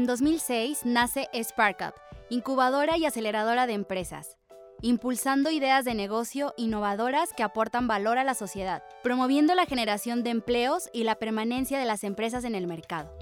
En 0.00 0.06
2006 0.06 0.86
nace 0.86 1.28
SparkUp, 1.34 1.94
incubadora 2.30 2.96
y 2.96 3.04
aceleradora 3.04 3.66
de 3.66 3.74
empresas, 3.74 4.38
impulsando 4.80 5.50
ideas 5.50 5.84
de 5.84 5.92
negocio 5.92 6.54
innovadoras 6.56 7.34
que 7.36 7.42
aportan 7.42 7.86
valor 7.86 8.16
a 8.16 8.24
la 8.24 8.32
sociedad, 8.32 8.82
promoviendo 9.02 9.54
la 9.54 9.66
generación 9.66 10.22
de 10.22 10.30
empleos 10.30 10.88
y 10.94 11.04
la 11.04 11.16
permanencia 11.16 11.78
de 11.78 11.84
las 11.84 12.02
empresas 12.02 12.44
en 12.44 12.54
el 12.54 12.66
mercado. 12.66 13.14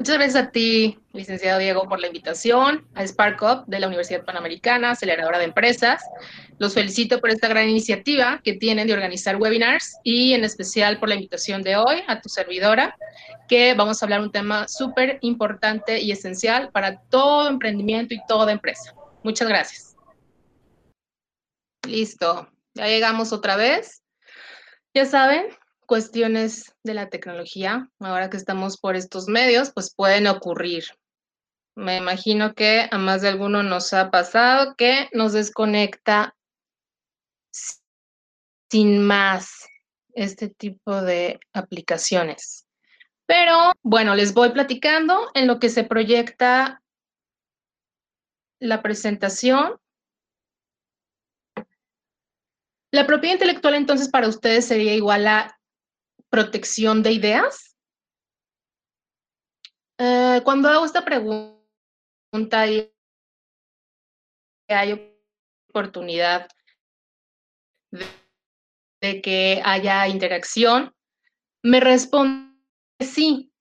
Muchas 0.00 0.16
gracias 0.16 0.44
a 0.44 0.50
ti, 0.50 0.98
licenciado 1.12 1.58
Diego, 1.58 1.86
por 1.86 2.00
la 2.00 2.06
invitación 2.06 2.88
a 2.94 3.06
SparkUp 3.06 3.66
de 3.66 3.80
la 3.80 3.86
Universidad 3.86 4.24
Panamericana, 4.24 4.92
aceleradora 4.92 5.38
de 5.38 5.44
empresas. 5.44 6.02
Los 6.58 6.72
felicito 6.72 7.20
por 7.20 7.28
esta 7.28 7.48
gran 7.48 7.68
iniciativa 7.68 8.40
que 8.42 8.54
tienen 8.54 8.86
de 8.86 8.94
organizar 8.94 9.36
webinars 9.36 9.98
y 10.02 10.32
en 10.32 10.42
especial 10.42 10.98
por 10.98 11.10
la 11.10 11.16
invitación 11.16 11.62
de 11.62 11.76
hoy 11.76 12.02
a 12.06 12.22
tu 12.22 12.30
servidora, 12.30 12.96
que 13.46 13.74
vamos 13.74 14.00
a 14.02 14.06
hablar 14.06 14.22
un 14.22 14.32
tema 14.32 14.68
súper 14.68 15.18
importante 15.20 16.00
y 16.00 16.12
esencial 16.12 16.70
para 16.70 17.02
todo 17.10 17.50
emprendimiento 17.50 18.14
y 18.14 18.22
toda 18.26 18.52
empresa. 18.52 18.94
Muchas 19.22 19.48
gracias. 19.48 19.96
Listo, 21.86 22.48
ya 22.72 22.86
llegamos 22.86 23.34
otra 23.34 23.56
vez. 23.56 24.02
Ya 24.94 25.04
saben, 25.04 25.48
cuestiones 25.90 26.72
de 26.84 26.94
la 26.94 27.08
tecnología, 27.08 27.90
ahora 27.98 28.30
que 28.30 28.36
estamos 28.36 28.78
por 28.78 28.94
estos 28.94 29.26
medios, 29.26 29.72
pues 29.74 29.92
pueden 29.92 30.28
ocurrir. 30.28 30.84
Me 31.74 31.96
imagino 31.96 32.54
que 32.54 32.88
a 32.88 32.96
más 32.96 33.22
de 33.22 33.28
alguno 33.28 33.64
nos 33.64 33.92
ha 33.92 34.08
pasado 34.12 34.76
que 34.76 35.08
nos 35.12 35.32
desconecta 35.32 36.36
sin 38.70 39.04
más 39.04 39.66
este 40.14 40.48
tipo 40.48 41.02
de 41.02 41.40
aplicaciones. 41.52 42.68
Pero 43.26 43.72
bueno, 43.82 44.14
les 44.14 44.32
voy 44.32 44.50
platicando 44.50 45.32
en 45.34 45.48
lo 45.48 45.58
que 45.58 45.70
se 45.70 45.82
proyecta 45.82 46.84
la 48.60 48.80
presentación. 48.80 49.76
La 52.92 53.08
propiedad 53.08 53.34
intelectual 53.34 53.74
entonces 53.74 54.08
para 54.08 54.28
ustedes 54.28 54.68
sería 54.68 54.94
igual 54.94 55.26
a 55.26 55.59
protección 56.30 57.02
de 57.02 57.12
ideas? 57.12 57.76
Eh, 59.98 60.40
cuando 60.44 60.68
hago 60.68 60.86
esta 60.86 61.04
pregunta 61.04 62.66
y 62.66 62.90
hay 64.68 65.14
oportunidad 65.68 66.48
de, 69.00 69.20
que 69.20 69.60
haya 69.64 70.08
interacción, 70.08 70.94
me 71.62 71.80
responde 71.80 72.50
sí. 73.00 73.52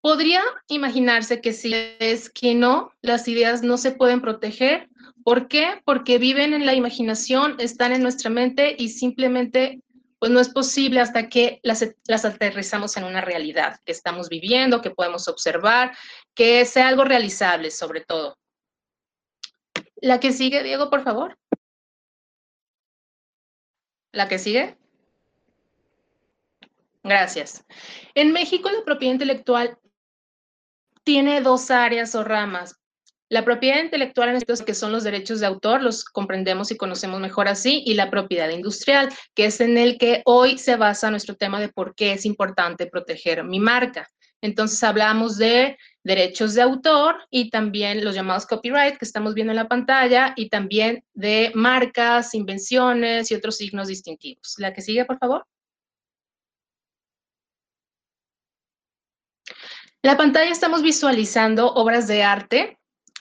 Podría 0.00 0.42
imaginarse 0.68 1.40
que 1.40 1.52
si 1.52 1.74
es 1.74 2.30
que 2.30 2.54
no, 2.54 2.92
las 3.02 3.26
ideas 3.26 3.62
no 3.62 3.76
se 3.76 3.90
pueden 3.90 4.20
proteger. 4.20 4.88
¿Por 5.24 5.48
qué? 5.48 5.82
Porque 5.84 6.18
viven 6.18 6.54
en 6.54 6.64
la 6.64 6.74
imaginación, 6.74 7.56
están 7.58 7.92
en 7.92 8.02
nuestra 8.02 8.30
mente 8.30 8.76
y 8.78 8.90
simplemente 8.90 9.82
pues 10.18 10.32
no 10.32 10.40
es 10.40 10.48
posible 10.48 11.00
hasta 11.00 11.28
que 11.28 11.60
las, 11.62 11.84
las 12.06 12.24
aterrizamos 12.24 12.96
en 12.96 13.04
una 13.04 13.20
realidad 13.20 13.78
que 13.84 13.92
estamos 13.92 14.28
viviendo, 14.28 14.82
que 14.82 14.90
podemos 14.90 15.28
observar, 15.28 15.96
que 16.34 16.64
sea 16.64 16.88
algo 16.88 17.04
realizable 17.04 17.70
sobre 17.70 18.00
todo. 18.00 18.36
La 19.96 20.20
que 20.20 20.32
sigue, 20.32 20.62
Diego, 20.62 20.90
por 20.90 21.02
favor. 21.02 21.38
La 24.12 24.28
que 24.28 24.38
sigue. 24.38 24.76
Gracias. 27.02 27.64
En 28.14 28.32
México 28.32 28.70
la 28.70 28.84
propiedad 28.84 29.14
intelectual 29.14 29.78
tiene 31.04 31.40
dos 31.40 31.70
áreas 31.70 32.14
o 32.14 32.24
ramas. 32.24 32.78
La 33.30 33.44
propiedad 33.44 33.82
intelectual, 33.82 34.30
en 34.30 34.36
estos 34.36 34.62
que 34.62 34.72
son 34.72 34.90
los 34.90 35.04
derechos 35.04 35.40
de 35.40 35.46
autor, 35.46 35.82
los 35.82 36.04
comprendemos 36.04 36.70
y 36.70 36.78
conocemos 36.78 37.20
mejor 37.20 37.46
así, 37.46 37.82
y 37.84 37.92
la 37.92 38.10
propiedad 38.10 38.48
industrial, 38.48 39.10
que 39.34 39.44
es 39.46 39.60
en 39.60 39.76
el 39.76 39.98
que 39.98 40.22
hoy 40.24 40.56
se 40.56 40.76
basa 40.76 41.10
nuestro 41.10 41.36
tema 41.36 41.60
de 41.60 41.68
por 41.68 41.94
qué 41.94 42.12
es 42.12 42.24
importante 42.24 42.86
proteger 42.86 43.44
mi 43.44 43.60
marca. 43.60 44.08
Entonces 44.40 44.82
hablamos 44.82 45.36
de 45.36 45.76
derechos 46.04 46.54
de 46.54 46.62
autor 46.62 47.16
y 47.28 47.50
también 47.50 48.02
los 48.02 48.14
llamados 48.14 48.46
copyright 48.46 48.96
que 48.96 49.04
estamos 49.04 49.34
viendo 49.34 49.52
en 49.52 49.56
la 49.56 49.68
pantalla 49.68 50.32
y 50.36 50.48
también 50.48 51.04
de 51.12 51.52
marcas, 51.54 52.34
invenciones 52.34 53.30
y 53.30 53.34
otros 53.34 53.56
signos 53.56 53.88
distintivos. 53.88 54.54
La 54.58 54.72
que 54.72 54.80
sigue, 54.80 55.04
por 55.04 55.18
favor. 55.18 55.44
La 60.02 60.16
pantalla 60.16 60.50
estamos 60.50 60.82
visualizando 60.82 61.74
obras 61.74 62.06
de 62.06 62.22
arte 62.22 62.77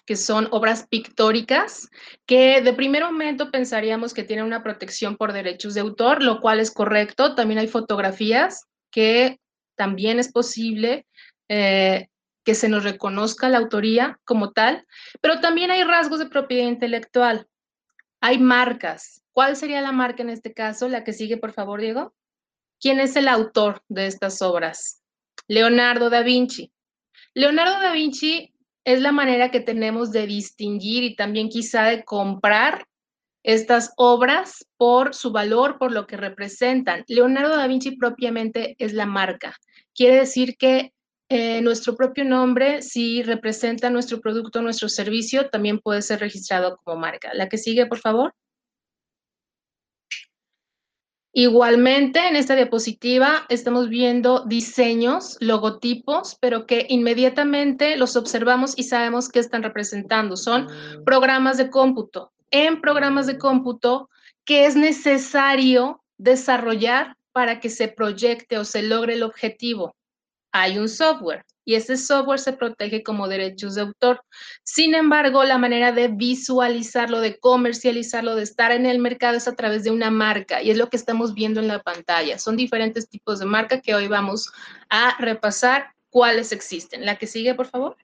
que 0.08 0.16
son 0.16 0.48
obras 0.52 0.88
pictóricas, 0.88 1.90
que 2.26 2.62
de 2.62 2.72
primer 2.72 3.04
momento 3.04 3.52
pensaríamos 3.52 4.14
que 4.14 4.24
tienen 4.24 4.46
una 4.46 4.64
protección 4.64 5.18
por 5.18 5.34
derechos 5.34 5.74
de 5.74 5.82
autor, 5.82 6.24
lo 6.24 6.40
cual 6.40 6.62
es 6.62 6.72
correcto. 6.72 7.36
También 7.36 7.60
hay 7.60 7.68
fotografías 7.68 8.68
que 8.90 9.38
también 9.76 10.18
es 10.18 10.32
posible 10.32 11.06
eh, 11.50 12.08
que 12.46 12.56
se 12.56 12.70
nos 12.70 12.86
reconozca 12.86 13.50
la 13.50 13.58
autoría 13.58 14.18
como 14.24 14.54
tal, 14.54 14.88
pero 15.20 15.42
también 15.42 15.72
hay 15.72 15.84
rasgos 15.84 16.20
de 16.20 16.30
propiedad 16.30 16.70
intelectual. 16.70 17.46
Hay 18.22 18.40
marcas. 18.40 19.22
¿Cuál 19.34 19.58
sería 19.58 19.82
la 19.82 19.92
marca 19.92 20.24
en 20.24 20.30
este 20.30 20.54
caso? 20.54 20.88
La 20.88 21.04
que 21.04 21.12
sigue, 21.12 21.36
por 21.36 21.52
favor, 21.52 21.82
Diego. 21.82 22.16
¿Quién 22.80 23.02
es 23.02 23.18
el 23.18 23.28
autor 23.28 23.84
de 23.90 24.08
estas 24.08 24.42
obras? 24.42 25.04
Leonardo 25.50 26.10
da 26.10 26.22
Vinci. 26.22 26.72
Leonardo 27.34 27.82
da 27.82 27.92
Vinci 27.92 28.54
es 28.88 29.02
la 29.02 29.12
manera 29.12 29.52
que 29.52 29.60
tenemos 29.60 30.14
de 30.14 30.26
distinguir 30.26 31.04
y 31.04 31.18
también 31.18 31.50
quizá 31.50 31.84
de 31.88 32.06
comprar 32.06 32.86
estas 33.44 33.92
obras 33.98 34.66
por 34.78 35.14
su 35.14 35.34
valor, 35.34 35.78
por 35.78 35.92
lo 35.92 36.08
que 36.08 36.16
representan. 36.16 37.04
Leonardo 37.10 37.58
da 37.58 37.68
Vinci 37.68 37.98
propiamente 37.98 38.78
es 38.80 38.94
la 38.94 39.06
marca. 39.06 39.58
Quiere 39.94 40.16
decir 40.16 40.56
que 40.56 40.94
eh, 41.28 41.62
nuestro 41.62 41.98
propio 41.98 42.24
nombre, 42.24 42.82
si 42.82 43.24
representa 43.24 43.90
nuestro 43.90 44.22
producto, 44.22 44.62
nuestro 44.62 44.88
servicio, 44.88 45.50
también 45.50 45.80
puede 45.80 46.02
ser 46.02 46.22
registrado 46.22 46.78
como 46.82 46.98
marca. 46.98 47.34
La 47.34 47.50
que 47.50 47.58
sigue, 47.58 47.88
por 47.88 48.00
favor. 48.00 48.34
Igualmente, 51.34 52.28
en 52.28 52.36
esta 52.36 52.56
diapositiva 52.56 53.46
estamos 53.50 53.90
viendo 53.90 54.46
diseños, 54.46 55.38
logotipos, 55.40 56.38
pero 56.40 56.66
que 56.66 56.88
inmediatamente 56.90 57.96
los 57.98 58.16
observamos 58.16 58.74
y 58.78 58.84
sabemos 58.84 59.30
qué 59.30 59.40
están 59.40 59.62
representando. 59.62 60.36
Son 60.36 60.68
programas 61.06 61.58
de 61.58 61.70
cómputo. 61.70 62.32
En 62.50 62.82
programas 62.82 63.28
de 63.28 63.38
cómputo, 63.38 64.10
¿qué 64.46 64.66
es 64.66 64.76
necesario 64.76 66.02
desarrollar 66.18 67.18
para 67.34 67.60
que 67.60 67.70
se 67.70 67.88
proyecte 67.88 68.58
o 68.58 68.66
se 68.66 68.82
logre 68.82 69.14
el 69.14 69.24
objetivo? 69.24 69.96
Hay 70.52 70.80
un 70.80 70.90
software 70.90 71.46
y 71.68 71.76
ese 71.76 71.98
software 71.98 72.40
se 72.40 72.54
protege 72.54 73.04
como 73.04 73.28
derechos 73.28 73.76
de 73.76 73.82
autor. 73.82 74.24
Sin 74.64 74.96
embargo, 74.96 75.44
la 75.44 75.58
manera 75.58 75.92
de 75.92 76.08
visualizarlo, 76.08 77.20
de 77.20 77.38
comercializarlo, 77.40 78.36
de 78.36 78.44
estar 78.44 78.72
en 78.72 78.86
el 78.86 79.00
mercado 79.00 79.36
es 79.36 79.50
a 79.50 79.56
través 79.56 79.84
de 79.84 79.92
una 79.92 80.10
marca 80.10 80.64
y 80.64 80.72
es 80.72 80.78
lo 80.78 80.90
que 80.90 80.96
estamos 80.96 81.34
viendo 81.34 81.60
en 81.60 81.68
la 81.68 81.84
pantalla. 81.84 82.40
Son 82.40 82.56
diferentes 82.56 83.10
tipos 83.10 83.40
de 83.40 83.48
marca 83.48 83.82
que 83.82 83.94
hoy 83.94 84.08
vamos 84.08 84.50
a 84.88 85.18
repasar 85.20 85.94
cuáles 86.10 86.54
existen. 86.54 87.06
La 87.06 87.18
que 87.18 87.28
sigue, 87.28 87.54
por 87.54 87.68
favor. 87.68 87.98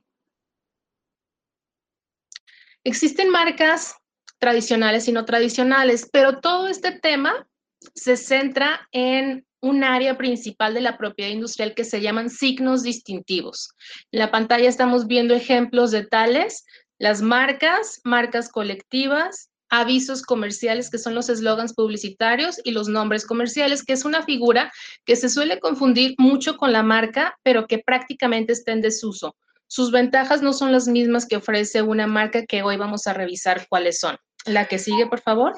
Existen 2.83 3.29
marcas 3.29 3.95
tradicionales 4.39 5.07
y 5.07 5.13
no 5.13 5.23
tradicionales, 5.23 6.09
pero 6.11 6.41
todo 6.41 6.67
este 6.67 6.91
tema 6.91 7.47
se 7.95 8.17
centra 8.17 8.89
en 8.91 9.45
un 9.63 9.85
área 9.85 10.17
principal 10.17 10.73
de 10.73 10.81
la 10.81 10.97
propiedad 10.97 11.31
industrial 11.31 11.73
que 11.73 11.85
se 11.85 12.01
llaman 12.01 12.29
signos 12.29 12.83
distintivos. 12.83 13.69
En 14.11 14.19
la 14.19 14.29
pantalla 14.29 14.67
estamos 14.67 15.07
viendo 15.07 15.33
ejemplos 15.33 15.89
de 15.91 16.05
tales, 16.05 16.65
las 16.99 17.21
marcas, 17.21 18.01
marcas 18.03 18.49
colectivas, 18.49 19.49
avisos 19.69 20.21
comerciales, 20.21 20.89
que 20.89 20.97
son 20.97 21.15
los 21.15 21.29
eslogans 21.29 21.73
publicitarios, 21.73 22.59
y 22.65 22.71
los 22.71 22.89
nombres 22.89 23.25
comerciales, 23.25 23.83
que 23.83 23.93
es 23.93 24.03
una 24.03 24.23
figura 24.23 24.71
que 25.05 25.15
se 25.15 25.29
suele 25.29 25.61
confundir 25.61 26.13
mucho 26.17 26.57
con 26.57 26.73
la 26.73 26.83
marca, 26.83 27.39
pero 27.41 27.65
que 27.65 27.79
prácticamente 27.79 28.51
está 28.51 28.73
en 28.73 28.81
desuso. 28.81 29.37
Sus 29.67 29.91
ventajas 29.91 30.41
no 30.41 30.51
son 30.51 30.73
las 30.73 30.89
mismas 30.89 31.25
que 31.25 31.37
ofrece 31.37 31.81
una 31.81 32.05
marca 32.05 32.45
que 32.45 32.63
hoy 32.63 32.75
vamos 32.75 33.07
a 33.07 33.13
revisar 33.13 33.65
cuáles 33.69 33.99
son. 33.99 34.17
La 34.45 34.65
que 34.67 34.77
sigue, 34.77 35.07
por 35.07 35.21
favor. 35.21 35.53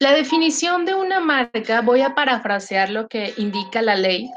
La 0.00 0.12
definición 0.12 0.84
de 0.84 0.94
una 0.94 1.18
marca, 1.18 1.80
voy 1.80 2.02
a 2.02 2.14
parafrasear 2.14 2.90
lo 2.90 3.08
que 3.08 3.34
indica 3.36 3.82
la 3.82 3.96
ley. 3.96 4.30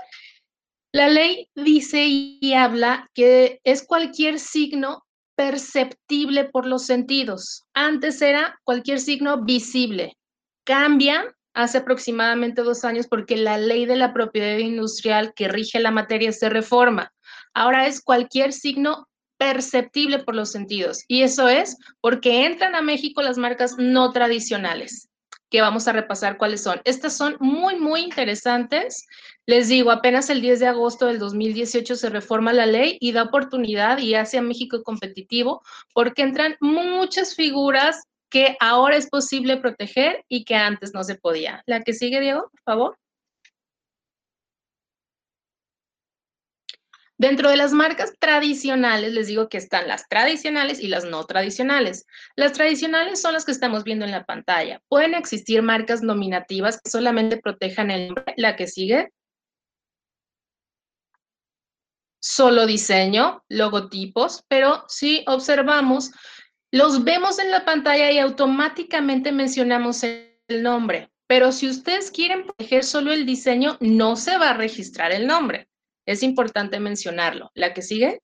La 0.92 1.08
ley 1.08 1.50
dice 1.54 2.08
y 2.08 2.54
habla 2.56 3.08
que 3.14 3.62
es 3.64 3.86
cualquier 3.86 4.40
signo 4.40 5.06
perceptible 5.36 6.46
por 6.46 6.66
los 6.66 6.88
sentidos. 6.88 7.64
Antes 7.76 8.24
era 8.24 8.60
cualquier 8.64 9.00
signo 9.00 9.44
visible. 9.44 10.18
Cambia 10.66 11.32
hace 11.54 11.78
aproximadamente 11.78 12.64
dos 12.64 12.84
años 12.84 13.06
porque 13.08 13.38
la 13.38 13.60
ley 13.60 13.86
de 13.86 13.98
la 13.98 14.14
propiedad 14.14 14.58
industrial 14.58 15.32
que 15.36 15.48
rige 15.48 15.80
la 15.80 15.92
materia 15.92 16.32
se 16.32 16.50
reforma. 16.50 17.14
Ahora 17.54 17.86
es 17.86 18.02
cualquier 18.02 18.52
signo 18.52 19.08
perceptible 19.38 20.20
por 20.24 20.34
los 20.34 20.52
sentidos. 20.52 21.04
Y 21.08 21.22
eso 21.22 21.50
es 21.50 21.78
porque 22.00 22.48
entran 22.48 22.74
a 22.74 22.82
México 22.82 23.22
las 23.22 23.38
marcas 23.38 23.76
no 23.78 24.12
tradicionales 24.12 25.11
que 25.52 25.62
vamos 25.62 25.88
a 25.88 25.92
repasar 25.92 26.38
cuáles 26.38 26.64
son. 26.64 26.82
Estas 26.86 27.16
son 27.16 27.36
muy, 27.40 27.76
muy 27.76 28.02
interesantes. 28.02 29.06
Les 29.46 29.68
digo, 29.68 29.92
apenas 29.92 30.30
el 30.30 30.42
10 30.42 30.62
de 30.62 30.68
agosto 30.68 31.08
del 31.08 31.20
2018 31.20 31.98
se 31.98 32.10
reforma 32.10 32.54
la 32.54 32.66
ley 32.66 32.98
y 33.02 33.12
da 33.12 33.24
oportunidad 33.24 34.00
y 34.00 34.16
hace 34.16 34.38
a 34.38 34.42
México 34.42 34.82
competitivo 34.82 35.62
porque 35.94 36.22
entran 36.22 36.56
muchas 36.62 37.36
figuras 37.36 38.08
que 38.30 38.56
ahora 38.62 38.96
es 38.96 39.10
posible 39.10 39.58
proteger 39.58 40.24
y 40.30 40.46
que 40.46 40.56
antes 40.56 40.94
no 40.94 41.04
se 41.04 41.16
podía. 41.16 41.64
La 41.66 41.82
que 41.82 41.94
sigue, 41.94 42.22
Diego, 42.22 42.50
por 42.50 42.62
favor. 42.62 42.98
Dentro 47.22 47.52
de 47.52 47.56
las 47.56 47.72
marcas 47.72 48.16
tradicionales, 48.18 49.14
les 49.14 49.28
digo 49.28 49.48
que 49.48 49.60
están 49.60 49.88
las 49.88 50.10
tradicionales 50.10 50.80
y 50.80 50.88
las 50.88 51.06
no 51.06 51.24
tradicionales. 51.24 52.08
Las 52.36 52.54
tradicionales 52.54 53.22
son 53.22 53.34
las 53.34 53.46
que 53.46 53.52
estamos 53.52 53.84
viendo 53.84 54.06
en 54.06 54.12
la 54.12 54.26
pantalla. 54.26 54.82
Pueden 54.88 55.14
existir 55.14 55.62
marcas 55.62 56.02
nominativas 56.02 56.82
que 56.82 56.90
solamente 56.90 57.38
protejan 57.38 57.92
el 57.92 58.08
nombre. 58.08 58.34
La 58.38 58.56
que 58.56 58.66
sigue. 58.66 59.14
Solo 62.20 62.66
diseño, 62.66 63.44
logotipos, 63.50 64.44
pero 64.48 64.84
si 64.88 65.24
observamos, 65.28 66.10
los 66.72 67.04
vemos 67.04 67.38
en 67.38 67.52
la 67.52 67.66
pantalla 67.66 68.10
y 68.10 68.18
automáticamente 68.18 69.32
mencionamos 69.32 70.02
el 70.04 70.64
nombre. 70.64 71.12
Pero 71.28 71.52
si 71.52 71.70
ustedes 71.70 72.10
quieren 72.10 72.46
proteger 72.46 72.84
solo 72.84 73.14
el 73.14 73.28
diseño, 73.28 73.78
no 73.80 74.16
se 74.16 74.40
va 74.40 74.50
a 74.50 74.58
registrar 74.58 75.12
el 75.12 75.28
nombre. 75.28 75.68
Es 76.12 76.24
importante 76.24 76.78
mencionarlo. 76.82 77.52
¿La 77.54 77.74
que 77.74 77.82
sigue? 77.82 78.20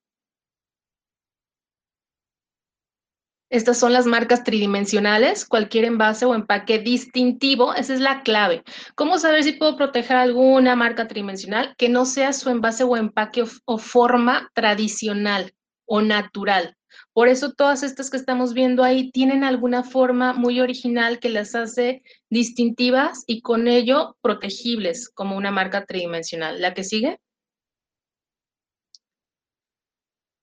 Estas 3.50 3.78
son 3.80 3.94
las 3.94 4.06
marcas 4.06 4.44
tridimensionales, 4.44 5.46
cualquier 5.46 5.86
envase 5.86 6.26
o 6.26 6.36
empaque 6.36 6.80
distintivo, 6.80 7.74
esa 7.74 7.94
es 7.94 8.02
la 8.02 8.22
clave. 8.24 8.62
¿Cómo 8.96 9.20
saber 9.20 9.42
si 9.46 9.54
puedo 9.54 9.78
proteger 9.78 10.18
alguna 10.18 10.76
marca 10.76 11.08
tridimensional 11.08 11.74
que 11.78 11.88
no 11.88 12.06
sea 12.06 12.34
su 12.34 12.50
envase 12.50 12.84
o 12.84 12.98
empaque 12.98 13.44
o, 13.44 13.48
o 13.64 13.78
forma 13.78 14.52
tradicional 14.54 15.54
o 15.86 16.02
natural? 16.02 16.76
Por 17.14 17.30
eso 17.30 17.54
todas 17.54 17.84
estas 17.84 18.10
que 18.10 18.18
estamos 18.18 18.54
viendo 18.54 18.84
ahí 18.84 19.12
tienen 19.12 19.46
alguna 19.46 19.84
forma 19.84 20.34
muy 20.34 20.60
original 20.60 21.20
que 21.20 21.30
las 21.30 21.56
hace 21.56 22.04
distintivas 22.30 23.24
y 23.28 23.42
con 23.42 23.70
ello 23.70 24.18
protegibles 24.22 25.08
como 25.08 25.38
una 25.38 25.52
marca 25.52 25.86
tridimensional. 25.86 26.62
¿La 26.62 26.74
que 26.74 26.84
sigue? 26.84 27.18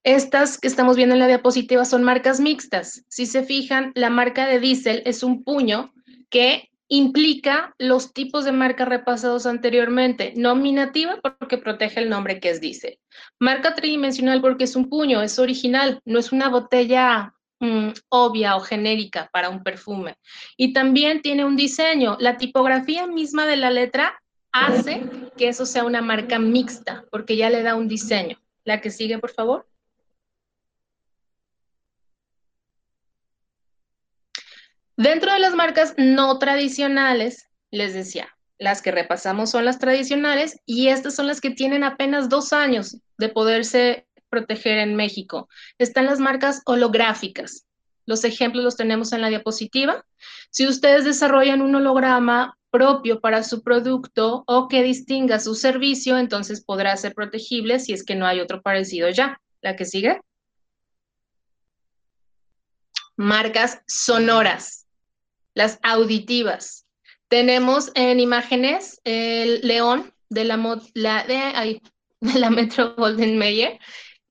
Estas 0.05 0.59
que 0.59 0.69
estamos 0.69 0.97
viendo 0.97 1.15
en 1.15 1.19
la 1.19 1.27
diapositiva 1.27 1.87
son 1.87 2.03
marcas 2.03 2.39
mixtas. 2.39 3.03
Si 3.09 3.25
se 3.25 3.43
fijan, 3.43 3.91
la 3.95 4.11
marca 4.11 4.47
de 4.47 4.61
diésel 4.61 5.03
es 5.07 5.23
un 5.23 5.43
puño 5.43 5.95
que 6.29 6.69
implica 6.89 7.75
los 7.79 8.13
tipos 8.13 8.45
de 8.45 8.53
marca 8.53 8.85
repasados 8.85 9.47
anteriormente. 9.47 10.35
Nominativa 10.37 11.19
porque 11.39 11.57
protege 11.57 12.01
el 12.01 12.11
nombre 12.11 12.39
que 12.39 12.51
es 12.51 12.61
diésel. 12.61 12.99
Marca 13.41 13.75
tridimensional 13.75 14.43
porque 14.43 14.65
es 14.65 14.77
un 14.77 14.91
puño, 14.91 15.23
es 15.23 15.39
original, 15.39 15.99
no 16.05 16.19
es 16.19 16.33
una 16.33 16.51
botella 16.51 17.33
mm, 17.61 17.89
obvia 18.11 18.57
o 18.57 18.61
genérica 18.61 19.31
para 19.33 19.49
un 19.49 19.63
perfume. 19.63 20.17
Y 20.59 20.75
también 20.75 21.23
tiene 21.23 21.47
un 21.47 21.57
diseño. 21.57 22.19
La 22.21 22.37
tipografía 22.37 23.07
misma 23.07 23.47
de 23.47 23.57
la 23.57 23.71
letra 23.71 24.21
hace 24.53 25.03
que 25.39 25.49
eso 25.49 25.65
sea 25.65 25.85
una 25.85 26.03
marca 26.03 26.39
mixta 26.39 27.07
porque 27.11 27.39
ya 27.39 27.49
le 27.49 27.63
da 27.63 27.75
un 27.75 27.89
diseño. 27.89 28.37
La 28.65 28.83
que 28.83 28.91
sigue, 28.91 29.19
por 29.19 29.31
favor. 29.31 29.67
Dentro 34.97 35.33
de 35.33 35.41
las 35.41 35.55
marcas 35.55 35.95
no 35.97 36.39
tradicionales, 36.39 37.51
les 37.73 37.95
decía, 37.95 38.29
las 38.59 38.81
que 38.81 38.93
repasamos 38.93 39.51
son 39.51 39.65
las 39.65 39.81
tradicionales 39.81 40.61
y 40.67 40.89
estas 40.89 41.17
son 41.17 41.27
las 41.27 41.41
que 41.41 41.51
tienen 41.51 41.83
apenas 41.83 42.29
dos 42.29 42.53
años 42.53 42.99
de 43.19 43.29
poderse 43.29 44.07
proteger 44.29 44.79
en 44.79 44.95
México. 44.95 45.49
Están 45.79 46.07
las 46.07 46.21
marcas 46.21 46.63
holográficas. 46.65 47.67
Los 48.07 48.23
ejemplos 48.23 48.63
los 48.63 48.77
tenemos 48.77 49.13
en 49.13 49.23
la 49.23 49.29
diapositiva. 49.29 50.05
Si 50.51 50.67
ustedes 50.67 51.05
desarrollan 51.05 51.63
un 51.63 51.75
holograma 51.75 52.57
propio 52.71 53.21
para 53.21 53.43
su 53.43 53.63
producto 53.63 54.45
o 54.47 54.69
que 54.69 54.85
distinga 54.85 55.41
su 55.41 55.57
servicio, 55.57 56.19
entonces 56.19 56.65
podrá 56.65 56.97
ser 56.97 57.15
protegible 57.15 57.81
si 57.81 57.93
es 57.93 58.05
que 58.05 58.15
no 58.15 58.27
hay 58.27 58.39
otro 58.39 58.63
parecido 58.63 59.09
ya. 59.11 59.41
La 59.61 59.75
que 59.75 59.87
sigue. 59.87 60.21
Marcas 63.17 63.83
sonoras 63.87 64.84
las 65.55 65.79
auditivas. 65.83 66.87
Tenemos 67.29 67.91
en 67.95 68.21
imágenes 68.21 69.01
el 69.05 69.61
león 69.63 70.13
de 70.29 70.45
la, 70.45 70.57
de, 70.95 71.81
la 72.39 72.51
Metro 72.51 72.95
Golden 72.97 73.39
Mayer 73.39 73.79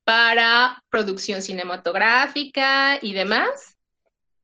para 0.03 0.83
producción 0.89 1.41
cinematográfica 1.41 2.99
y 3.01 3.13
demás. 3.13 3.77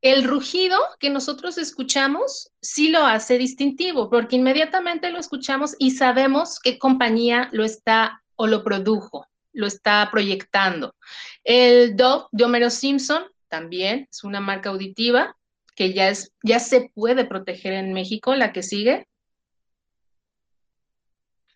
El 0.02 0.24
rugido 0.24 0.80
que 1.00 1.10
nosotros 1.10 1.58
escuchamos 1.58 2.52
sí 2.62 2.90
lo 2.90 3.06
hace 3.06 3.38
distintivo, 3.38 4.10
porque 4.10 4.38
inmediatamente 4.38 5.12
lo 5.12 5.20
escuchamos 5.20 5.76
y 5.78 5.92
sabemos 5.92 6.60
qué 6.60 6.80
compañía 6.80 7.50
lo 7.52 7.66
está 7.66 8.24
o 8.38 8.48
lo 8.48 8.64
produjo, 8.64 9.28
lo 9.52 9.68
está 9.68 10.08
proyectando. 10.10 10.96
El 11.44 11.98
Dove 11.98 12.28
de 12.32 12.46
Homero 12.46 12.70
Simpson 12.70 13.26
también 13.50 14.08
es 14.10 14.24
una 14.24 14.40
marca 14.40 14.70
auditiva 14.70 15.36
que 15.80 15.94
ya, 15.94 16.10
es, 16.10 16.34
ya 16.44 16.60
se 16.60 16.92
puede 16.94 17.24
proteger 17.24 17.72
en 17.72 17.94
México, 17.94 18.36
la 18.36 18.52
que 18.52 18.64
sigue. 18.64 19.08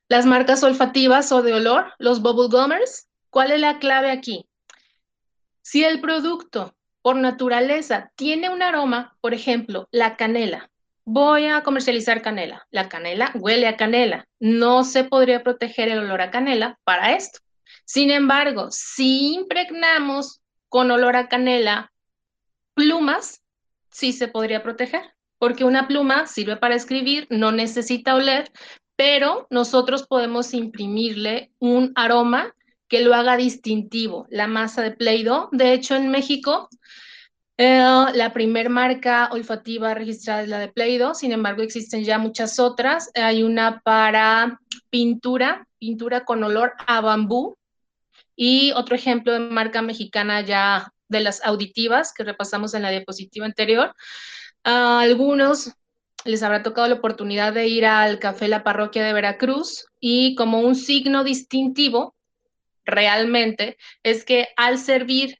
Las 0.07 0.25
marcas 0.25 0.63
olfativas 0.63 1.33
o 1.33 1.41
de 1.41 1.53
olor, 1.53 1.91
los 1.99 2.21
bubble 2.21 2.47
gummers. 2.47 3.09
¿Cuál 3.29 3.51
es 3.51 3.59
la 3.59 3.79
clave 3.79 4.11
aquí? 4.11 4.47
Si 5.61 5.83
el 5.83 5.99
producto 5.99 6.73
por 7.01 7.17
naturaleza 7.17 8.13
tiene 8.15 8.49
un 8.49 8.61
aroma, 8.61 9.17
por 9.19 9.33
ejemplo, 9.33 9.89
la 9.91 10.15
canela. 10.15 10.71
Voy 11.03 11.47
a 11.47 11.61
comercializar 11.61 12.21
canela. 12.21 12.65
La 12.71 12.87
canela 12.87 13.29
huele 13.35 13.67
a 13.67 13.75
canela. 13.75 14.25
No 14.39 14.85
se 14.85 15.03
podría 15.03 15.43
proteger 15.43 15.89
el 15.89 15.99
olor 15.99 16.21
a 16.21 16.31
canela 16.31 16.79
para 16.85 17.13
esto. 17.17 17.39
Sin 17.83 18.09
embargo, 18.09 18.69
si 18.71 19.33
impregnamos 19.33 20.41
con 20.69 20.91
olor 20.91 21.17
a 21.17 21.27
canela 21.27 21.91
plumas, 22.73 23.42
sí 23.93 24.11
se 24.11 24.27
podría 24.27 24.63
proteger, 24.63 25.01
porque 25.37 25.63
una 25.63 25.87
pluma 25.87 26.25
sirve 26.27 26.57
para 26.57 26.75
escribir, 26.75 27.27
no 27.29 27.51
necesita 27.51 28.15
oler, 28.15 28.51
pero 28.95 29.47
nosotros 29.49 30.05
podemos 30.07 30.53
imprimirle 30.53 31.51
un 31.59 31.91
aroma 31.95 32.53
que 32.87 33.01
lo 33.01 33.13
haga 33.13 33.37
distintivo. 33.37 34.27
La 34.29 34.47
masa 34.47 34.81
de 34.81 34.91
Play-Doh, 34.91 35.49
de 35.51 35.73
hecho 35.73 35.95
en 35.95 36.09
México, 36.09 36.69
eh, 37.57 38.05
la 38.13 38.33
primer 38.33 38.69
marca 38.69 39.29
olfativa 39.31 39.93
registrada 39.93 40.43
es 40.43 40.49
la 40.49 40.59
de 40.59 40.67
Play-Doh, 40.67 41.13
sin 41.13 41.31
embargo 41.31 41.61
existen 41.61 42.03
ya 42.03 42.17
muchas 42.17 42.59
otras. 42.59 43.09
Hay 43.15 43.43
una 43.43 43.81
para 43.81 44.59
pintura, 44.89 45.67
pintura 45.79 46.25
con 46.25 46.43
olor 46.43 46.73
a 46.87 47.01
bambú, 47.01 47.55
y 48.35 48.71
otro 48.71 48.95
ejemplo 48.95 49.33
de 49.33 49.39
marca 49.39 49.81
mexicana 49.81 50.41
ya 50.41 50.91
de 51.13 51.21
las 51.21 51.41
auditivas 51.45 52.13
que 52.13 52.25
repasamos 52.25 52.73
en 52.73 52.81
la 52.81 52.89
diapositiva 52.89 53.45
anterior. 53.45 53.95
A 54.65 54.99
algunos 54.99 55.71
les 56.25 56.43
habrá 56.43 56.63
tocado 56.63 56.87
la 56.87 56.95
oportunidad 56.95 57.53
de 57.53 57.67
ir 57.67 57.85
al 57.85 58.19
café 58.19 58.47
La 58.47 58.63
Parroquia 58.63 59.03
de 59.03 59.13
Veracruz 59.13 59.85
y 59.99 60.35
como 60.35 60.59
un 60.59 60.75
signo 60.75 61.23
distintivo, 61.23 62.15
realmente, 62.85 63.77
es 64.03 64.25
que 64.25 64.49
al 64.57 64.77
servir 64.77 65.39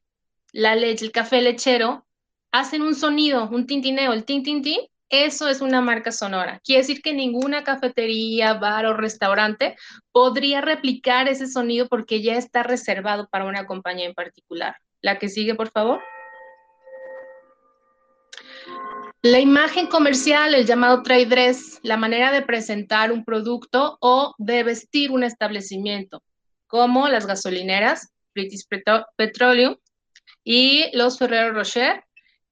la 0.51 0.75
leche, 0.75 1.06
el 1.06 1.12
café 1.12 1.42
lechero, 1.42 2.06
hacen 2.51 2.82
un 2.82 2.96
sonido, 2.96 3.50
un 3.50 3.65
tintineo, 3.65 4.13
el 4.13 4.25
tin, 4.25 4.44
tin, 4.44 4.62
tin, 4.62 4.80
eso 5.10 5.48
es 5.48 5.62
una 5.62 5.82
marca 5.82 6.12
sonora. 6.12 6.60
Quiere 6.63 6.82
decir 6.82 7.01
que 7.01 7.13
ninguna 7.13 7.63
cafetería, 7.63 8.56
bar 8.56 8.86
o 8.86 8.94
restaurante 8.96 9.75
podría 10.12 10.62
replicar 10.62 11.27
ese 11.27 11.48
sonido 11.48 11.88
porque 11.88 12.22
ya 12.22 12.36
está 12.36 12.63
reservado 12.63 13.27
para 13.30 13.46
una 13.46 13.65
compañía 13.65 14.06
en 14.06 14.13
particular. 14.13 14.75
La 15.04 15.20
que 15.20 15.30
sigue, 15.30 15.54
por 15.54 15.70
favor. 15.70 16.02
La 19.22 19.40
imagen 19.40 19.88
comercial, 19.88 20.56
el 20.56 20.66
llamado 20.66 21.04
trade 21.04 21.26
dress, 21.26 21.80
la 21.84 21.98
manera 21.98 22.32
de 22.32 22.42
presentar 22.42 23.12
un 23.12 23.24
producto 23.24 23.98
o 24.02 24.34
de 24.38 24.64
vestir 24.64 25.12
un 25.12 25.24
establecimiento, 25.24 26.24
como 26.68 27.08
las 27.10 27.26
gasolineras, 27.26 28.14
British 28.34 28.66
Petroleum 29.18 29.76
y 30.44 30.90
los 30.96 31.20
Ferrero 31.20 31.54
Rocher, 31.54 32.04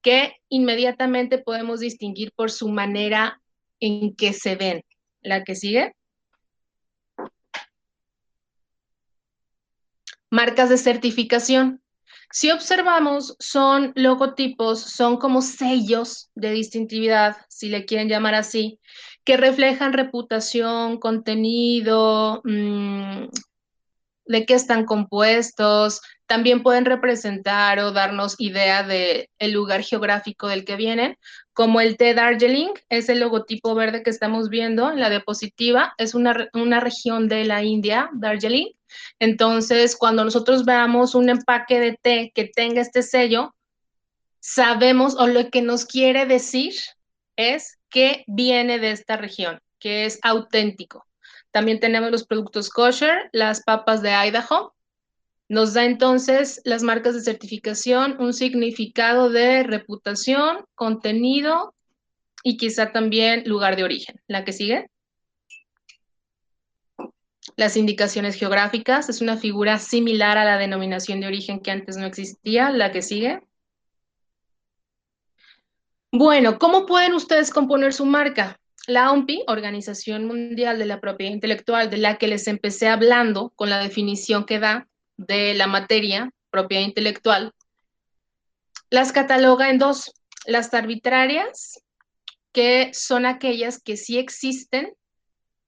que 0.02 0.36
inmediatamente 0.50 1.38
podemos 1.38 1.80
distinguir 1.80 2.34
por 2.36 2.52
su 2.52 2.68
manera 2.68 3.42
en 3.80 4.16
que 4.16 4.34
se 4.34 4.56
ven. 4.56 4.84
La 5.22 5.44
que 5.44 5.56
sigue. 5.56 5.94
Marcas 10.30 10.70
de 10.70 10.78
certificación. 10.78 11.82
Si 12.32 12.50
observamos, 12.50 13.36
son 13.40 13.92
logotipos, 13.96 14.80
son 14.80 15.18
como 15.18 15.42
sellos 15.42 16.30
de 16.36 16.52
distintividad, 16.52 17.38
si 17.50 17.70
le 17.70 17.86
quieren 17.86 18.08
llamar 18.08 18.36
así, 18.36 18.80
que 19.24 19.38
reflejan 19.38 19.94
reputación, 19.94 20.98
contenido, 20.98 22.42
mmm, 22.44 23.26
de 24.26 24.46
qué 24.46 24.54
están 24.54 24.86
compuestos, 24.86 26.02
también 26.26 26.64
pueden 26.64 26.86
representar 26.86 27.80
o 27.80 27.92
darnos 27.92 28.36
idea 28.40 28.84
del 28.84 29.28
el 29.38 29.52
lugar 29.52 29.84
geográfico 29.84 30.48
del 30.48 30.64
que 30.64 30.78
vienen, 30.78 31.18
como 31.54 31.82
el 31.82 31.98
té 31.98 32.14
Darjeeling, 32.14 32.74
es 32.90 33.10
el 33.10 33.20
logotipo 33.20 33.76
verde 33.76 34.04
que 34.04 34.10
estamos 34.10 34.50
viendo 34.50 34.92
en 34.92 35.00
la 35.00 35.10
diapositiva, 35.10 35.94
es 35.98 36.16
una, 36.16 36.50
una 36.54 36.80
región 36.80 37.28
de 37.28 37.46
la 37.46 37.64
India, 37.64 38.10
Darjeeling. 38.14 38.72
Entonces, 39.20 39.96
cuando 39.96 40.24
nosotros 40.24 40.66
veamos 40.66 41.16
un 41.16 41.30
empaque 41.30 41.80
de 41.80 41.98
té 42.02 42.32
que 42.34 42.46
tenga 42.46 42.82
este 42.82 43.04
sello, 43.04 43.54
sabemos 44.40 45.16
o 45.16 45.28
lo 45.28 45.50
que 45.50 45.62
nos 45.62 45.86
quiere 45.86 46.26
decir 46.26 46.74
es 47.36 47.78
que 47.90 48.24
viene 48.28 48.80
de 48.80 48.92
esta 48.92 49.18
región, 49.18 49.62
que 49.80 50.06
es 50.06 50.20
auténtico. 50.24 51.06
También 51.52 51.80
tenemos 51.80 52.12
los 52.12 52.26
productos 52.26 52.70
kosher, 52.70 53.30
las 53.34 53.62
papas 53.64 54.02
de 54.02 54.12
Idaho. 54.12 54.74
Nos 55.52 55.74
da 55.74 55.84
entonces 55.84 56.62
las 56.64 56.82
marcas 56.82 57.14
de 57.14 57.20
certificación 57.20 58.16
un 58.22 58.32
significado 58.32 59.30
de 59.30 59.64
reputación, 59.64 60.64
contenido 60.76 61.76
y 62.42 62.56
quizá 62.56 62.94
también 62.94 63.44
lugar 63.46 63.76
de 63.76 63.84
origen. 63.84 64.22
La 64.28 64.46
que 64.46 64.54
sigue. 64.54 64.90
Las 67.58 67.76
indicaciones 67.76 68.36
geográficas 68.36 69.10
es 69.10 69.20
una 69.20 69.36
figura 69.36 69.78
similar 69.78 70.38
a 70.38 70.46
la 70.46 70.58
denominación 70.58 71.20
de 71.20 71.28
origen 71.28 71.60
que 71.60 71.72
antes 71.72 71.98
no 71.98 72.06
existía. 72.06 72.70
La 72.70 72.94
que 72.94 73.02
sigue. 73.02 73.42
Bueno, 76.14 76.60
¿cómo 76.60 76.86
pueden 76.86 77.14
ustedes 77.14 77.52
componer 77.52 77.92
su 77.92 78.06
marca? 78.06 78.58
La 78.88 79.12
OMPI, 79.12 79.44
Organización 79.48 80.28
Mundial 80.28 80.80
de 80.80 80.86
la 80.86 81.02
Propiedad 81.02 81.34
Intelectual, 81.34 81.90
de 81.90 81.98
la 81.98 82.18
que 82.18 82.30
les 82.30 82.48
empecé 82.48 82.88
hablando 82.88 83.50
con 83.58 83.70
la 83.70 83.80
definición 83.80 84.46
que 84.46 84.58
da 84.58 84.88
de 85.28 85.54
la 85.54 85.68
materia, 85.68 86.32
propiedad 86.50 86.84
intelectual, 86.84 87.54
las 88.90 89.12
cataloga 89.12 89.70
en 89.70 89.78
dos, 89.78 90.14
las 90.46 90.74
arbitrarias, 90.74 91.84
que 92.52 92.92
son 92.94 93.26
aquellas 93.26 93.82
que 93.82 93.98
sí 93.98 94.18
existen, 94.18 94.94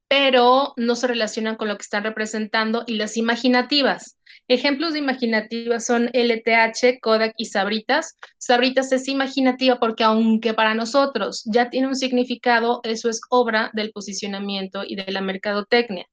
pero 0.08 0.74
no 0.76 0.96
se 0.96 1.08
relacionan 1.08 1.56
con 1.56 1.68
lo 1.68 1.78
que 1.78 1.84
están 1.84 2.04
representando, 2.04 2.84
y 2.86 2.96
las 2.96 3.16
imaginativas, 3.16 4.18
Ejemplos 4.48 4.94
de 4.94 5.00
imaginativas 5.00 5.86
son 5.86 6.10
LTH, 6.14 7.00
Kodak 7.02 7.34
y 7.38 7.46
Sabritas. 7.46 8.18
Sabritas 8.38 8.92
es 8.92 9.08
imaginativa 9.08 9.80
porque 9.80 10.04
aunque 10.04 10.54
para 10.54 10.74
nosotros 10.74 11.44
ya 11.46 11.70
tiene 11.70 11.88
un 11.88 11.96
significado, 11.96 12.82
eso 12.84 13.10
es 13.10 13.22
obra 13.30 13.72
del 13.74 13.92
posicionamiento 13.92 14.84
y 14.86 14.96
de 14.96 15.12
la 15.12 15.22
mercadotecnia. 15.22 16.06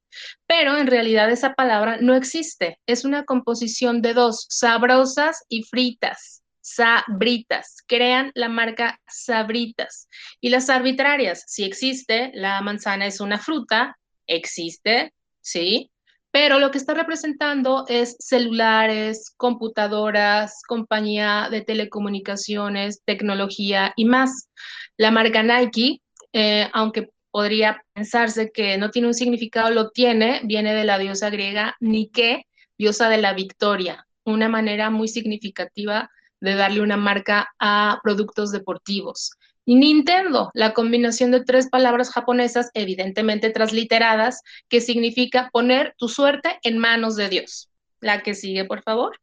Pero 0.46 0.76
en 0.76 0.86
realidad 0.86 1.30
esa 1.30 1.54
palabra 1.54 1.98
no 2.00 2.14
existe. 2.14 2.78
Es 2.86 3.04
una 3.04 3.24
composición 3.24 4.00
de 4.00 4.14
dos, 4.14 4.46
sabrosas 4.48 5.44
y 5.48 5.64
fritas. 5.64 6.42
Sabritas, 6.60 7.78
crean 7.86 8.30
la 8.34 8.48
marca 8.48 9.00
Sabritas. 9.08 10.08
Y 10.40 10.50
las 10.50 10.70
arbitrarias, 10.70 11.42
si 11.46 11.64
existe, 11.64 12.30
la 12.34 12.60
manzana 12.60 13.06
es 13.06 13.20
una 13.20 13.38
fruta, 13.38 13.98
existe, 14.26 15.12
¿sí? 15.40 15.90
Pero 16.30 16.58
lo 16.58 16.70
que 16.70 16.78
está 16.78 16.94
representando 16.94 17.84
es 17.88 18.16
celulares, 18.20 19.32
computadoras, 19.36 20.62
compañía 20.66 21.48
de 21.50 21.62
telecomunicaciones, 21.62 23.02
tecnología 23.04 23.92
y 23.96 24.04
más. 24.04 24.48
La 24.96 25.10
marca 25.10 25.42
Nike, 25.42 26.00
eh, 26.32 26.68
aunque 26.72 27.10
podría 27.30 27.82
pensarse 27.92 28.50
que 28.52 28.78
no 28.78 28.90
tiene 28.90 29.08
un 29.08 29.14
significado, 29.14 29.70
lo 29.70 29.90
tiene, 29.90 30.40
viene 30.44 30.74
de 30.74 30.84
la 30.84 30.98
diosa 30.98 31.30
griega 31.30 31.76
Nike, 31.80 32.46
diosa 32.78 33.08
de 33.08 33.18
la 33.18 33.34
victoria, 33.34 34.06
una 34.24 34.48
manera 34.48 34.90
muy 34.90 35.08
significativa 35.08 36.10
de 36.40 36.54
darle 36.54 36.80
una 36.80 36.96
marca 36.96 37.48
a 37.58 38.00
productos 38.02 38.52
deportivos. 38.52 39.32
Y 39.70 39.76
Nintendo, 39.76 40.50
la 40.52 40.74
combinación 40.74 41.30
de 41.30 41.44
tres 41.44 41.68
palabras 41.68 42.10
japonesas 42.10 42.72
evidentemente 42.74 43.50
transliteradas, 43.50 44.42
que 44.68 44.80
significa 44.80 45.48
poner 45.52 45.94
tu 45.96 46.08
suerte 46.08 46.58
en 46.64 46.76
manos 46.76 47.14
de 47.14 47.28
Dios. 47.28 47.70
La 48.00 48.20
que 48.24 48.34
sigue, 48.34 48.64
por 48.64 48.82
favor. 48.82 49.20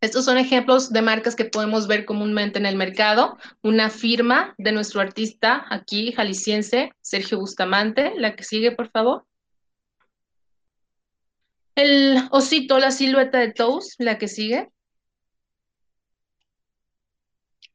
Estos 0.00 0.24
son 0.24 0.38
ejemplos 0.38 0.92
de 0.92 1.02
marcas 1.02 1.36
que 1.36 1.44
podemos 1.44 1.86
ver 1.86 2.04
comúnmente 2.04 2.58
en 2.58 2.66
el 2.66 2.74
mercado. 2.74 3.38
Una 3.62 3.90
firma 3.90 4.56
de 4.58 4.72
nuestro 4.72 5.00
artista 5.00 5.66
aquí, 5.70 6.10
jalisciense, 6.10 6.90
Sergio 7.00 7.38
Bustamante. 7.38 8.12
La 8.16 8.34
que 8.34 8.42
sigue, 8.42 8.72
por 8.72 8.90
favor. 8.90 9.24
El 11.76 12.26
osito, 12.32 12.80
la 12.80 12.90
silueta 12.90 13.38
de 13.38 13.52
Toast. 13.52 14.00
La 14.00 14.18
que 14.18 14.26
sigue. 14.26 14.68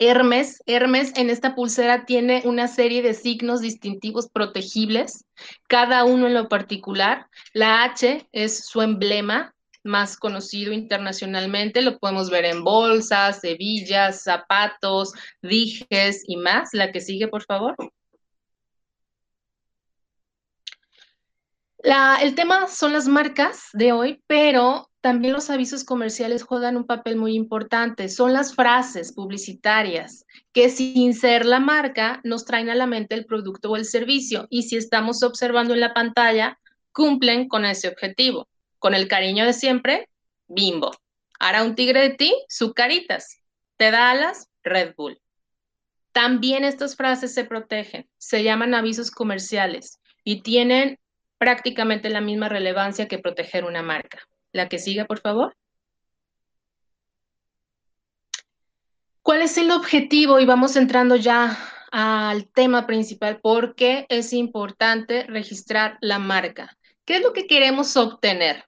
Hermes, 0.04 0.64
Hermes 0.66 1.14
en 1.16 1.30
esta 1.30 1.54
pulsera 1.54 2.06
tiene 2.06 2.42
una 2.46 2.68
serie 2.68 3.04
de 3.04 3.14
signos 3.14 3.62
distintivos 3.62 4.30
protegibles, 4.30 5.26
cada 5.68 6.06
uno 6.06 6.26
en 6.26 6.34
lo 6.34 6.50
particular. 6.50 7.28
La 7.54 7.84
H 7.84 8.28
es 8.32 8.66
su 8.66 8.82
emblema 8.82 9.54
más 9.84 10.18
conocido 10.18 10.74
internacionalmente, 10.74 11.84
lo 11.84 12.00
podemos 12.00 12.32
ver 12.32 12.46
en 12.46 12.64
bolsas, 12.64 13.44
hebillas, 13.44 14.24
zapatos, 14.24 15.14
dijes 15.44 16.24
y 16.28 16.36
más. 16.36 16.74
La 16.74 16.92
que 16.92 17.00
sigue, 17.00 17.28
por 17.28 17.44
favor. 17.44 17.76
el 22.22 22.34
tema 22.34 22.68
son 22.68 22.94
las 22.94 23.08
marcas 23.08 23.70
de 23.74 23.92
hoy, 23.92 24.24
pero 24.26 24.91
también 25.02 25.34
los 25.34 25.50
avisos 25.50 25.84
comerciales 25.84 26.44
juegan 26.44 26.78
un 26.78 26.86
papel 26.86 27.16
muy 27.16 27.34
importante. 27.34 28.08
Son 28.08 28.34
las 28.34 28.54
frases 28.54 29.12
publicitarias 29.12 30.26
que 30.54 30.70
sin 30.70 31.16
ser 31.16 31.46
la 31.46 31.60
marca 31.60 32.22
nos 32.24 32.46
traen 32.46 32.70
a 32.70 32.76
la 32.76 32.86
mente 32.86 33.16
el 33.16 33.26
producto 33.26 33.72
o 33.72 33.76
el 33.78 33.86
servicio. 33.86 34.46
Y 34.52 34.64
si 34.64 34.78
estamos 34.78 35.24
observando 35.24 35.74
en 35.74 35.80
la 35.80 35.96
pantalla, 35.96 36.60
cumplen 36.92 37.48
con 37.48 37.66
ese 37.66 37.88
objetivo. 37.88 38.48
Con 38.78 38.94
el 38.94 39.08
cariño 39.08 39.44
de 39.44 39.54
siempre, 39.54 40.08
bimbo. 40.48 40.92
Hará 41.40 41.64
un 41.64 41.74
tigre 41.74 42.02
de 42.02 42.12
ti, 42.12 42.36
su 42.48 42.74
caritas. 42.74 43.40
Te 43.78 43.90
da 43.90 44.12
alas, 44.12 44.50
Red 44.64 44.94
Bull. 44.96 45.20
También 46.12 46.64
estas 46.64 46.96
frases 46.96 47.34
se 47.34 47.46
protegen, 47.46 48.08
se 48.18 48.44
llaman 48.44 48.76
avisos 48.76 49.10
comerciales 49.10 50.00
y 50.24 50.44
tienen 50.44 51.00
prácticamente 51.40 52.10
la 52.10 52.22
misma 52.22 52.50
relevancia 52.50 53.08
que 53.08 53.18
proteger 53.18 53.64
una 53.64 53.82
marca. 53.82 54.20
La 54.52 54.70
que 54.70 54.80
siga, 54.80 55.06
por 55.06 55.20
favor. 55.20 55.56
¿Cuál 59.22 59.44
es 59.44 59.58
el 59.58 59.72
objetivo? 59.72 60.40
Y 60.40 60.46
vamos 60.46 60.76
entrando 60.76 61.16
ya 61.16 61.58
al 61.92 62.48
tema 62.48 62.88
principal, 62.88 63.40
porque 63.42 64.06
es 64.10 64.34
importante 64.34 65.24
registrar 65.24 65.98
la 66.02 66.20
marca. 66.20 66.78
¿Qué 67.06 67.18
es 67.18 67.22
lo 67.22 67.34
que 67.34 67.48
queremos 67.48 67.96
obtener? 67.98 68.66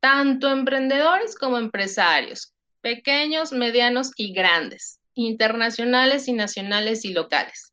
Tanto 0.00 0.50
emprendedores 0.50 1.36
como 1.36 1.58
empresarios, 1.58 2.54
pequeños, 2.80 3.52
medianos 3.52 4.12
y 4.16 4.32
grandes, 4.32 5.00
internacionales 5.14 6.28
y 6.28 6.32
nacionales 6.32 7.04
y 7.04 7.12
locales. 7.12 7.72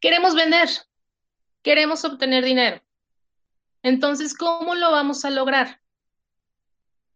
Queremos 0.00 0.34
vender, 0.34 0.68
queremos 1.62 2.04
obtener 2.04 2.44
dinero. 2.44 2.82
Entonces, 3.82 4.34
¿cómo 4.34 4.74
lo 4.74 4.90
vamos 4.90 5.24
a 5.24 5.30
lograr? 5.30 5.81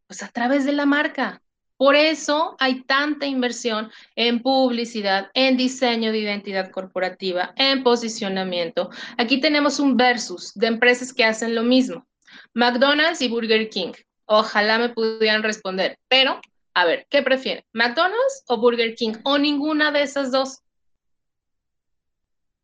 Pues 0.07 0.23
a 0.23 0.29
través 0.29 0.65
de 0.65 0.73
la 0.73 0.87
marca. 0.87 1.43
Por 1.77 1.95
eso 1.95 2.57
hay 2.59 2.83
tanta 2.85 3.27
inversión 3.27 3.91
en 4.15 4.41
publicidad, 4.41 5.31
en 5.35 5.59
diseño 5.59 6.11
de 6.11 6.19
identidad 6.19 6.71
corporativa, 6.71 7.53
en 7.57 7.83
posicionamiento. 7.83 8.89
Aquí 9.19 9.41
tenemos 9.41 9.79
un 9.79 9.97
versus 9.97 10.55
de 10.55 10.69
empresas 10.69 11.13
que 11.13 11.25
hacen 11.25 11.55
lo 11.55 11.63
mismo. 11.63 12.07
McDonald's 12.55 13.21
y 13.21 13.29
Burger 13.29 13.69
King. 13.69 13.93
Ojalá 14.25 14.79
me 14.79 14.89
pudieran 14.89 15.43
responder, 15.43 15.99
pero 16.09 16.41
a 16.73 16.85
ver, 16.87 17.07
¿qué 17.11 17.23
prefieren? 17.23 17.65
¿McDonald's 17.73 18.43
o 18.49 18.57
Burger 18.57 18.95
King? 18.95 19.15
¿O 19.25 19.37
ninguna 19.37 19.93
de 19.93 20.03
esas 20.03 20.33
dos? 20.33 20.61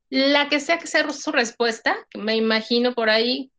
La 0.09 0.49
que 0.49 0.61
sea 0.61 0.79
que 0.79 0.87
sea 0.87 1.11
su 1.13 1.33
respuesta, 1.33 1.97
me 2.15 2.37
imagino 2.37 2.95
por 2.95 3.11
ahí 3.11 3.52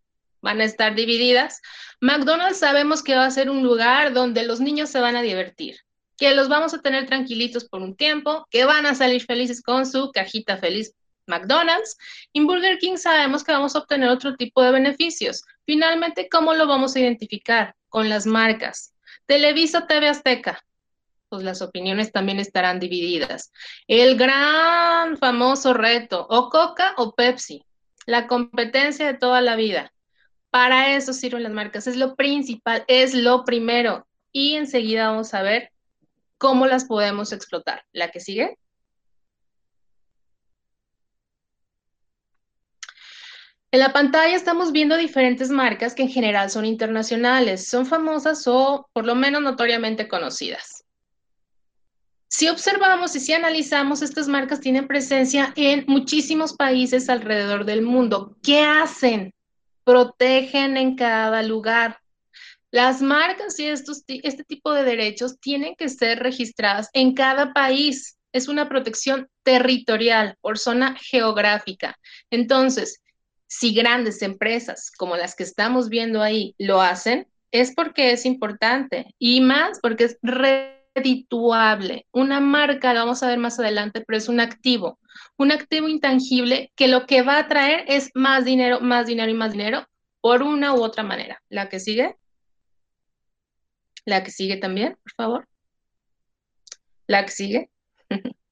van 0.43 0.61
a 0.61 0.65
estar 0.65 0.93
divididas. 0.93 1.61
McDonald's 2.01 2.59
sabemos 2.59 3.01
que 3.01 3.15
va 3.15 3.25
a 3.25 3.31
ser 3.31 3.49
un 3.49 3.63
lugar 3.63 4.13
donde 4.13 4.43
los 4.43 4.59
niños 4.59 4.89
se 4.89 4.99
van 4.99 5.15
a 5.15 5.23
divertir, 5.23 5.77
que 6.17 6.35
los 6.35 6.49
vamos 6.49 6.73
a 6.75 6.81
tener 6.81 7.07
tranquilitos 7.07 7.65
por 7.65 7.81
un 7.81 7.95
tiempo, 7.95 8.45
que 8.51 8.65
van 8.65 8.85
a 8.85 8.93
salir 8.93 9.23
felices 9.25 9.63
con 9.63 9.87
su 9.87 10.11
cajita 10.11 10.57
feliz 10.57 10.93
McDonald's. 11.25 11.97
En 12.33 12.45
Burger 12.45 12.77
King 12.77 12.97
sabemos 12.97 13.43
que 13.43 13.53
vamos 13.53 13.75
a 13.75 13.79
obtener 13.79 14.09
otro 14.09 14.35
tipo 14.35 14.61
de 14.61 14.71
beneficios. 14.71 15.43
Finalmente, 15.65 16.27
¿cómo 16.29 16.53
lo 16.53 16.67
vamos 16.67 16.95
a 16.95 16.99
identificar? 16.99 17.75
Con 17.87 18.09
las 18.09 18.25
marcas. 18.25 18.93
Televisa 19.25 19.87
TV 19.87 20.09
Azteca. 20.09 20.61
Pues 21.29 21.43
las 21.43 21.61
opiniones 21.61 22.11
también 22.11 22.39
estarán 22.39 22.81
divididas. 22.81 23.53
El 23.87 24.17
gran 24.17 25.17
famoso 25.17 25.73
reto, 25.73 26.27
o 26.29 26.49
Coca 26.49 26.93
o 26.97 27.15
Pepsi. 27.15 27.63
La 28.05 28.27
competencia 28.27 29.07
de 29.07 29.17
toda 29.17 29.39
la 29.39 29.55
vida. 29.55 29.92
Para 30.53 30.95
eso 30.95 31.13
sirven 31.13 31.41
las 31.41 31.51
marcas, 31.51 31.87
es 31.87 31.95
lo 31.95 32.15
principal, 32.15 32.85
es 32.87 33.15
lo 33.15 33.43
primero. 33.43 34.05
Y 34.31 34.53
enseguida 34.53 35.09
vamos 35.09 35.33
a 35.33 35.41
ver 35.41 35.71
cómo 36.37 36.67
las 36.67 36.85
podemos 36.85 37.31
explotar. 37.31 37.83
¿La 37.91 38.11
que 38.11 38.19
sigue? 38.19 38.59
En 43.71 43.79
la 43.79 43.93
pantalla 43.93 44.35
estamos 44.35 44.71
viendo 44.71 44.95
diferentes 44.95 45.49
marcas 45.49 45.95
que 45.95 46.03
en 46.03 46.09
general 46.09 46.51
son 46.51 46.65
internacionales, 46.65 47.67
son 47.67 47.87
famosas 47.87 48.43
o 48.45 48.87
por 48.93 49.05
lo 49.07 49.15
menos 49.15 49.41
notoriamente 49.41 50.07
conocidas. 50.07 50.85
Si 52.27 52.47
observamos 52.47 53.15
y 53.15 53.19
si 53.19 53.33
analizamos, 53.33 54.03
estas 54.03 54.27
marcas 54.27 54.59
tienen 54.59 54.85
presencia 54.85 55.51
en 55.55 55.83
muchísimos 55.87 56.53
países 56.53 57.09
alrededor 57.09 57.65
del 57.65 57.81
mundo. 57.81 58.37
¿Qué 58.43 58.61
hacen? 58.61 59.33
Protegen 59.83 60.77
en 60.77 60.95
cada 60.95 61.41
lugar. 61.43 61.99
Las 62.71 63.01
marcas 63.01 63.59
y 63.59 63.67
estos, 63.67 64.03
este 64.07 64.43
tipo 64.43 64.71
de 64.73 64.83
derechos 64.83 65.39
tienen 65.39 65.75
que 65.75 65.89
ser 65.89 66.19
registradas 66.19 66.89
en 66.93 67.13
cada 67.13 67.53
país. 67.53 68.17
Es 68.31 68.47
una 68.47 68.67
protección 68.67 69.29
territorial 69.43 70.35
por 70.41 70.57
zona 70.57 70.95
geográfica. 70.99 71.97
Entonces, 72.31 73.01
si 73.47 73.73
grandes 73.73 74.23
empresas 74.23 74.91
como 74.97 75.15
las 75.15 75.35
que 75.35 75.43
estamos 75.43 75.89
viendo 75.89 76.23
ahí 76.23 76.55
lo 76.57 76.81
hacen, 76.81 77.27
es 77.51 77.73
porque 77.75 78.11
es 78.11 78.25
importante 78.25 79.13
y 79.19 79.41
más 79.41 79.79
porque 79.79 80.05
es 80.05 80.17
redituable. 80.95 82.07
Una 82.11 82.39
marca, 82.39 82.93
lo 82.93 82.99
vamos 83.01 83.23
a 83.23 83.27
ver 83.27 83.39
más 83.39 83.59
adelante, 83.59 84.03
pero 84.05 84.17
es 84.17 84.29
un 84.29 84.39
activo 84.39 84.99
un 85.37 85.51
activo 85.51 85.87
intangible 85.87 86.71
que 86.75 86.87
lo 86.87 87.05
que 87.05 87.21
va 87.21 87.39
a 87.39 87.47
traer 87.47 87.85
es 87.87 88.11
más 88.13 88.45
dinero, 88.45 88.79
más 88.81 89.07
dinero 89.07 89.31
y 89.31 89.35
más 89.35 89.51
dinero 89.53 89.87
por 90.21 90.41
una 90.41 90.73
u 90.73 90.81
otra 90.81 91.03
manera. 91.03 91.41
La 91.49 91.69
que 91.69 91.79
sigue. 91.79 92.15
La 94.05 94.23
que 94.23 94.31
sigue 94.31 94.57
también, 94.57 94.97
por 95.03 95.13
favor. 95.13 95.47
La 97.07 97.25
que 97.25 97.31
sigue. 97.31 97.69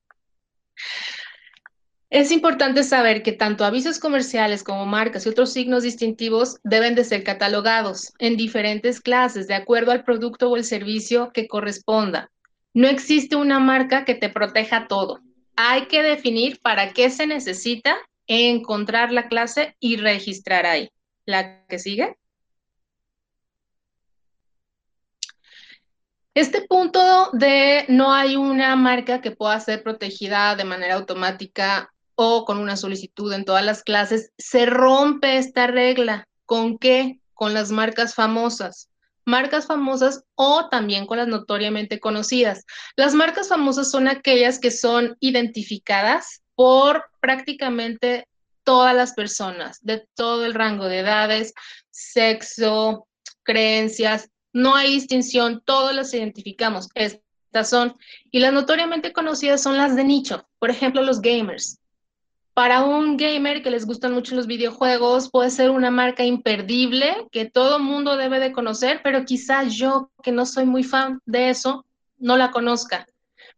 Es 2.12 2.32
importante 2.32 2.84
saber 2.84 3.24
que 3.24 3.32
tanto 3.32 3.66
avisos 3.66 3.98
comerciales 3.98 4.64
como 4.64 4.86
marcas 4.86 5.26
y 5.26 5.30
otros 5.30 5.52
signos 5.52 5.82
distintivos 5.82 6.60
deben 6.64 6.94
de 6.94 7.04
ser 7.04 7.24
catalogados 7.24 8.14
en 8.20 8.38
diferentes 8.38 9.02
clases 9.02 9.48
de 9.48 9.56
acuerdo 9.56 9.92
al 9.92 10.04
producto 10.04 10.52
o 10.52 10.56
el 10.58 10.64
servicio 10.64 11.32
que 11.34 11.48
corresponda. 11.48 12.30
No 12.74 12.88
existe 12.88 13.36
una 13.36 13.60
marca 13.60 14.06
que 14.06 14.14
te 14.14 14.30
proteja 14.30 14.88
todo 14.88 15.20
hay 15.64 15.88
que 15.88 16.02
definir 16.02 16.60
para 16.62 16.94
qué 16.94 17.10
se 17.10 17.28
necesita 17.28 17.98
encontrar 18.28 19.12
la 19.12 19.28
clase 19.28 19.76
y 19.80 19.98
registrar 19.98 20.66
ahí. 20.66 20.90
La 21.26 21.66
que 21.68 21.78
sigue. 21.80 22.18
Este 26.34 26.62
punto 26.62 27.30
de 27.34 27.86
no 27.90 28.14
hay 28.14 28.38
una 28.38 28.76
marca 28.76 29.22
que 29.22 29.32
pueda 29.32 29.60
ser 29.60 29.84
protegida 29.84 30.56
de 30.56 30.64
manera 30.64 30.96
automática 30.96 31.94
o 32.24 32.46
con 32.46 32.60
una 32.60 32.78
solicitud 32.78 33.34
en 33.34 33.46
todas 33.46 33.66
las 33.66 33.84
clases, 33.84 34.32
se 34.38 34.68
rompe 34.68 35.38
esta 35.38 35.66
regla. 35.66 36.28
¿Con 36.46 36.78
qué? 36.78 37.20
Con 37.34 37.54
las 37.54 37.72
marcas 37.72 38.14
famosas 38.14 38.88
marcas 39.24 39.68
famosas 39.68 40.24
o 40.36 40.68
también 40.70 41.06
con 41.06 41.18
las 41.18 41.28
notoriamente 41.28 42.00
conocidas. 42.00 42.66
Las 42.96 43.14
marcas 43.14 43.48
famosas 43.50 43.90
son 43.90 44.08
aquellas 44.08 44.60
que 44.60 44.72
son 44.72 45.16
identificadas 45.20 46.42
por 46.56 47.06
prácticamente 47.20 48.28
todas 48.64 48.96
las 48.96 49.14
personas, 49.14 49.80
de 49.82 50.06
todo 50.16 50.46
el 50.46 50.54
rango 50.54 50.86
de 50.86 51.00
edades, 51.00 51.54
sexo, 51.92 53.08
creencias, 53.44 54.30
no 54.54 54.76
hay 54.76 54.94
distinción, 54.94 55.62
todos 55.66 55.94
las 55.94 56.14
identificamos. 56.14 56.90
Estas 56.96 57.70
son, 57.70 57.98
y 58.32 58.40
las 58.40 58.54
notoriamente 58.54 59.14
conocidas 59.14 59.64
son 59.64 59.78
las 59.78 59.96
de 59.96 60.04
nicho, 60.04 60.48
por 60.60 60.70
ejemplo, 60.70 61.02
los 61.04 61.22
gamers. 61.22 61.81
Para 62.62 62.84
un 62.84 63.18
gamer 63.18 63.64
que 63.64 63.72
les 63.72 63.88
gustan 63.88 64.14
mucho 64.14 64.36
los 64.36 64.46
videojuegos, 64.46 65.32
puede 65.32 65.50
ser 65.50 65.72
una 65.72 65.90
marca 65.90 66.24
imperdible 66.24 67.26
que 67.32 67.50
todo 67.50 67.80
mundo 67.80 68.18
debe 68.18 68.40
de 68.40 68.52
conocer, 68.52 69.02
pero 69.04 69.26
quizá 69.26 69.64
yo, 69.64 70.12
que 70.22 70.32
no 70.32 70.46
soy 70.46 70.68
muy 70.68 70.84
fan 70.84 71.20
de 71.26 71.50
eso, 71.50 71.88
no 72.20 72.38
la 72.38 72.52
conozca. 72.52 73.08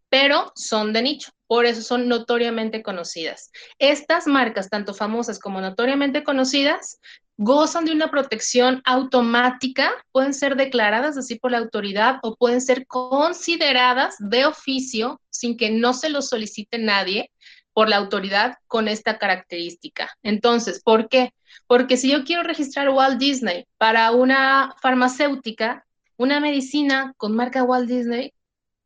Pero 0.07 0.53
son 0.55 0.93
de 0.93 1.01
nicho, 1.01 1.33
por 1.47 1.65
eso 1.65 1.81
son 1.81 2.07
notoriamente 2.07 2.81
conocidas. 2.81 3.51
Estas 3.77 4.25
marcas, 4.25 4.69
tanto 4.69 4.93
famosas 4.93 5.37
como 5.37 5.59
notoriamente 5.59 6.23
conocidas, 6.23 7.01
gozan 7.35 7.83
de 7.83 7.91
una 7.91 8.09
protección 8.09 8.81
automática, 8.85 9.91
pueden 10.13 10.33
ser 10.33 10.55
declaradas 10.55 11.17
así 11.17 11.35
por 11.37 11.51
la 11.51 11.57
autoridad 11.57 12.19
o 12.21 12.37
pueden 12.37 12.61
ser 12.61 12.87
consideradas 12.87 14.15
de 14.19 14.45
oficio 14.45 15.19
sin 15.29 15.57
que 15.57 15.71
no 15.71 15.93
se 15.93 16.07
lo 16.07 16.21
solicite 16.21 16.77
nadie 16.77 17.29
por 17.73 17.89
la 17.89 17.97
autoridad 17.97 18.57
con 18.67 18.88
esta 18.88 19.17
característica. 19.17 20.15
Entonces, 20.21 20.81
¿por 20.81 21.09
qué? 21.09 21.33
Porque 21.67 21.97
si 21.97 22.12
yo 22.12 22.23
quiero 22.23 22.43
registrar 22.43 22.89
Walt 22.89 23.19
Disney 23.19 23.67
para 23.77 24.12
una 24.12 24.75
farmacéutica, 24.81 25.86
una 26.17 26.39
medicina 26.39 27.13
con 27.17 27.36
marca 27.36 27.63
Walt 27.63 27.89
Disney, 27.89 28.33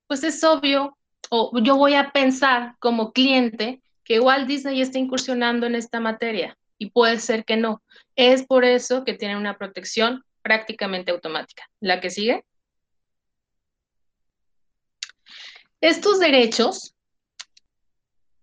pues 0.07 0.23
es 0.23 0.43
obvio, 0.43 0.97
o 1.29 1.51
yo 1.59 1.75
voy 1.75 1.95
a 1.95 2.11
pensar 2.11 2.75
como 2.79 3.11
cliente 3.11 3.81
que 4.03 4.21
Walt 4.21 4.47
Disney 4.47 4.81
está 4.81 4.97
incursionando 4.99 5.65
en 5.67 5.75
esta 5.75 5.99
materia 5.99 6.57
y 6.77 6.91
puede 6.91 7.19
ser 7.19 7.43
que 7.43 7.57
no. 7.57 7.81
Es 8.15 8.45
por 8.45 8.63
eso 8.63 9.03
que 9.03 9.13
tiene 9.13 9.35
una 9.35 9.57
protección 9.57 10.23
prácticamente 10.41 11.11
automática. 11.11 11.69
¿La 11.81 11.99
que 11.99 12.09
sigue? 12.09 12.45
Estos 15.81 16.19
derechos 16.19 16.95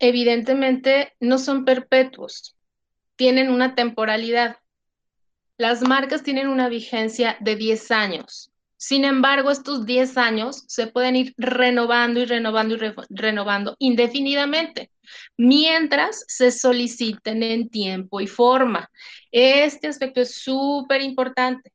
evidentemente 0.08 1.14
no 1.18 1.38
son 1.38 1.64
perpetuos, 1.64 2.56
tienen 3.16 3.50
una 3.50 3.74
temporalidad. 3.74 4.58
Las 5.56 5.80
marcas 5.80 6.22
tienen 6.22 6.48
una 6.48 6.68
vigencia 6.68 7.38
de 7.40 7.56
10 7.56 7.90
años. 7.90 8.50
Sin 8.76 9.06
embargo, 9.06 9.50
estos 9.50 9.86
10 9.86 10.18
años 10.18 10.64
se 10.66 10.88
pueden 10.88 11.16
ir 11.16 11.32
renovando 11.38 12.20
y 12.20 12.26
renovando 12.26 12.74
y 12.74 12.78
renovando 13.08 13.76
indefinidamente, 13.78 14.90
mientras 15.38 16.22
se 16.28 16.50
soliciten 16.50 17.42
en 17.42 17.70
tiempo 17.70 18.20
y 18.20 18.26
forma. 18.26 18.90
Este 19.32 19.86
aspecto 19.86 20.20
es 20.20 20.34
súper 20.34 21.00
importante. 21.00 21.72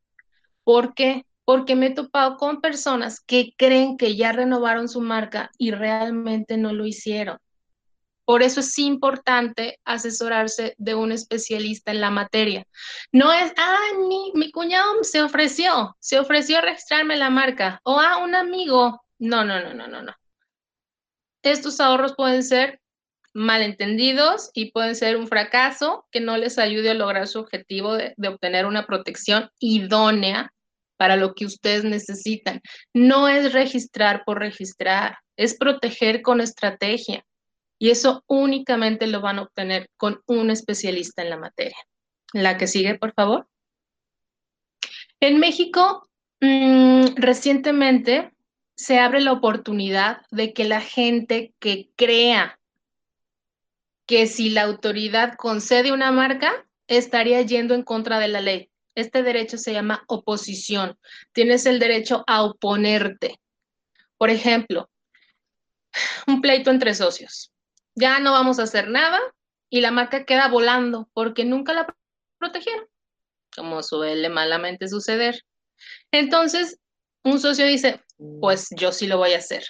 ¿Por 0.62 0.94
qué? 0.94 1.24
Porque 1.44 1.74
me 1.74 1.86
he 1.86 1.90
topado 1.90 2.36
con 2.36 2.60
personas 2.60 3.18
que 3.18 3.54
creen 3.56 3.96
que 3.96 4.14
ya 4.14 4.30
renovaron 4.30 4.88
su 4.88 5.00
marca 5.00 5.50
y 5.58 5.72
realmente 5.72 6.58
no 6.58 6.72
lo 6.72 6.86
hicieron. 6.86 7.38
Por 8.30 8.44
eso 8.44 8.60
es 8.60 8.78
importante 8.78 9.80
asesorarse 9.84 10.76
de 10.78 10.94
un 10.94 11.10
especialista 11.10 11.90
en 11.90 12.00
la 12.00 12.12
materia. 12.12 12.64
No 13.10 13.32
es, 13.32 13.52
ah, 13.56 13.76
mi, 14.08 14.30
mi 14.36 14.52
cuñado 14.52 15.02
se 15.02 15.20
ofreció, 15.20 15.96
se 15.98 16.16
ofreció 16.16 16.58
a 16.58 16.60
registrarme 16.60 17.16
la 17.16 17.28
marca, 17.28 17.80
o 17.82 17.98
a 17.98 18.12
ah, 18.12 18.16
un 18.18 18.36
amigo. 18.36 19.02
No, 19.18 19.44
no, 19.44 19.60
no, 19.60 19.74
no, 19.74 19.88
no, 19.88 20.02
no. 20.02 20.14
Estos 21.42 21.80
ahorros 21.80 22.14
pueden 22.14 22.44
ser 22.44 22.80
malentendidos 23.34 24.52
y 24.54 24.70
pueden 24.70 24.94
ser 24.94 25.16
un 25.16 25.26
fracaso 25.26 26.06
que 26.12 26.20
no 26.20 26.36
les 26.36 26.56
ayude 26.60 26.90
a 26.90 26.94
lograr 26.94 27.26
su 27.26 27.40
objetivo 27.40 27.94
de, 27.94 28.14
de 28.16 28.28
obtener 28.28 28.64
una 28.64 28.86
protección 28.86 29.50
idónea 29.58 30.52
para 30.96 31.16
lo 31.16 31.34
que 31.34 31.46
ustedes 31.46 31.82
necesitan. 31.82 32.60
No 32.94 33.26
es 33.26 33.52
registrar 33.52 34.22
por 34.24 34.38
registrar, 34.38 35.18
es 35.36 35.56
proteger 35.56 36.22
con 36.22 36.40
estrategia. 36.40 37.24
Y 37.80 37.88
eso 37.88 38.22
únicamente 38.26 39.06
lo 39.06 39.22
van 39.22 39.38
a 39.38 39.42
obtener 39.42 39.88
con 39.96 40.22
un 40.26 40.50
especialista 40.50 41.22
en 41.22 41.30
la 41.30 41.38
materia. 41.38 41.78
La 42.34 42.58
que 42.58 42.66
sigue, 42.66 42.98
por 42.98 43.14
favor. 43.14 43.48
En 45.18 45.40
México, 45.40 46.06
mm, 46.40 47.16
recientemente 47.16 48.32
se 48.76 48.98
abre 48.98 49.22
la 49.22 49.32
oportunidad 49.32 50.20
de 50.30 50.52
que 50.52 50.64
la 50.64 50.82
gente 50.82 51.54
que 51.58 51.88
crea 51.96 52.60
que 54.06 54.26
si 54.26 54.50
la 54.50 54.62
autoridad 54.62 55.36
concede 55.36 55.92
una 55.92 56.12
marca, 56.12 56.66
estaría 56.86 57.40
yendo 57.42 57.74
en 57.74 57.82
contra 57.82 58.18
de 58.18 58.28
la 58.28 58.42
ley. 58.42 58.70
Este 58.94 59.22
derecho 59.22 59.56
se 59.56 59.72
llama 59.72 60.04
oposición. 60.06 60.98
Tienes 61.32 61.64
el 61.64 61.78
derecho 61.78 62.24
a 62.26 62.42
oponerte. 62.42 63.40
Por 64.18 64.28
ejemplo, 64.28 64.90
un 66.26 66.42
pleito 66.42 66.70
entre 66.70 66.94
socios. 66.94 67.50
Ya 68.00 68.18
no 68.18 68.32
vamos 68.32 68.58
a 68.58 68.64
hacer 68.64 68.88
nada 68.88 69.20
y 69.68 69.80
la 69.80 69.90
marca 69.90 70.24
queda 70.24 70.48
volando 70.48 71.08
porque 71.12 71.44
nunca 71.44 71.72
la 71.72 71.94
protegieron, 72.38 72.86
como 73.54 73.82
suele 73.82 74.28
malamente 74.28 74.88
suceder. 74.88 75.42
Entonces, 76.10 76.80
un 77.22 77.38
socio 77.38 77.66
dice, 77.66 78.02
pues 78.40 78.68
yo 78.70 78.92
sí 78.92 79.06
lo 79.06 79.18
voy 79.18 79.34
a 79.34 79.38
hacer. 79.38 79.64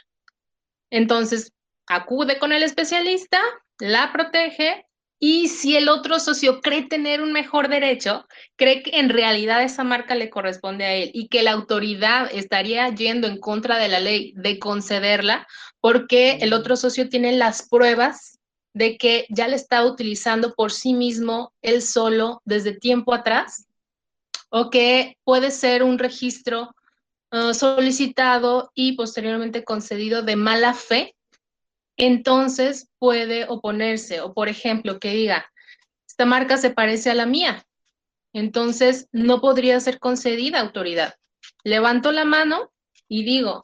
Entonces, 0.91 1.53
acude 1.87 2.39
con 2.39 2.53
el 2.53 2.63
especialista, 2.63 3.41
la 3.79 4.13
protege 4.13 4.87
y 5.23 5.49
si 5.49 5.77
el 5.77 5.91
otro 5.91 6.19
socio 6.19 6.63
cree 6.63 6.87
tener 6.87 7.21
un 7.21 7.31
mejor 7.31 7.69
derecho, 7.69 8.27
cree 8.57 8.83
que 8.83 8.99
en 8.99 9.11
realidad 9.11 9.63
esa 9.63 9.85
marca 9.85 10.15
le 10.15 10.31
corresponde 10.31 10.87
a 10.87 10.95
él 10.95 11.11
y 11.13 11.29
que 11.29 11.43
la 11.43 11.53
autoridad 11.53 12.31
estaría 12.33 12.89
yendo 12.89 13.29
en 13.29 13.39
contra 13.39 13.77
de 13.77 13.89
la 13.89 14.01
ley 14.01 14.33
de 14.35 14.59
concederla 14.59 15.47
porque 15.81 16.39
el 16.41 16.55
otro 16.55 16.75
socio 16.75 17.11
tiene 17.11 17.33
las 17.33 17.69
pruebas 17.69 18.39
de 18.73 18.97
que 18.97 19.27
ya 19.29 19.47
le 19.47 19.57
está 19.57 19.85
utilizando 19.85 20.55
por 20.55 20.73
sí 20.73 20.95
mismo 20.95 21.53
él 21.61 21.83
solo 21.83 22.41
desde 22.47 22.73
tiempo 22.73 23.13
atrás 23.13 23.67
o 24.49 24.71
que 24.71 25.19
puede 25.23 25.51
ser 25.51 25.83
un 25.83 25.99
registro 25.99 26.75
uh, 27.31 27.53
solicitado 27.53 28.71
y 28.75 28.93
posteriormente 28.93 29.65
concedido 29.65 30.23
de 30.23 30.37
mala 30.37 30.73
fe 30.73 31.15
entonces 32.05 32.91
puede 32.99 33.47
oponerse. 33.49 34.21
O 34.21 34.35
por 34.35 34.49
ejemplo, 34.49 34.99
que 34.99 35.11
diga, 35.11 35.51
esta 36.07 36.27
marca 36.27 36.57
se 36.57 36.71
parece 36.71 37.11
a 37.11 37.15
la 37.15 37.27
mía, 37.27 37.65
entonces 38.33 39.09
no 39.13 39.41
podría 39.41 39.79
ser 39.81 39.99
concedida 39.99 40.61
autoridad. 40.61 41.15
Levanto 41.65 42.13
la 42.13 42.25
mano 42.25 42.73
y 43.09 43.25
digo, 43.25 43.63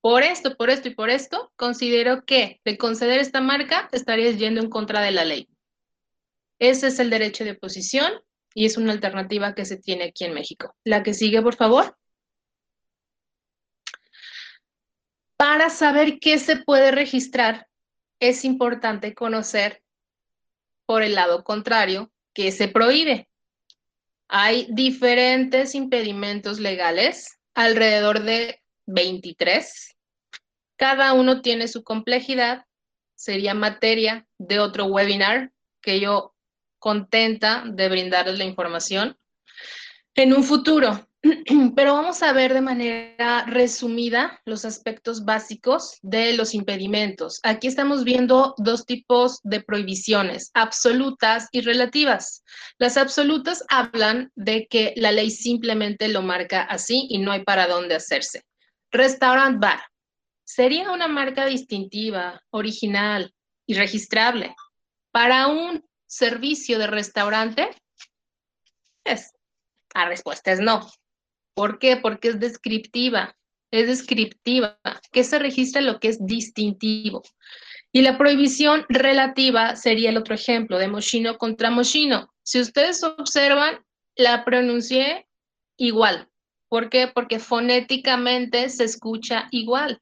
por 0.00 0.22
esto, 0.22 0.56
por 0.56 0.70
esto 0.70 0.88
y 0.88 0.94
por 0.94 1.08
esto, 1.08 1.52
considero 1.56 2.24
que 2.24 2.60
de 2.64 2.76
conceder 2.76 3.20
esta 3.20 3.40
marca 3.40 3.88
estarías 3.92 4.38
yendo 4.38 4.60
en 4.60 4.68
contra 4.68 5.00
de 5.00 5.10
la 5.10 5.24
ley. 5.24 5.48
Ese 6.58 6.88
es 6.88 6.98
el 6.98 7.10
derecho 7.10 7.44
de 7.44 7.52
oposición 7.52 8.12
y 8.54 8.66
es 8.66 8.76
una 8.76 8.92
alternativa 8.92 9.54
que 9.54 9.64
se 9.64 9.76
tiene 9.76 10.04
aquí 10.04 10.24
en 10.24 10.34
México. 10.34 10.74
La 10.84 11.02
que 11.02 11.14
sigue, 11.14 11.42
por 11.42 11.56
favor. 11.56 11.96
Para 15.46 15.68
saber 15.68 16.20
qué 16.20 16.38
se 16.38 16.56
puede 16.56 16.90
registrar, 16.90 17.68
es 18.18 18.46
importante 18.46 19.12
conocer 19.12 19.82
por 20.86 21.02
el 21.02 21.14
lado 21.14 21.44
contrario 21.44 22.10
qué 22.32 22.50
se 22.50 22.66
prohíbe. 22.66 23.28
Hay 24.26 24.66
diferentes 24.70 25.74
impedimentos 25.74 26.60
legales, 26.60 27.38
alrededor 27.52 28.22
de 28.22 28.62
23. 28.86 29.94
Cada 30.76 31.12
uno 31.12 31.42
tiene 31.42 31.68
su 31.68 31.84
complejidad. 31.84 32.64
Sería 33.14 33.52
materia 33.52 34.26
de 34.38 34.60
otro 34.60 34.86
webinar 34.86 35.52
que 35.82 36.00
yo 36.00 36.34
contenta 36.78 37.64
de 37.66 37.90
brindarles 37.90 38.38
la 38.38 38.44
información. 38.44 39.18
En 40.14 40.32
un 40.32 40.42
futuro, 40.42 41.06
pero 41.74 41.94
vamos 41.94 42.22
a 42.22 42.32
ver 42.32 42.52
de 42.52 42.60
manera 42.60 43.44
resumida 43.46 44.40
los 44.44 44.64
aspectos 44.64 45.24
básicos 45.24 45.98
de 46.02 46.34
los 46.34 46.54
impedimentos. 46.54 47.40
Aquí 47.42 47.66
estamos 47.66 48.04
viendo 48.04 48.54
dos 48.58 48.84
tipos 48.84 49.40
de 49.42 49.62
prohibiciones, 49.62 50.50
absolutas 50.54 51.48
y 51.50 51.62
relativas. 51.62 52.44
Las 52.78 52.96
absolutas 52.96 53.64
hablan 53.68 54.32
de 54.34 54.66
que 54.66 54.92
la 54.96 55.12
ley 55.12 55.30
simplemente 55.30 56.08
lo 56.08 56.20
marca 56.20 56.62
así 56.62 57.06
y 57.08 57.18
no 57.18 57.32
hay 57.32 57.42
para 57.42 57.66
dónde 57.66 57.94
hacerse. 57.94 58.42
Restaurant 58.90 59.58
bar. 59.60 59.80
Sería 60.44 60.90
una 60.90 61.08
marca 61.08 61.46
distintiva, 61.46 62.42
original 62.50 63.32
y 63.66 63.74
registrable 63.74 64.54
para 65.10 65.46
un 65.46 65.82
servicio 66.06 66.78
de 66.78 66.86
restaurante. 66.86 67.70
Es, 69.04 69.32
la 69.94 70.04
respuesta 70.06 70.52
es 70.52 70.60
no. 70.60 70.86
¿Por 71.54 71.78
qué? 71.78 71.96
Porque 71.96 72.28
es 72.28 72.40
descriptiva, 72.40 73.36
es 73.70 73.86
descriptiva, 73.86 74.78
que 75.12 75.24
se 75.24 75.38
registra 75.38 75.80
lo 75.80 76.00
que 76.00 76.08
es 76.08 76.24
distintivo. 76.24 77.22
Y 77.92 78.02
la 78.02 78.18
prohibición 78.18 78.84
relativa 78.88 79.76
sería 79.76 80.10
el 80.10 80.16
otro 80.16 80.34
ejemplo 80.34 80.78
de 80.78 80.88
Moschino 80.88 81.38
contra 81.38 81.70
Moschino. 81.70 82.34
Si 82.42 82.60
ustedes 82.60 83.04
observan, 83.04 83.84
la 84.16 84.44
pronuncié 84.44 85.28
igual. 85.76 86.28
¿Por 86.68 86.90
qué? 86.90 87.06
Porque 87.06 87.38
fonéticamente 87.38 88.68
se 88.68 88.84
escucha 88.84 89.46
igual. 89.52 90.00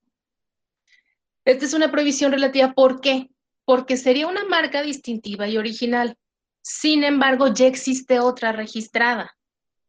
Esta 1.45 1.67
es 1.67 1.75
una 1.75 1.91
prohibición 1.91 2.33
relativa. 2.33 2.73
¿Por 2.73 3.03
qué? 3.03 3.29
Porque 3.67 3.99
sería 3.99 4.27
una 4.27 4.45
marca 4.45 4.81
distintiva 4.81 5.49
y 5.49 5.59
original. 5.59 6.17
Sin 6.63 7.05
embargo, 7.05 7.53
ya 7.53 7.67
existe 7.67 8.21
otra 8.21 8.53
registrada 8.53 9.37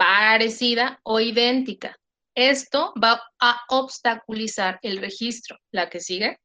parecida 0.04 1.00
o 1.04 1.20
idéntica. 1.20 1.98
Esto 2.36 2.94
va 3.02 3.22
a 3.40 3.62
obstaculizar 3.70 4.80
el 4.82 4.98
registro. 4.98 5.58
La 5.72 5.90
que 5.90 6.00
sigue. 6.00 6.40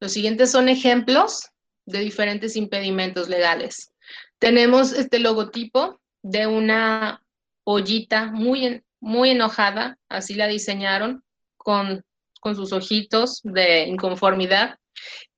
Los 0.00 0.12
siguientes 0.12 0.50
son 0.50 0.68
ejemplos 0.68 1.48
de 1.86 2.00
diferentes 2.00 2.56
impedimentos 2.56 3.28
legales. 3.28 3.92
Tenemos 4.38 4.92
este 4.92 5.18
logotipo 5.18 6.00
de 6.22 6.46
una 6.46 7.22
pollita 7.64 8.26
muy, 8.26 8.82
muy 9.00 9.30
enojada, 9.30 9.98
así 10.08 10.34
la 10.34 10.46
diseñaron, 10.46 11.22
con, 11.56 12.04
con 12.40 12.56
sus 12.56 12.72
ojitos 12.72 13.40
de 13.42 13.84
inconformidad. 13.84 14.78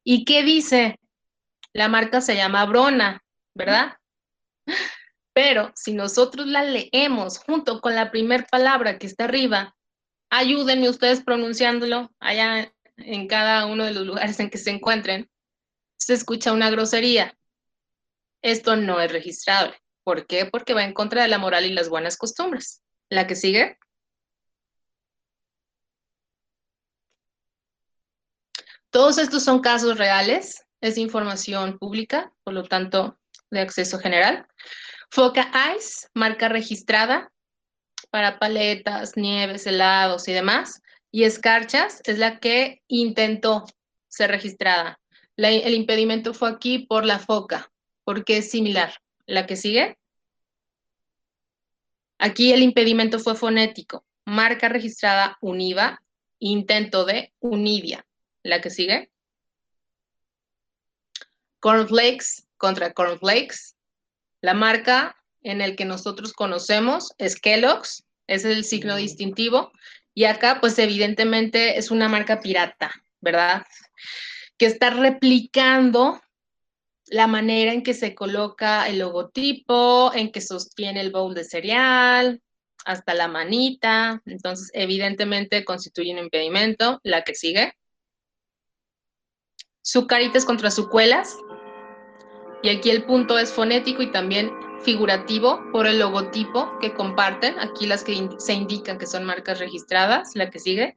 ¿Y 0.05 0.24
qué 0.24 0.42
dice? 0.42 0.98
La 1.72 1.88
marca 1.88 2.20
se 2.20 2.37
llama 2.37 2.64
Brona, 2.66 3.22
¿verdad? 3.55 3.96
Pero 5.38 5.70
si 5.77 5.92
nosotros 5.92 6.48
la 6.48 6.64
leemos 6.64 7.38
junto 7.38 7.81
con 7.81 7.94
la 7.94 8.11
primera 8.11 8.44
palabra 8.51 8.98
que 8.98 9.07
está 9.07 9.27
arriba, 9.27 9.77
ayúdenme 10.31 10.88
ustedes 10.88 11.22
pronunciándolo 11.22 12.12
allá 12.18 12.74
en 12.96 13.29
cada 13.29 13.66
uno 13.66 13.85
de 13.85 13.92
los 13.92 14.05
lugares 14.05 14.40
en 14.40 14.51
que 14.51 14.59
se 14.59 14.70
encuentren, 14.70 15.31
se 15.96 16.14
escucha 16.14 16.53
una 16.53 16.70
grosería. 16.70 17.38
Esto 18.42 18.74
no 18.74 19.01
es 19.01 19.12
registrable. 19.12 19.81
¿Por 20.03 20.27
qué? 20.27 20.44
Porque 20.44 20.74
va 20.74 20.83
en 20.83 20.92
contra 20.92 21.22
de 21.22 21.29
la 21.29 21.38
moral 21.38 21.66
y 21.66 21.72
las 21.72 21.88
buenas 21.88 22.16
costumbres. 22.16 22.83
La 23.09 23.29
que 23.29 23.37
sigue. 23.37 23.79
Todos 28.90 29.18
estos 29.18 29.44
son 29.44 29.61
casos 29.61 29.98
reales, 29.98 30.66
es 30.81 30.98
información 30.98 31.79
pública, 31.79 32.33
por 32.42 32.55
lo 32.55 32.64
tanto, 32.64 33.20
de 33.53 33.61
acceso 33.61 34.01
general. 34.01 34.44
Foca 35.11 35.51
Ice, 35.77 36.07
marca 36.14 36.49
registrada 36.49 37.33
para 38.11 38.38
paletas, 38.38 39.16
nieves, 39.16 39.66
helados 39.66 40.29
y 40.29 40.33
demás. 40.33 40.83
Y 41.11 41.25
Escarchas 41.25 42.01
es 42.05 42.18
la 42.18 42.38
que 42.38 42.83
intentó 42.87 43.64
ser 44.09 44.31
registrada. 44.31 45.01
el 45.37 45.75
impedimento 45.75 46.35
fue 46.35 46.51
aquí 46.51 46.81
por 46.81 47.05
la 47.05 47.18
foca, 47.18 47.71
porque 48.05 48.38
es 48.38 48.51
similar. 48.51 48.94
La 49.27 49.47
que 49.47 49.57
sigue. 49.57 49.99
Aquí 52.18 52.53
el 52.53 52.62
impedimento 52.62 53.18
fue 53.18 53.35
fonético. 53.35 54.05
Marca 54.25 54.68
registrada 54.68 55.38
Univa, 55.40 56.03
intento 56.38 57.05
de 57.05 57.33
Unidia. 57.40 58.07
La 58.42 58.61
que 58.61 58.71
sigue. 58.71 59.11
Cornflakes 61.61 62.47
contra 62.57 62.92
cornflakes. 62.92 63.78
La 64.40 64.55
marca 64.55 65.16
en 65.42 65.61
el 65.61 65.77
que 65.77 65.85
nosotros 65.85 66.33
conocemos 66.33 67.12
es 67.18 67.40
Kellogg's, 67.40 68.05
es 68.27 68.44
el 68.44 68.64
signo 68.64 68.96
distintivo, 68.96 69.72
y 70.14 70.24
acá 70.24 70.59
pues 70.61 70.79
evidentemente 70.79 71.79
es 71.79 71.90
una 71.90 72.09
marca 72.09 72.40
pirata, 72.40 72.92
¿verdad? 73.20 73.66
Que 74.57 74.66
está 74.66 74.90
replicando 74.90 76.20
la 77.07 77.27
manera 77.27 77.72
en 77.72 77.83
que 77.83 77.94
se 77.94 78.14
coloca 78.14 78.88
el 78.88 78.98
logotipo, 78.98 80.12
en 80.14 80.31
que 80.31 80.40
sostiene 80.40 81.01
el 81.01 81.11
bowl 81.11 81.35
de 81.35 81.44
cereal, 81.44 82.42
hasta 82.85 83.14
la 83.14 83.29
manita, 83.29 84.22
entonces 84.24 84.70
evidentemente 84.72 85.64
constituye 85.64 86.12
un 86.12 86.18
impedimento. 86.18 87.01
La 87.03 87.22
que 87.22 87.35
sigue. 87.35 87.74
Su 89.83 90.07
caritas 90.07 90.44
contra 90.44 90.70
sucuelas. 90.70 91.37
Y 92.62 92.71
aquí 92.71 92.90
el 92.90 93.05
punto 93.05 93.38
es 93.38 93.53
fonético 93.53 94.03
y 94.03 94.11
también 94.11 94.51
figurativo 94.83 95.62
por 95.73 95.87
el 95.87 95.99
logotipo 95.99 96.79
que 96.81 96.92
comparten. 96.92 97.59
Aquí 97.59 97.87
las 97.87 98.03
que 98.03 98.29
se 98.38 98.53
indican 98.53 98.99
que 98.99 99.07
son 99.07 99.25
marcas 99.25 99.59
registradas. 99.59 100.35
La 100.35 100.51
que 100.51 100.59
sigue. 100.59 100.97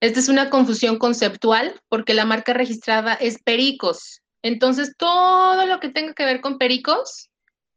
Esta 0.00 0.18
es 0.18 0.28
una 0.28 0.50
confusión 0.50 0.98
conceptual 0.98 1.80
porque 1.88 2.12
la 2.12 2.24
marca 2.24 2.52
registrada 2.52 3.14
es 3.14 3.40
Pericos. 3.42 4.20
Entonces, 4.42 4.96
todo 4.96 5.64
lo 5.66 5.78
que 5.78 5.90
tenga 5.90 6.12
que 6.12 6.24
ver 6.24 6.40
con 6.40 6.58
Pericos 6.58 7.30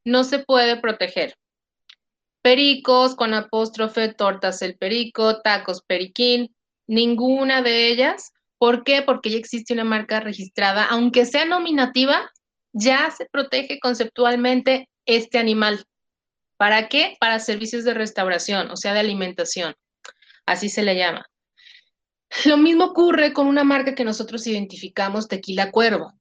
no 0.03 0.23
se 0.23 0.39
puede 0.39 0.77
proteger. 0.77 1.37
Pericos 2.41 3.15
con 3.15 3.33
apóstrofe, 3.33 4.13
tortas 4.13 4.61
el 4.61 4.77
perico, 4.77 5.41
tacos 5.41 5.81
periquín, 5.81 6.55
ninguna 6.87 7.61
de 7.61 7.89
ellas. 7.89 8.33
¿Por 8.57 8.83
qué? 8.83 9.01
Porque 9.01 9.29
ya 9.29 9.37
existe 9.37 9.73
una 9.73 9.83
marca 9.83 10.19
registrada, 10.19 10.85
aunque 10.85 11.25
sea 11.25 11.45
nominativa, 11.45 12.31
ya 12.73 13.11
se 13.11 13.25
protege 13.25 13.79
conceptualmente 13.79 14.89
este 15.05 15.37
animal. 15.37 15.85
¿Para 16.57 16.87
qué? 16.87 17.17
Para 17.19 17.39
servicios 17.39 17.83
de 17.83 17.93
restauración, 17.93 18.71
o 18.71 18.77
sea, 18.77 18.93
de 18.93 18.99
alimentación. 19.01 19.75
Así 20.45 20.69
se 20.69 20.83
le 20.83 20.95
llama. 20.95 21.25
Lo 22.45 22.57
mismo 22.57 22.85
ocurre 22.85 23.33
con 23.33 23.47
una 23.47 23.63
marca 23.63 23.95
que 23.95 24.03
nosotros 24.03 24.45
identificamos, 24.47 25.27
Tequila 25.27 25.71
Cuervo. 25.71 26.13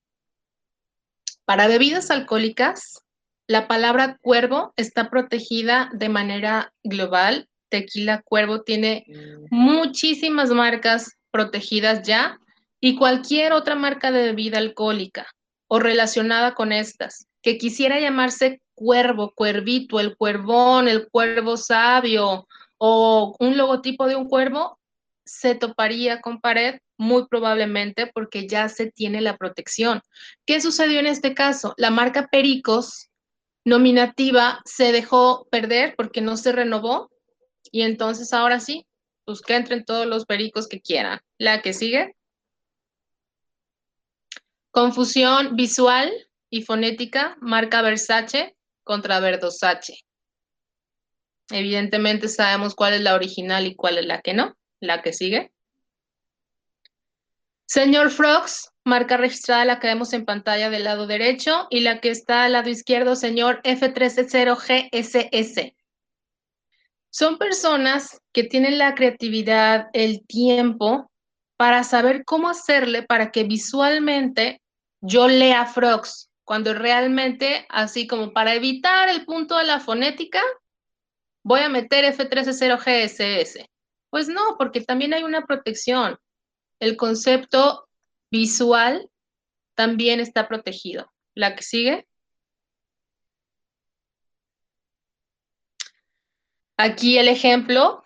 Para 1.45 1.67
bebidas 1.67 2.11
alcohólicas, 2.11 3.05
la 3.47 3.69
palabra 3.69 4.19
cuervo 4.23 4.73
está 4.77 5.11
protegida 5.11 5.91
de 5.93 6.09
manera 6.09 6.73
global. 6.83 7.49
Tequila 7.69 8.23
Cuervo 8.23 8.63
tiene 8.63 9.05
muchísimas 9.51 10.51
marcas 10.51 11.17
protegidas 11.35 12.07
ya 12.07 12.39
y 12.79 12.95
cualquier 12.95 13.53
otra 13.55 13.75
marca 13.75 14.13
de 14.13 14.23
bebida 14.23 14.59
alcohólica 14.59 15.27
o 15.67 15.81
relacionada 15.81 16.55
con 16.55 16.71
estas 16.71 17.27
que 17.43 17.59
quisiera 17.59 17.99
llamarse 17.99 18.63
cuervo, 18.75 19.33
cuervito, 19.35 19.99
el 19.99 20.17
cuervón, 20.17 20.87
el 20.87 21.09
cuervo 21.09 21.57
sabio 21.57 22.47
o 22.79 23.35
un 23.41 23.57
logotipo 23.57 24.07
de 24.07 24.15
un 24.15 24.29
cuervo, 24.29 24.79
se 25.25 25.57
toparía 25.57 26.21
con 26.21 26.41
pared 26.41 26.79
muy 26.97 27.27
probablemente 27.27 28.07
porque 28.15 28.47
ya 28.47 28.69
se 28.69 28.93
tiene 28.93 29.21
la 29.21 29.37
protección. 29.37 30.03
¿Qué 30.47 30.61
sucedió 30.61 31.01
en 31.01 31.07
este 31.07 31.35
caso? 31.35 31.75
La 31.77 31.91
marca 31.91 32.29
Pericos 32.29 33.11
nominativa 33.65 34.63
se 34.65 34.93
dejó 34.93 35.49
perder 35.51 35.95
porque 35.97 36.21
no 36.21 36.37
se 36.37 36.53
renovó 36.53 37.11
y 37.73 37.83
entonces 37.83 38.33
ahora 38.33 38.61
sí, 38.61 38.87
pues 39.25 39.41
que 39.41 39.57
entren 39.57 39.85
todos 39.85 40.07
los 40.07 40.27
pericos 40.27 40.69
que 40.69 40.81
quieran. 40.81 41.21
La 41.39 41.63
que 41.63 41.73
sigue. 41.73 42.15
Confusión 44.71 45.57
visual 45.57 46.13
y 46.51 46.63
fonética, 46.63 47.37
marca 47.41 47.83
Versace 47.83 48.57
contra 48.83 49.21
Verdosace. 49.21 50.05
Evidentemente 51.51 52.29
sabemos 52.29 52.75
cuál 52.75 52.95
es 52.95 53.03
la 53.03 53.15
original 53.15 53.67
y 53.67 53.75
cuál 53.75 53.99
es 53.99 54.07
la 54.07 54.21
que 54.21 54.35
no. 54.35 54.57
La 54.81 55.03
que 55.03 55.13
sigue. 55.13 55.53
Señor 57.67 58.11
Frogs, 58.11 58.73
marca 58.85 59.17
registrada 59.17 59.65
la 59.65 59.81
que 59.81 59.89
vemos 59.89 60.13
en 60.13 60.25
pantalla 60.25 60.71
del 60.71 60.85
lado 60.85 61.07
derecho 61.07 61.67
y 61.71 61.81
la 61.81 62.01
que 62.01 62.11
está 62.11 62.45
al 62.45 62.53
lado 62.53 62.69
izquierdo, 62.69 63.17
señor 63.17 63.61
F360GSS. 63.63 65.74
Son 67.15 67.39
personas 67.39 68.21
que 68.33 68.43
tienen 68.43 68.77
la 68.77 68.97
creatividad, 68.97 69.87
el 69.93 70.27
tiempo 70.27 71.13
para 71.57 71.85
saber 71.85 72.25
cómo 72.25 72.49
hacerle 72.49 73.05
para 73.05 73.31
que 73.31 73.45
visualmente 73.45 74.61
yo 75.01 75.29
lea 75.29 75.65
Frogs, 75.65 76.29
cuando 76.43 76.75
realmente, 76.75 77.67
así 77.69 78.09
como 78.09 78.33
para 78.33 78.57
evitar 78.57 79.09
el 79.09 79.25
punto 79.25 79.57
de 79.57 79.63
la 79.63 79.79
fonética, 79.79 80.43
voy 81.45 81.61
a 81.61 81.69
meter 81.69 82.05
F360GSS. 82.05 83.65
Pues 84.11 84.27
no, 84.27 84.57
porque 84.59 84.81
también 84.81 85.15
hay 85.15 85.23
una 85.23 85.47
protección. 85.47 86.19
El 86.81 86.97
concepto 86.97 87.87
visual 88.33 89.09
también 89.77 90.19
está 90.19 90.49
protegido. 90.49 91.13
La 91.37 91.55
que 91.55 91.63
sigue. 91.63 92.09
Aquí 96.77 97.19
el 97.19 97.29
ejemplo 97.29 98.03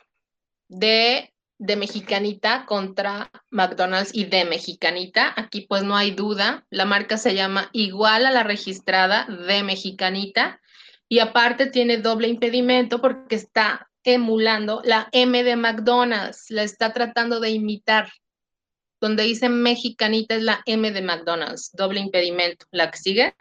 de, 0.68 1.33
de 1.59 1.76
Mexicanita 1.76 2.66
contra 2.66 3.31
McDonald's 3.50 4.14
y 4.14 4.26
de 4.26 4.44
Mexicanita. 4.44 5.33
Aquí 5.37 5.62
pues 5.62 5.83
no 5.83 5.96
hay 5.96 6.11
duda. 6.11 6.66
La 6.70 6.85
marca 6.85 7.16
se 7.16 7.35
llama 7.35 7.70
igual 7.72 8.26
a 8.26 8.31
la 8.31 8.42
registrada 8.42 9.26
de 9.26 9.62
Mexicanita 9.62 10.61
y 11.09 11.20
aparte 11.20 11.66
tiene 11.66 11.96
doble 11.96 12.28
impedimento 12.28 13.00
porque 13.00 13.37
está 13.37 13.88
emulando 14.04 14.83
la 14.85 15.09
M 15.12 15.42
de 15.42 15.57
McDonald's, 15.57 16.46
la 16.50 16.62
está 16.62 16.92
tratando 16.92 17.40
de 17.40 17.50
imitar. 17.50 18.12
Donde 19.00 19.22
dice 19.22 19.48
mexicanita 19.48 20.35
es 20.35 20.42
la 20.42 20.61
M 20.66 20.90
de 20.90 21.02
McDonald's, 21.02 21.70
doble 21.72 22.00
impedimento. 22.00 22.66
La 22.72 22.90
que 22.90 22.98
sigue. 22.98 23.35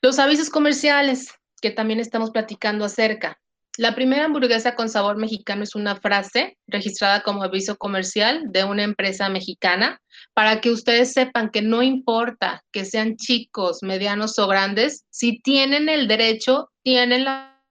Los 0.00 0.18
avisos 0.18 0.48
comerciales, 0.48 1.35
que 1.60 1.70
también 1.70 2.00
estamos 2.00 2.30
platicando 2.30 2.84
acerca. 2.84 3.38
La 3.78 3.94
primera 3.94 4.24
hamburguesa 4.24 4.74
con 4.74 4.88
sabor 4.88 5.18
mexicano 5.18 5.62
es 5.62 5.74
una 5.74 5.96
frase 5.96 6.56
registrada 6.66 7.22
como 7.22 7.42
aviso 7.42 7.76
comercial 7.76 8.44
de 8.50 8.64
una 8.64 8.84
empresa 8.84 9.28
mexicana 9.28 10.00
para 10.32 10.62
que 10.62 10.70
ustedes 10.70 11.12
sepan 11.12 11.50
que 11.50 11.60
no 11.60 11.82
importa 11.82 12.64
que 12.72 12.86
sean 12.86 13.16
chicos, 13.16 13.82
medianos 13.82 14.38
o 14.38 14.46
grandes, 14.46 15.04
si 15.10 15.40
tienen 15.42 15.90
el 15.90 16.08
derecho, 16.08 16.70
tienen 16.82 17.24
la 17.24 17.62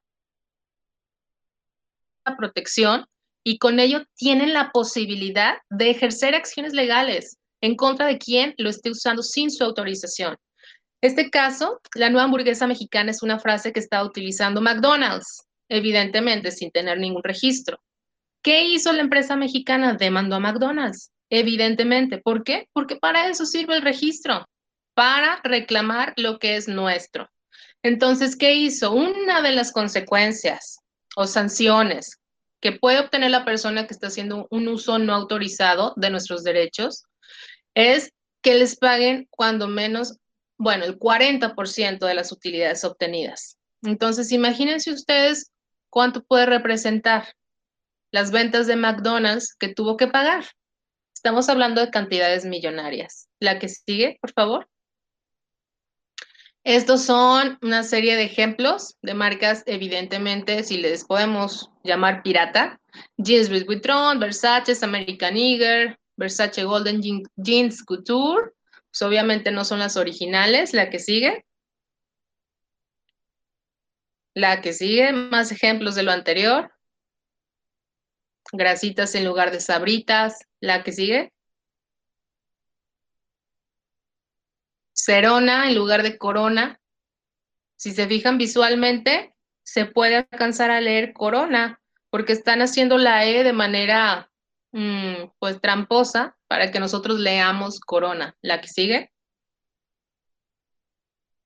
protección 2.38 3.06
y 3.44 3.58
con 3.58 3.80
ello 3.80 4.06
tienen 4.16 4.54
la 4.54 4.72
posibilidad 4.72 5.58
de 5.72 5.90
ejercer 5.90 6.36
acciones 6.36 6.74
legales 6.74 7.38
en 7.62 7.76
contra 7.76 8.06
de 8.06 8.20
quien 8.20 8.54
lo 8.58 8.70
esté 8.70 8.92
usando 8.92 9.24
sin 9.24 9.50
su 9.50 9.64
autorización. 9.64 10.36
Este 11.02 11.30
caso, 11.30 11.80
la 11.94 12.10
nueva 12.10 12.26
hamburguesa 12.26 12.68
mexicana 12.68 13.12
es 13.12 13.22
una 13.22 13.40
frase 13.40 13.74
que 13.74 13.80
está 13.80 14.04
utilizando 14.04 14.62
McDonald's, 14.62 15.46
evidentemente 15.70 16.52
sin 16.52 16.72
tener 16.72 17.00
ningún 17.00 17.24
registro. 17.24 17.80
¿Qué 18.42 18.64
hizo 18.64 18.94
la 18.94 19.02
empresa 19.02 19.36
mexicana? 19.36 19.94
Demandó 19.94 20.36
a 20.36 20.40
McDonald's, 20.40 21.12
evidentemente. 21.30 22.20
¿Por 22.20 22.44
qué? 22.44 22.68
Porque 22.74 22.96
para 22.96 23.28
eso 23.28 23.46
sirve 23.46 23.76
el 23.76 23.82
registro, 23.82 24.46
para 24.94 25.40
reclamar 25.44 26.14
lo 26.16 26.40
que 26.40 26.56
es 26.56 26.68
nuestro. 26.68 27.30
Entonces, 27.84 28.36
¿qué 28.36 28.56
hizo? 28.56 28.92
Una 28.94 29.42
de 29.42 29.52
las 29.52 29.72
consecuencias 29.72 30.80
o 31.16 31.28
sanciones 31.28 32.20
que 32.62 32.72
puede 32.72 33.00
obtener 33.00 33.30
la 33.30 33.46
persona 33.46 33.86
que 33.86 33.94
está 33.94 34.08
haciendo 34.08 34.48
un 34.50 34.68
uso 34.68 34.98
no 34.98 35.14
autorizado 35.14 35.94
de 35.98 36.10
nuestros 36.10 36.44
derechos 36.44 37.04
es 37.76 38.12
que 38.42 38.56
les 38.56 38.76
paguen 38.76 39.28
cuando 39.30 39.68
menos, 39.68 40.18
bueno, 40.58 40.86
el 40.86 40.98
40% 40.98 42.00
de 42.00 42.14
las 42.14 42.32
utilidades 42.32 42.84
obtenidas. 42.84 43.58
Entonces, 43.84 44.32
imagínense 44.32 44.92
ustedes 44.92 45.52
cuánto 45.90 46.24
puede 46.24 46.46
representar 46.46 47.34
las 48.12 48.32
ventas 48.32 48.68
de 48.68 48.76
McDonald's 48.76 49.56
que 49.56 49.74
tuvo 49.74 49.98
que 49.98 50.08
pagar. 50.08 50.46
Estamos 51.14 51.50
hablando 51.50 51.82
de 51.82 51.92
cantidades 51.92 52.46
millonarias. 52.46 53.28
La 53.40 53.60
que 53.60 53.68
sigue, 53.68 54.18
por 54.22 54.32
favor. 54.32 54.70
Estos 56.64 57.04
son 57.04 57.60
una 57.62 57.84
serie 57.84 58.16
de 58.16 58.24
ejemplos 58.24 58.98
de 59.04 59.14
marcas, 59.14 59.62
evidentemente, 59.68 60.64
si 60.64 60.78
les 60.78 61.06
podemos 61.06 61.70
llamar 61.84 62.24
pirata. 62.24 62.82
Jeans 63.18 63.50
Louis 63.50 63.66
Vuitton, 63.68 64.20
Versace, 64.20 64.74
American 64.82 65.38
Eagle, 65.38 65.96
Versace 66.18 66.64
Golden 66.64 67.02
Jeans 67.36 67.84
Couture. 67.84 68.55
Pues 68.98 69.10
obviamente 69.10 69.52
no 69.52 69.66
son 69.66 69.80
las 69.80 69.98
originales. 69.98 70.74
La 70.74 70.90
que 70.90 71.00
sigue. 71.00 71.46
La 74.34 74.62
que 74.62 74.72
sigue, 74.72 75.12
más 75.12 75.52
ejemplos 75.52 75.96
de 75.96 76.04
lo 76.04 76.14
anterior. 76.14 76.72
Grasitas 78.54 79.14
en 79.16 79.26
lugar 79.26 79.52
de 79.52 79.60
sabritas. 79.60 80.48
La 80.62 80.82
que 80.86 80.94
sigue. 80.94 81.34
Cerona 84.94 85.68
en 85.68 85.76
lugar 85.76 86.02
de 86.02 86.18
corona. 86.18 86.80
Si 87.76 87.92
se 87.92 88.08
fijan 88.08 88.38
visualmente, 88.38 89.36
se 89.64 89.88
puede 89.88 90.26
alcanzar 90.32 90.72
a 90.72 90.80
leer 90.80 91.12
corona, 91.12 91.82
porque 92.10 92.32
están 92.32 92.62
haciendo 92.62 92.98
la 92.98 93.26
E 93.26 93.44
de 93.44 93.52
manera, 93.52 94.32
mm, 94.72 95.32
pues, 95.38 95.60
tramposa 95.60 96.35
para 96.56 96.72
que 96.72 96.80
nosotros 96.80 97.20
leamos 97.20 97.82
corona. 97.82 98.38
La 98.42 98.62
que 98.62 98.70
sigue. 98.70 99.12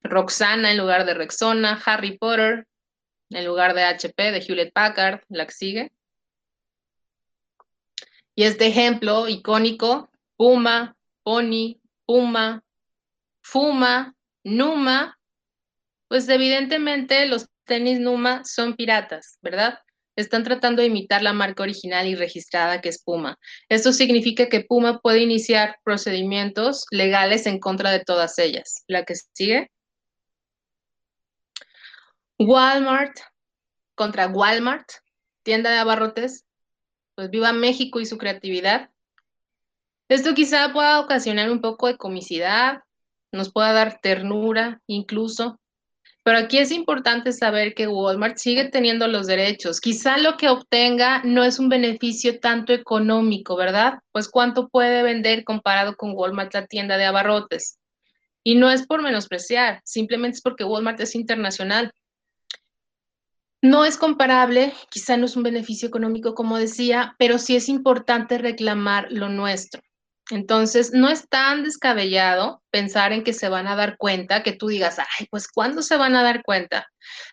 Roxana 0.03 0.69
en 0.69 0.77
lugar 0.77 1.03
de 1.07 1.15
Rexona, 1.15 1.81
Harry 1.83 2.15
Potter 2.19 2.67
en 3.31 3.43
lugar 3.43 3.73
de 3.73 3.85
HP, 3.85 4.31
de 4.31 4.37
Hewlett 4.37 4.71
Packard, 4.71 5.21
la 5.29 5.47
que 5.47 5.51
sigue. 5.51 5.91
Y 8.35 8.43
este 8.43 8.67
ejemplo 8.67 9.27
icónico, 9.27 10.11
Puma, 10.37 10.95
Pony, 11.23 11.81
Puma, 12.05 12.63
Fuma, 13.41 14.13
Numa, 14.43 15.17
pues 16.07 16.29
evidentemente 16.29 17.25
los 17.25 17.47
tenis 17.63 17.99
Numa 17.99 18.45
son 18.45 18.75
piratas, 18.75 19.39
¿verdad? 19.41 19.79
Están 20.19 20.43
tratando 20.43 20.81
de 20.81 20.89
imitar 20.89 21.23
la 21.23 21.31
marca 21.31 21.63
original 21.63 22.05
y 22.05 22.13
registrada 22.13 22.81
que 22.81 22.89
es 22.89 23.01
Puma. 23.01 23.39
Esto 23.69 23.93
significa 23.93 24.49
que 24.49 24.59
Puma 24.59 24.99
puede 24.99 25.19
iniciar 25.19 25.77
procedimientos 25.85 26.85
legales 26.91 27.45
en 27.45 27.57
contra 27.57 27.89
de 27.91 28.03
todas 28.03 28.37
ellas. 28.37 28.83
La 28.87 29.05
que 29.05 29.15
sigue. 29.15 29.71
Walmart 32.37 33.17
contra 33.95 34.27
Walmart, 34.27 34.89
tienda 35.43 35.71
de 35.71 35.77
abarrotes. 35.77 36.45
Pues 37.15 37.29
viva 37.29 37.53
México 37.53 38.01
y 38.01 38.05
su 38.05 38.17
creatividad. 38.17 38.89
Esto 40.09 40.33
quizá 40.33 40.73
pueda 40.73 40.99
ocasionar 40.99 41.49
un 41.49 41.61
poco 41.61 41.87
de 41.87 41.95
comicidad, 41.95 42.83
nos 43.31 43.53
pueda 43.53 43.71
dar 43.71 44.01
ternura 44.01 44.81
incluso, 44.85 45.61
pero 46.29 46.41
aquí 46.41 46.59
es 46.59 46.69
importante 46.69 47.33
saber 47.33 47.73
que 47.73 47.87
Walmart 47.87 48.37
sigue 48.37 48.65
teniendo 48.65 49.07
los 49.07 49.25
derechos. 49.25 49.81
Quizá 49.81 50.19
lo 50.19 50.37
que 50.37 50.47
obtenga 50.47 51.23
no 51.23 51.43
es 51.43 51.57
un 51.57 51.69
beneficio 51.69 52.39
tanto 52.39 52.71
económico, 52.71 53.55
¿verdad? 53.55 53.97
Pues 54.11 54.29
cuánto 54.29 54.69
puede 54.69 55.01
vender 55.01 55.43
comparado 55.43 55.95
con 55.95 56.11
Walmart, 56.13 56.53
la 56.53 56.67
tienda 56.67 56.97
de 56.97 57.05
abarrotes. 57.05 57.79
Y 58.43 58.53
no 58.53 58.69
es 58.69 58.85
por 58.85 59.01
menospreciar, 59.01 59.81
simplemente 59.83 60.35
es 60.35 60.43
porque 60.43 60.63
Walmart 60.63 60.99
es 60.99 61.15
internacional. 61.15 61.91
No 63.63 63.83
es 63.83 63.97
comparable, 63.97 64.71
quizá 64.91 65.17
no 65.17 65.25
es 65.25 65.35
un 65.35 65.41
beneficio 65.41 65.87
económico, 65.87 66.35
como 66.35 66.59
decía, 66.59 67.15
pero 67.17 67.39
sí 67.39 67.55
es 67.55 67.69
importante 67.69 68.37
reclamar 68.37 69.07
lo 69.09 69.29
nuestro. 69.29 69.81
Entonces, 70.31 70.93
no 70.93 71.09
es 71.09 71.27
tan 71.27 71.63
descabellado 71.63 72.61
pensar 72.69 73.13
en 73.13 73.23
que 73.23 73.33
se 73.33 73.49
van 73.49 73.67
a 73.67 73.75
dar 73.75 73.97
cuenta, 73.97 74.43
que 74.43 74.53
tú 74.53 74.67
digas, 74.67 74.99
ay, 74.99 75.27
pues 75.31 75.47
¿cuándo 75.47 75.81
se 75.81 75.97
van 75.97 76.15
a 76.15 76.23
dar 76.23 76.43
cuenta? 76.43 76.87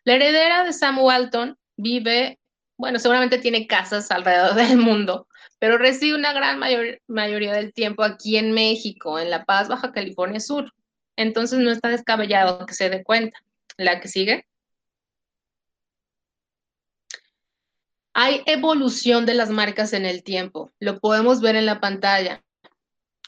La 0.04 0.14
heredera 0.14 0.64
de 0.64 0.72
Sam 0.72 0.98
Walton 0.98 1.58
vive, 1.76 2.38
bueno, 2.78 2.98
seguramente 2.98 3.38
tiene 3.38 3.66
casas 3.66 4.10
alrededor 4.10 4.54
del 4.54 4.78
mundo, 4.78 5.28
pero 5.58 5.78
reside 5.78 6.14
una 6.14 6.32
gran 6.32 6.58
mayoría 7.06 7.52
del 7.52 7.72
tiempo 7.72 8.02
aquí 8.02 8.36
en 8.38 8.52
México, 8.52 9.18
en 9.18 9.30
La 9.30 9.44
Paz, 9.44 9.68
Baja 9.68 9.92
California 9.92 10.40
Sur. 10.40 10.72
Entonces, 11.16 11.58
no 11.58 11.70
está 11.70 11.88
descabellado 11.88 12.66
que 12.66 12.74
se 12.74 12.90
dé 12.90 13.04
cuenta. 13.04 13.38
La 13.78 14.00
que 14.00 14.08
sigue. 14.08 14.46
Hay 18.14 18.42
evolución 18.46 19.26
de 19.26 19.34
las 19.34 19.50
marcas 19.50 19.92
en 19.92 20.06
el 20.06 20.22
tiempo, 20.22 20.72
lo 20.80 20.98
podemos 21.00 21.42
ver 21.42 21.56
en 21.56 21.66
la 21.66 21.80
pantalla 21.80 22.42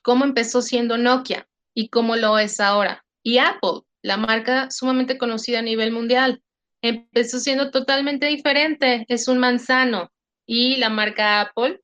cómo 0.02 0.24
empezó 0.24 0.62
siendo 0.62 0.98
Nokia 0.98 1.48
y 1.74 1.88
cómo 1.88 2.16
lo 2.16 2.38
es 2.38 2.61
ahora. 2.61 3.04
Y 3.22 3.38
Apple, 3.38 3.82
la 4.02 4.16
marca 4.16 4.70
sumamente 4.70 5.18
conocida 5.18 5.58
a 5.61 5.62
nivel 5.62 5.92
mundial, 5.92 6.42
empezó 6.82 7.40
siendo 7.40 7.70
totalmente 7.70 8.26
diferente, 8.26 9.04
es 9.08 9.28
un 9.28 9.38
manzano. 9.38 10.11
Y 10.46 10.76
la 10.76 10.88
marca 10.88 11.40
Apple 11.40 11.80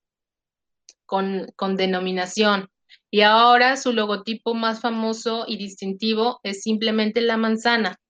con, 1.07 1.53
con 1.57 1.77
denominación. 1.77 2.70
Y 3.11 3.20
ahora 3.20 3.77
su 3.77 3.92
logotipo 3.92 4.55
más 4.55 4.81
famoso 4.81 5.44
y 5.46 5.57
distintivo 5.57 6.40
es 6.42 6.62
simplemente 6.62 7.20
la 7.20 7.37
manzana. 7.37 8.00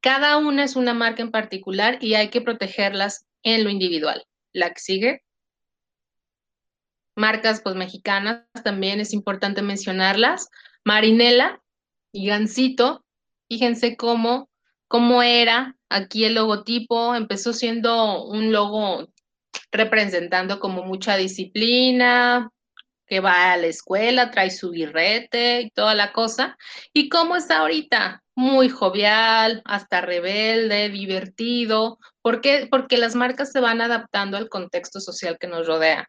Cada 0.00 0.36
una 0.36 0.64
es 0.64 0.76
una 0.76 0.94
marca 0.94 1.22
en 1.22 1.30
particular 1.30 1.98
y 2.00 2.14
hay 2.14 2.28
que 2.28 2.40
protegerlas 2.40 3.26
en 3.42 3.64
lo 3.64 3.70
individual. 3.70 4.24
La 4.52 4.70
que 4.70 4.80
sigue 4.80 5.22
marcas 7.18 7.60
pues 7.62 7.74
mexicanas, 7.74 8.44
también 8.64 9.00
es 9.00 9.12
importante 9.12 9.60
mencionarlas. 9.60 10.48
Marinela 10.84 11.60
y 12.12 12.28
Gansito, 12.28 13.04
fíjense 13.48 13.96
cómo, 13.96 14.48
cómo 14.86 15.22
era 15.22 15.76
aquí 15.90 16.24
el 16.24 16.36
logotipo, 16.36 17.14
empezó 17.14 17.52
siendo 17.52 18.24
un 18.24 18.52
logo 18.52 19.08
representando 19.70 20.60
como 20.60 20.84
mucha 20.84 21.16
disciplina, 21.16 22.50
que 23.06 23.20
va 23.20 23.52
a 23.52 23.56
la 23.56 23.66
escuela, 23.66 24.30
trae 24.30 24.50
su 24.50 24.70
birrete 24.70 25.62
y 25.62 25.70
toda 25.70 25.94
la 25.94 26.12
cosa. 26.12 26.56
¿Y 26.92 27.08
cómo 27.08 27.36
está 27.36 27.58
ahorita? 27.58 28.22
Muy 28.34 28.68
jovial, 28.68 29.62
hasta 29.64 30.02
rebelde, 30.02 30.90
divertido. 30.90 31.98
¿Por 32.22 32.40
qué? 32.40 32.68
Porque 32.70 32.96
las 32.96 33.14
marcas 33.14 33.50
se 33.50 33.60
van 33.60 33.80
adaptando 33.80 34.36
al 34.36 34.48
contexto 34.48 35.00
social 35.00 35.38
que 35.40 35.48
nos 35.48 35.66
rodea 35.66 36.08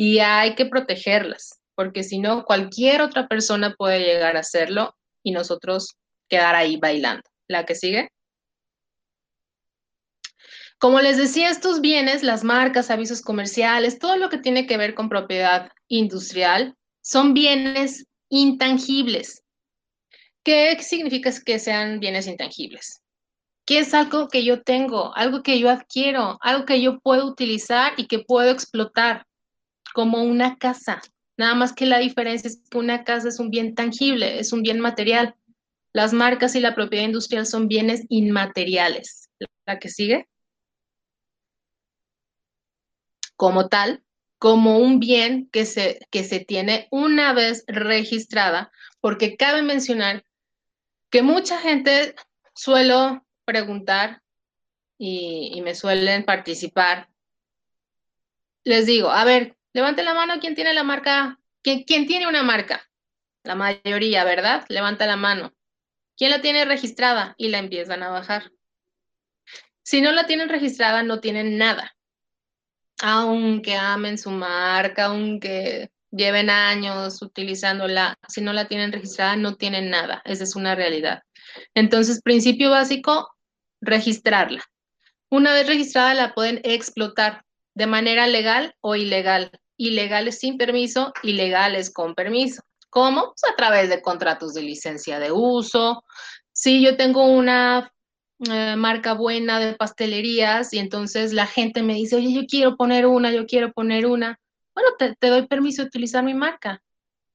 y 0.00 0.20
hay 0.20 0.54
que 0.54 0.64
protegerlas, 0.64 1.60
porque 1.74 2.04
si 2.04 2.20
no, 2.20 2.44
cualquier 2.44 3.02
otra 3.02 3.26
persona 3.26 3.74
puede 3.76 3.98
llegar 3.98 4.36
a 4.36 4.40
hacerlo 4.40 4.94
y 5.24 5.32
nosotros 5.32 5.96
quedar 6.28 6.54
ahí 6.54 6.76
bailando. 6.76 7.28
La 7.48 7.66
que 7.66 7.74
sigue. 7.74 8.08
Como 10.78 11.00
les 11.00 11.16
decía, 11.16 11.50
estos 11.50 11.80
bienes, 11.80 12.22
las 12.22 12.44
marcas, 12.44 12.90
avisos 12.90 13.22
comerciales, 13.22 13.98
todo 13.98 14.16
lo 14.16 14.28
que 14.28 14.38
tiene 14.38 14.66
que 14.66 14.76
ver 14.76 14.94
con 14.94 15.08
propiedad 15.08 15.72
industrial, 15.88 16.76
son 17.02 17.34
bienes 17.34 18.06
intangibles. 18.28 19.42
¿Qué 20.44 20.80
significa 20.80 21.32
que 21.44 21.58
sean 21.58 21.98
bienes 21.98 22.28
intangibles? 22.28 23.02
Que 23.66 23.80
es 23.80 23.92
algo 23.94 24.28
que 24.28 24.44
yo 24.44 24.62
tengo, 24.62 25.16
algo 25.16 25.42
que 25.42 25.58
yo 25.58 25.70
adquiero, 25.70 26.38
algo 26.40 26.64
que 26.64 26.80
yo 26.80 27.00
puedo 27.00 27.26
utilizar 27.26 27.94
y 27.96 28.06
que 28.06 28.20
puedo 28.20 28.50
explotar 28.50 29.26
como 29.94 30.22
una 30.22 30.56
casa. 30.58 31.00
Nada 31.36 31.54
más 31.54 31.72
que 31.72 31.86
la 31.86 31.98
diferencia 31.98 32.48
es 32.48 32.60
que 32.68 32.78
una 32.78 33.04
casa 33.04 33.28
es 33.28 33.38
un 33.38 33.50
bien 33.50 33.74
tangible, 33.74 34.40
es 34.40 34.52
un 34.52 34.62
bien 34.62 34.80
material. 34.80 35.36
Las 35.92 36.12
marcas 36.12 36.54
y 36.54 36.60
la 36.60 36.74
propiedad 36.74 37.04
industrial 37.04 37.46
son 37.46 37.68
bienes 37.68 38.04
inmateriales. 38.08 39.30
La 39.64 39.78
que 39.78 39.88
sigue. 39.88 40.28
Como 43.36 43.68
tal, 43.68 44.02
como 44.38 44.78
un 44.78 45.00
bien 45.00 45.48
que 45.50 45.64
se, 45.64 46.00
que 46.10 46.24
se 46.24 46.40
tiene 46.40 46.88
una 46.90 47.32
vez 47.32 47.64
registrada, 47.66 48.72
porque 49.00 49.36
cabe 49.36 49.62
mencionar 49.62 50.24
que 51.10 51.22
mucha 51.22 51.58
gente 51.60 52.14
suelo 52.54 53.24
preguntar 53.44 54.22
y, 54.98 55.52
y 55.54 55.62
me 55.62 55.74
suelen 55.74 56.24
participar. 56.24 57.08
Les 58.64 58.86
digo, 58.86 59.10
a 59.10 59.24
ver, 59.24 59.57
Levante 59.72 60.02
la 60.02 60.14
mano 60.14 60.40
quien 60.40 60.54
tiene 60.54 60.72
la 60.72 60.82
marca, 60.82 61.38
¿Quién, 61.62 62.06
tiene 62.06 62.26
una 62.26 62.42
marca. 62.42 62.88
La 63.42 63.54
mayoría, 63.54 64.24
¿verdad? 64.24 64.64
Levanta 64.68 65.06
la 65.06 65.16
mano. 65.16 65.52
¿Quién 66.16 66.30
la 66.30 66.40
tiene 66.40 66.64
registrada? 66.64 67.34
Y 67.36 67.48
la 67.48 67.58
empiezan 67.58 68.02
a 68.02 68.10
bajar. 68.10 68.50
Si 69.82 70.00
no 70.00 70.12
la 70.12 70.26
tienen 70.26 70.48
registrada, 70.48 71.02
no 71.02 71.20
tienen 71.20 71.58
nada. 71.58 71.96
Aunque 73.00 73.76
amen 73.76 74.18
su 74.18 74.30
marca, 74.30 75.06
aunque 75.06 75.90
lleven 76.10 76.50
años 76.50 77.22
utilizándola, 77.22 78.18
si 78.28 78.40
no 78.40 78.52
la 78.52 78.66
tienen 78.66 78.92
registrada, 78.92 79.36
no 79.36 79.56
tienen 79.56 79.90
nada. 79.90 80.22
Esa 80.24 80.44
es 80.44 80.56
una 80.56 80.74
realidad. 80.74 81.22
Entonces, 81.74 82.22
principio 82.22 82.70
básico, 82.70 83.36
registrarla. 83.80 84.64
Una 85.30 85.52
vez 85.52 85.66
registrada, 85.66 86.14
la 86.14 86.34
pueden 86.34 86.60
explotar 86.64 87.44
de 87.78 87.86
manera 87.86 88.26
legal 88.26 88.74
o 88.80 88.96
ilegal 88.96 89.52
ilegales 89.76 90.40
sin 90.40 90.58
permiso, 90.58 91.12
ilegales 91.22 91.92
con 91.92 92.16
permiso. 92.16 92.62
¿Cómo? 92.90 93.34
Pues 93.40 93.52
a 93.52 93.54
través 93.54 93.88
de 93.88 94.02
contratos 94.02 94.54
de 94.54 94.62
licencia 94.62 95.20
de 95.20 95.30
uso. 95.30 96.02
Si 96.52 96.82
yo 96.82 96.96
tengo 96.96 97.24
una 97.24 97.92
eh, 98.50 98.74
marca 98.76 99.12
buena 99.12 99.60
de 99.60 99.74
pastelerías 99.74 100.74
y 100.74 100.80
entonces 100.80 101.32
la 101.32 101.46
gente 101.46 101.84
me 101.84 101.94
dice, 101.94 102.16
oye, 102.16 102.32
yo 102.32 102.46
quiero 102.46 102.76
poner 102.76 103.06
una, 103.06 103.30
yo 103.30 103.46
quiero 103.46 103.72
poner 103.72 104.06
una. 104.06 104.40
Bueno, 104.74 104.90
te, 104.98 105.14
te 105.14 105.28
doy 105.28 105.46
permiso 105.46 105.82
de 105.82 105.88
utilizar 105.88 106.24
mi 106.24 106.34
marca. 106.34 106.82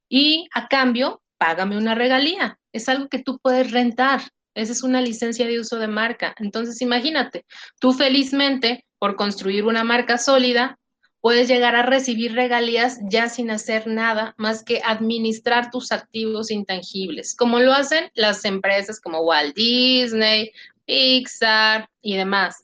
Y 0.09 0.49
a 0.53 0.67
cambio, 0.67 1.21
págame 1.37 1.77
una 1.77 1.95
regalía. 1.95 2.59
Es 2.73 2.89
algo 2.89 3.07
que 3.07 3.19
tú 3.19 3.39
puedes 3.39 3.71
rentar. 3.71 4.21
Esa 4.55 4.73
es 4.73 4.83
una 4.83 4.99
licencia 4.99 5.47
de 5.47 5.61
uso 5.61 5.79
de 5.79 5.87
marca. 5.87 6.35
Entonces, 6.37 6.81
imagínate, 6.81 7.45
tú 7.79 7.93
felizmente, 7.93 8.85
por 9.03 9.17
construir 9.17 9.65
una 9.65 9.83
marca 9.83 10.17
sólida, 10.17 10.79
puedes 11.19 11.49
llegar 11.49 11.75
a 11.75 11.83
recibir 11.83 12.35
regalías 12.35 12.99
ya 13.09 13.27
sin 13.27 13.51
hacer 13.51 13.85
nada 13.85 14.33
más 14.37 14.63
que 14.63 14.79
administrar 14.81 15.71
tus 15.71 15.91
activos 15.91 16.49
intangibles, 16.49 17.35
como 17.35 17.59
lo 17.59 17.73
hacen 17.73 18.09
las 18.13 18.45
empresas 18.45 19.01
como 19.01 19.19
Walt 19.19 19.53
Disney, 19.57 20.53
Pixar 20.85 21.89
y 22.01 22.15
demás. 22.15 22.63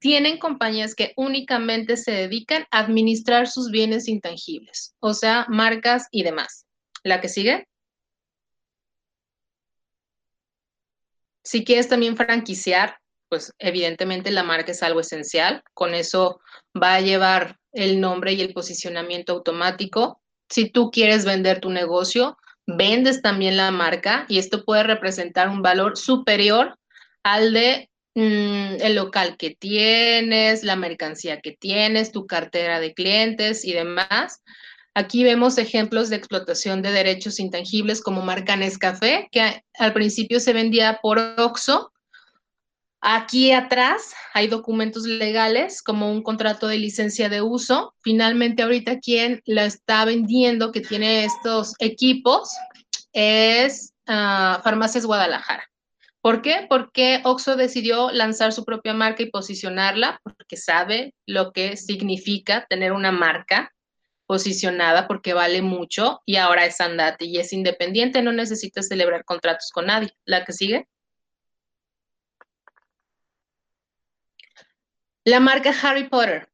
Tienen 0.00 0.40
compañías 0.40 0.96
que 0.96 1.12
únicamente 1.14 1.96
se 1.96 2.10
dedican 2.10 2.66
a 2.72 2.80
administrar 2.80 3.46
sus 3.46 3.70
bienes 3.70 4.08
intangibles, 4.08 4.96
o 4.98 5.14
sea, 5.14 5.46
marcas 5.48 6.08
y 6.10 6.24
demás. 6.24 6.66
¿La 7.04 7.20
que 7.20 7.28
sigue? 7.28 7.68
Si 11.44 11.64
quieres 11.64 11.88
también 11.88 12.16
franquiciar, 12.16 12.98
pues 13.28 13.52
evidentemente 13.58 14.30
la 14.30 14.42
marca 14.42 14.72
es 14.72 14.82
algo 14.82 15.00
esencial. 15.00 15.62
Con 15.74 15.94
eso 15.94 16.40
va 16.80 16.94
a 16.94 17.00
llevar 17.00 17.58
el 17.72 18.00
nombre 18.00 18.32
y 18.32 18.40
el 18.40 18.52
posicionamiento 18.52 19.32
automático. 19.32 20.20
Si 20.48 20.70
tú 20.70 20.90
quieres 20.90 21.24
vender 21.24 21.60
tu 21.60 21.70
negocio, 21.70 22.38
vendes 22.66 23.22
también 23.22 23.56
la 23.56 23.70
marca 23.70 24.26
y 24.28 24.38
esto 24.38 24.64
puede 24.64 24.82
representar 24.82 25.48
un 25.48 25.62
valor 25.62 25.96
superior 25.96 26.78
al 27.22 27.52
de 27.52 27.90
mm, 28.14 28.80
el 28.80 28.94
local 28.94 29.36
que 29.36 29.56
tienes, 29.58 30.64
la 30.64 30.76
mercancía 30.76 31.40
que 31.40 31.52
tienes, 31.52 32.12
tu 32.12 32.26
cartera 32.26 32.80
de 32.80 32.94
clientes 32.94 33.64
y 33.64 33.72
demás. 33.72 34.42
Aquí 34.94 35.22
vemos 35.22 35.58
ejemplos 35.58 36.10
de 36.10 36.16
explotación 36.16 36.82
de 36.82 36.90
derechos 36.90 37.38
intangibles 37.38 38.00
como 38.02 38.22
marca 38.22 38.56
Nescafé, 38.56 39.28
que 39.30 39.62
al 39.78 39.92
principio 39.92 40.40
se 40.40 40.52
vendía 40.52 40.98
por 41.00 41.18
OXO. 41.18 41.92
Aquí 43.00 43.52
atrás 43.52 44.12
hay 44.34 44.48
documentos 44.48 45.04
legales 45.04 45.82
como 45.82 46.10
un 46.10 46.22
contrato 46.22 46.66
de 46.66 46.78
licencia 46.78 47.28
de 47.28 47.42
uso. 47.42 47.94
Finalmente, 48.00 48.62
ahorita 48.62 48.98
quien 48.98 49.40
la 49.46 49.64
está 49.64 50.04
vendiendo, 50.04 50.72
que 50.72 50.80
tiene 50.80 51.24
estos 51.24 51.74
equipos, 51.78 52.50
es 53.12 53.94
uh, 54.08 54.60
Farmacias 54.62 55.06
Guadalajara. 55.06 55.64
¿Por 56.20 56.42
qué? 56.42 56.66
Porque 56.68 57.20
OXO 57.22 57.54
decidió 57.54 58.10
lanzar 58.10 58.52
su 58.52 58.64
propia 58.64 58.94
marca 58.94 59.22
y 59.22 59.30
posicionarla, 59.30 60.20
porque 60.24 60.56
sabe 60.56 61.14
lo 61.26 61.52
que 61.52 61.76
significa 61.76 62.66
tener 62.68 62.92
una 62.92 63.12
marca 63.12 63.72
posicionada 64.26 65.08
porque 65.08 65.32
vale 65.32 65.62
mucho 65.62 66.20
y 66.26 66.36
ahora 66.36 66.66
es 66.66 66.80
andate 66.82 67.24
y 67.24 67.38
es 67.38 67.52
independiente, 67.52 68.20
no 68.20 68.32
necesita 68.32 68.82
celebrar 68.82 69.24
contratos 69.24 69.70
con 69.72 69.86
nadie. 69.86 70.10
¿La 70.26 70.44
que 70.44 70.52
sigue? 70.52 70.86
La 75.24 75.40
marca 75.40 75.74
Harry 75.82 76.08
Potter. 76.08 76.48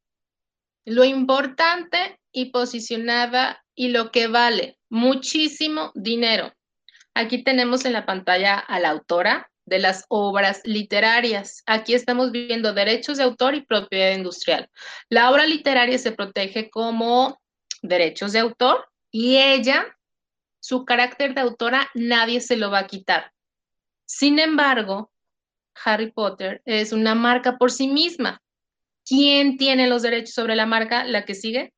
Lo 0.85 1.05
importante 1.05 2.21
y 2.33 2.47
posicionada 2.47 3.65
y 3.75 3.89
lo 3.89 4.11
que 4.11 4.27
vale 4.27 4.79
muchísimo 4.89 5.93
dinero. 5.95 6.53
Aquí 7.15 7.45
tenemos 7.45 7.85
en 7.85 7.93
la 7.93 8.07
pantalla 8.07 8.59
a 8.59 8.81
la 8.81 8.91
autora 8.91 9.51
de 9.67 9.79
las 9.79 10.05
obras 10.09 10.61
literarias. 10.65 11.63
Aquí 11.67 11.95
estamos 11.95 12.33
viendo 12.33 12.75
derechos 12.75 13.19
de 13.19 13.25
autor 13.25 13.55
y 13.55 13.63
propiedad 13.65 14.15
industrial. 14.15 14.69
La 15.09 15.31
obra 15.31 15.47
literaria 15.47 15.99
se 15.99 16.13
protege 16.13 16.71
como 16.71 17.41
derechos 17.83 18.33
de 18.33 18.41
autor 18.41 18.87
y 19.11 19.37
ella, 19.37 19.87
su 20.61 20.85
carácter 20.85 21.35
de 21.35 21.43
autora, 21.43 21.89
nadie 21.95 22.41
se 22.41 22.57
lo 22.57 22.71
va 22.71 22.81
a 22.81 22.87
quitar. 22.87 23.33
Sin 24.07 24.39
embargo, 24.39 25.13
Harry 25.85 26.11
Potter 26.11 26.63
es 26.65 26.93
una 26.93 27.15
marca 27.15 27.57
por 27.59 27.71
sí 27.71 27.89
misma. 27.89 28.43
¿Quién 29.07 29.59
tiene 29.59 29.87
los 29.87 30.03
derechos 30.03 30.35
sobre 30.35 30.57
la 30.57 30.67
marca? 30.67 31.05
La 31.05 31.25
que 31.25 31.35
sigue. 31.35 31.73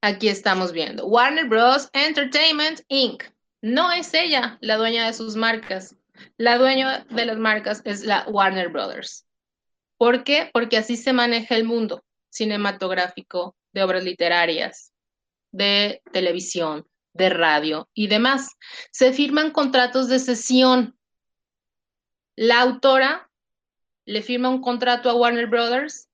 Aquí 0.00 0.28
estamos 0.28 0.72
viendo. 0.72 1.06
Warner 1.06 1.46
Bros. 1.48 1.88
Entertainment 1.92 2.80
Inc. 2.88 3.24
No 3.60 3.90
es 3.90 4.14
ella 4.14 4.58
la 4.60 4.76
dueña 4.76 5.06
de 5.06 5.12
sus 5.12 5.34
marcas. 5.34 5.96
La 6.36 6.58
dueña 6.58 7.04
de 7.10 7.26
las 7.26 7.38
marcas 7.38 7.82
es 7.84 8.04
la 8.04 8.24
Warner 8.28 8.68
Brothers. 8.68 9.26
¿Por 9.98 10.24
qué? 10.24 10.50
Porque 10.52 10.76
así 10.76 10.96
se 10.96 11.12
maneja 11.12 11.56
el 11.56 11.64
mundo 11.64 12.04
cinematográfico, 12.30 13.56
de 13.72 13.82
obras 13.82 14.04
literarias, 14.04 14.92
de 15.52 16.02
televisión, 16.12 16.86
de 17.14 17.30
radio 17.30 17.88
y 17.94 18.06
demás. 18.08 18.50
Se 18.92 19.12
firman 19.12 19.50
contratos 19.50 20.08
de 20.08 20.18
sesión. 20.18 20.98
La 22.36 22.60
autora 22.60 23.25
le 24.06 24.22
firma 24.22 24.48
un 24.48 24.62
contrato 24.62 25.10
a 25.10 25.14
Warner 25.14 25.46
Brothers 25.46 26.08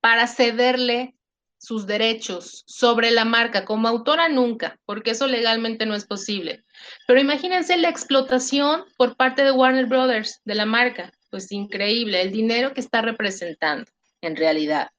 para 0.00 0.26
cederle 0.26 1.14
sus 1.58 1.86
derechos 1.86 2.64
sobre 2.66 3.10
la 3.10 3.24
marca. 3.24 3.64
Como 3.64 3.88
autora 3.88 4.28
nunca, 4.28 4.78
porque 4.84 5.12
eso 5.12 5.26
legalmente 5.26 5.86
no 5.86 5.94
es 5.94 6.04
posible. 6.04 6.64
Pero 7.06 7.20
imagínense 7.20 7.76
la 7.76 7.88
explotación 7.88 8.84
por 8.96 9.16
parte 9.16 9.42
de 9.42 9.52
Warner 9.52 9.86
Brothers 9.86 10.40
de 10.44 10.54
la 10.54 10.66
marca. 10.66 11.12
Pues 11.30 11.50
increíble, 11.52 12.22
el 12.22 12.32
dinero 12.32 12.74
que 12.74 12.80
está 12.80 13.02
representando 13.02 13.90
en 14.20 14.36
realidad. 14.36 14.90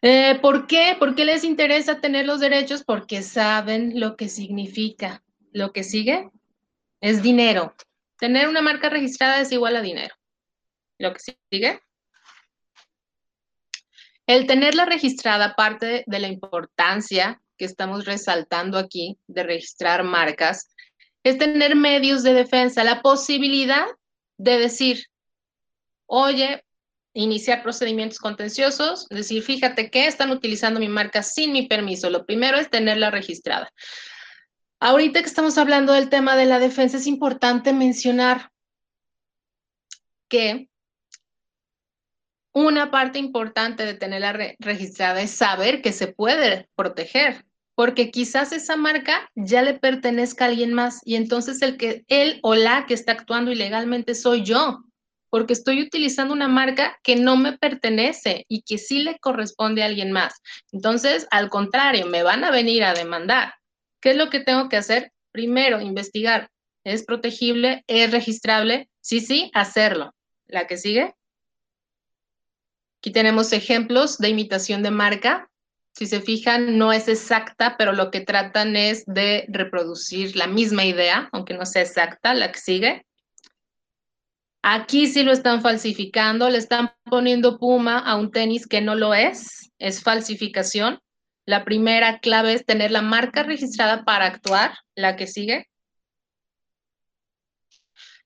Eh, 0.00 0.38
¿Por 0.40 0.66
qué? 0.66 0.96
¿Por 0.98 1.14
qué 1.14 1.24
les 1.24 1.44
interesa 1.44 2.00
tener 2.00 2.24
los 2.24 2.40
derechos? 2.40 2.84
Porque 2.84 3.22
saben 3.22 3.98
lo 3.98 4.16
que 4.16 4.28
significa. 4.28 5.22
Lo 5.52 5.72
que 5.72 5.82
sigue 5.82 6.30
es 7.00 7.22
dinero. 7.22 7.74
Tener 8.18 8.48
una 8.48 8.62
marca 8.62 8.88
registrada 8.90 9.40
es 9.40 9.50
igual 9.50 9.76
a 9.76 9.82
dinero. 9.82 10.14
Lo 10.98 11.12
que 11.12 11.20
sigue. 11.20 11.80
El 14.26 14.46
tenerla 14.46 14.84
registrada, 14.84 15.54
parte 15.54 16.04
de 16.06 16.18
la 16.18 16.28
importancia 16.28 17.40
que 17.56 17.64
estamos 17.64 18.04
resaltando 18.04 18.78
aquí 18.78 19.18
de 19.26 19.42
registrar 19.42 20.04
marcas, 20.04 20.68
es 21.24 21.38
tener 21.38 21.76
medios 21.76 22.22
de 22.22 22.34
defensa, 22.34 22.84
la 22.84 23.02
posibilidad 23.02 23.86
de 24.36 24.58
decir, 24.58 25.06
oye, 26.06 26.64
iniciar 27.14 27.62
procedimientos 27.62 28.18
contenciosos, 28.18 29.08
decir, 29.08 29.42
fíjate 29.42 29.90
que 29.90 30.06
están 30.06 30.30
utilizando 30.30 30.78
mi 30.78 30.88
marca 30.88 31.22
sin 31.22 31.52
mi 31.52 31.66
permiso. 31.66 32.10
Lo 32.10 32.24
primero 32.26 32.58
es 32.58 32.70
tenerla 32.70 33.10
registrada. 33.10 33.72
Ahorita 34.80 35.20
que 35.20 35.26
estamos 35.26 35.58
hablando 35.58 35.92
del 35.92 36.08
tema 36.08 36.36
de 36.36 36.46
la 36.46 36.60
defensa, 36.60 36.98
es 36.98 37.06
importante 37.06 37.72
mencionar 37.72 38.50
que 40.28 40.67
una 42.66 42.90
parte 42.90 43.18
importante 43.18 43.84
de 43.84 43.94
tenerla 43.94 44.32
registrada 44.58 45.20
es 45.20 45.30
saber 45.30 45.82
que 45.82 45.92
se 45.92 46.08
puede 46.08 46.68
proteger, 46.74 47.44
porque 47.74 48.10
quizás 48.10 48.52
esa 48.52 48.76
marca 48.76 49.28
ya 49.34 49.62
le 49.62 49.74
pertenezca 49.74 50.44
a 50.44 50.48
alguien 50.48 50.72
más 50.72 51.00
y 51.04 51.16
entonces 51.16 51.62
el 51.62 51.76
que 51.76 52.04
él 52.08 52.40
o 52.42 52.54
la 52.54 52.86
que 52.86 52.94
está 52.94 53.12
actuando 53.12 53.52
ilegalmente 53.52 54.14
soy 54.14 54.42
yo 54.42 54.82
porque 55.30 55.52
estoy 55.52 55.82
utilizando 55.82 56.32
una 56.32 56.48
marca 56.48 56.98
que 57.02 57.16
no 57.16 57.36
me 57.36 57.56
pertenece 57.58 58.46
y 58.48 58.62
que 58.62 58.78
sí 58.78 59.02
le 59.02 59.18
corresponde 59.18 59.82
a 59.82 59.86
alguien 59.86 60.12
más. 60.12 60.34
Entonces, 60.72 61.26
al 61.30 61.50
contrario, 61.50 62.06
me 62.06 62.22
van 62.22 62.44
a 62.44 62.50
venir 62.50 62.84
a 62.84 62.94
demandar. 62.94 63.54
¿Qué 64.00 64.12
es 64.12 64.16
lo 64.16 64.30
que 64.30 64.40
tengo 64.40 64.68
que 64.68 64.76
hacer? 64.76 65.12
Primero, 65.32 65.80
investigar. 65.80 66.48
¿Es 66.84 67.04
protegible? 67.04 67.84
¿Es 67.86 68.10
registrable? 68.10 68.88
Sí, 69.00 69.20
sí, 69.20 69.50
hacerlo. 69.54 70.14
La 70.46 70.66
que 70.66 70.78
sigue. 70.78 71.14
Aquí 73.00 73.12
tenemos 73.12 73.52
ejemplos 73.52 74.18
de 74.18 74.28
imitación 74.28 74.82
de 74.82 74.90
marca. 74.90 75.48
Si 75.92 76.06
se 76.06 76.20
fijan, 76.20 76.78
no 76.78 76.92
es 76.92 77.06
exacta, 77.06 77.76
pero 77.76 77.92
lo 77.92 78.10
que 78.10 78.20
tratan 78.20 78.74
es 78.74 79.04
de 79.06 79.46
reproducir 79.48 80.36
la 80.36 80.48
misma 80.48 80.84
idea, 80.84 81.28
aunque 81.32 81.54
no 81.54 81.64
sea 81.64 81.82
exacta. 81.82 82.34
La 82.34 82.50
que 82.50 82.58
sigue. 82.58 83.06
Aquí 84.62 85.06
sí 85.06 85.22
lo 85.22 85.30
están 85.30 85.62
falsificando, 85.62 86.50
le 86.50 86.58
están 86.58 86.90
poniendo 87.04 87.58
puma 87.58 87.98
a 88.00 88.16
un 88.16 88.32
tenis 88.32 88.66
que 88.66 88.80
no 88.80 88.96
lo 88.96 89.14
es, 89.14 89.70
es 89.78 90.02
falsificación. 90.02 90.98
La 91.46 91.64
primera 91.64 92.18
clave 92.18 92.54
es 92.54 92.66
tener 92.66 92.90
la 92.90 93.00
marca 93.00 93.44
registrada 93.44 94.04
para 94.04 94.26
actuar, 94.26 94.76
la 94.96 95.14
que 95.14 95.28
sigue. 95.28 95.67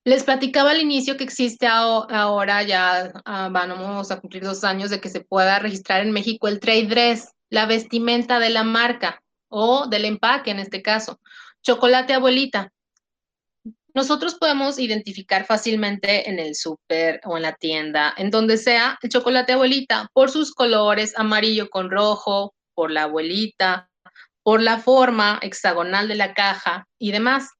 Les 0.05 0.25
platicaba 0.25 0.73
al 0.73 0.81
inicio 0.81 1.17
que 1.17 1.25
existe 1.25 1.67
ahora, 1.67 2.63
ya 2.65 3.13
ah, 3.25 3.49
vamos 3.53 4.11
a 4.11 4.21
cumplir 4.21 4.43
dos 4.43 4.65
años 4.65 4.91
de 4.91 5.01
que 5.01 5.09
se 5.09 5.21
pueda 5.21 5.61
registrar 5.61 6.01
en 6.01 6.11
México 6.11 6.49
el 6.49 6.59
trade 6.59 6.87
dress, 6.87 7.33
la 7.51 7.67
vestimenta 7.67 8.41
de 8.41 8.51
la 8.51 8.65
marca 8.65 9.23
o 9.49 9.87
del 9.87 10.05
empaque 10.05 10.51
en 10.51 10.59
este 10.59 10.83
caso. 10.83 11.21
Chocolate 11.63 12.15
abuelita, 12.15 12.73
nosotros 13.95 14.37
podemos 14.37 14.79
identificar 14.79 15.45
fácilmente 15.45 16.29
en 16.31 16.39
el 16.39 16.55
súper 16.55 17.21
o 17.25 17.37
en 17.37 17.43
la 17.43 17.53
tienda, 17.53 18.15
en 18.17 18.31
donde 18.31 18.57
sea, 18.57 18.99
el 19.03 19.11
chocolate 19.11 19.53
abuelita 19.53 20.09
por 20.15 20.31
sus 20.31 20.55
colores 20.55 21.13
amarillo 21.17 21.69
con 21.69 21.91
rojo, 21.91 22.55
por 22.75 22.91
la 22.91 23.03
abuelita, 23.03 23.91
por 24.43 24.63
la 24.63 24.79
forma 24.79 25.39
hexagonal 25.43 26.09
de 26.09 26.15
la 26.15 26.33
caja 26.33 26.87
y 26.99 27.13
demás. 27.13 27.51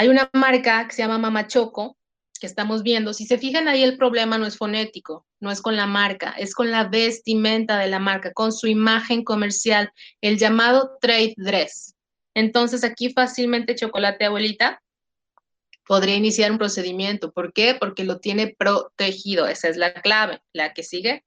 Hay 0.00 0.08
una 0.08 0.30
marca 0.32 0.88
que 0.88 0.94
se 0.94 1.02
llama 1.02 1.18
Mama 1.18 1.46
Choco 1.46 1.98
que 2.40 2.46
estamos 2.46 2.82
viendo. 2.82 3.12
Si 3.12 3.26
se 3.26 3.36
fijan 3.36 3.68
ahí, 3.68 3.82
el 3.82 3.98
problema 3.98 4.38
no 4.38 4.46
es 4.46 4.56
fonético, 4.56 5.26
no 5.40 5.50
es 5.50 5.60
con 5.60 5.76
la 5.76 5.86
marca, 5.86 6.30
es 6.38 6.54
con 6.54 6.70
la 6.70 6.84
vestimenta 6.84 7.76
de 7.76 7.88
la 7.88 7.98
marca, 7.98 8.32
con 8.32 8.50
su 8.50 8.66
imagen 8.66 9.24
comercial, 9.24 9.92
el 10.22 10.38
llamado 10.38 10.96
trade 11.02 11.34
dress. 11.36 11.96
Entonces 12.32 12.82
aquí 12.82 13.12
fácilmente 13.12 13.74
chocolate 13.74 14.24
abuelita 14.24 14.82
podría 15.86 16.14
iniciar 16.14 16.50
un 16.50 16.56
procedimiento. 16.56 17.30
¿Por 17.30 17.52
qué? 17.52 17.76
Porque 17.78 18.04
lo 18.04 18.20
tiene 18.20 18.56
protegido. 18.58 19.48
Esa 19.48 19.68
es 19.68 19.76
la 19.76 19.92
clave. 19.92 20.40
La 20.54 20.72
que 20.72 20.82
sigue. 20.82 21.26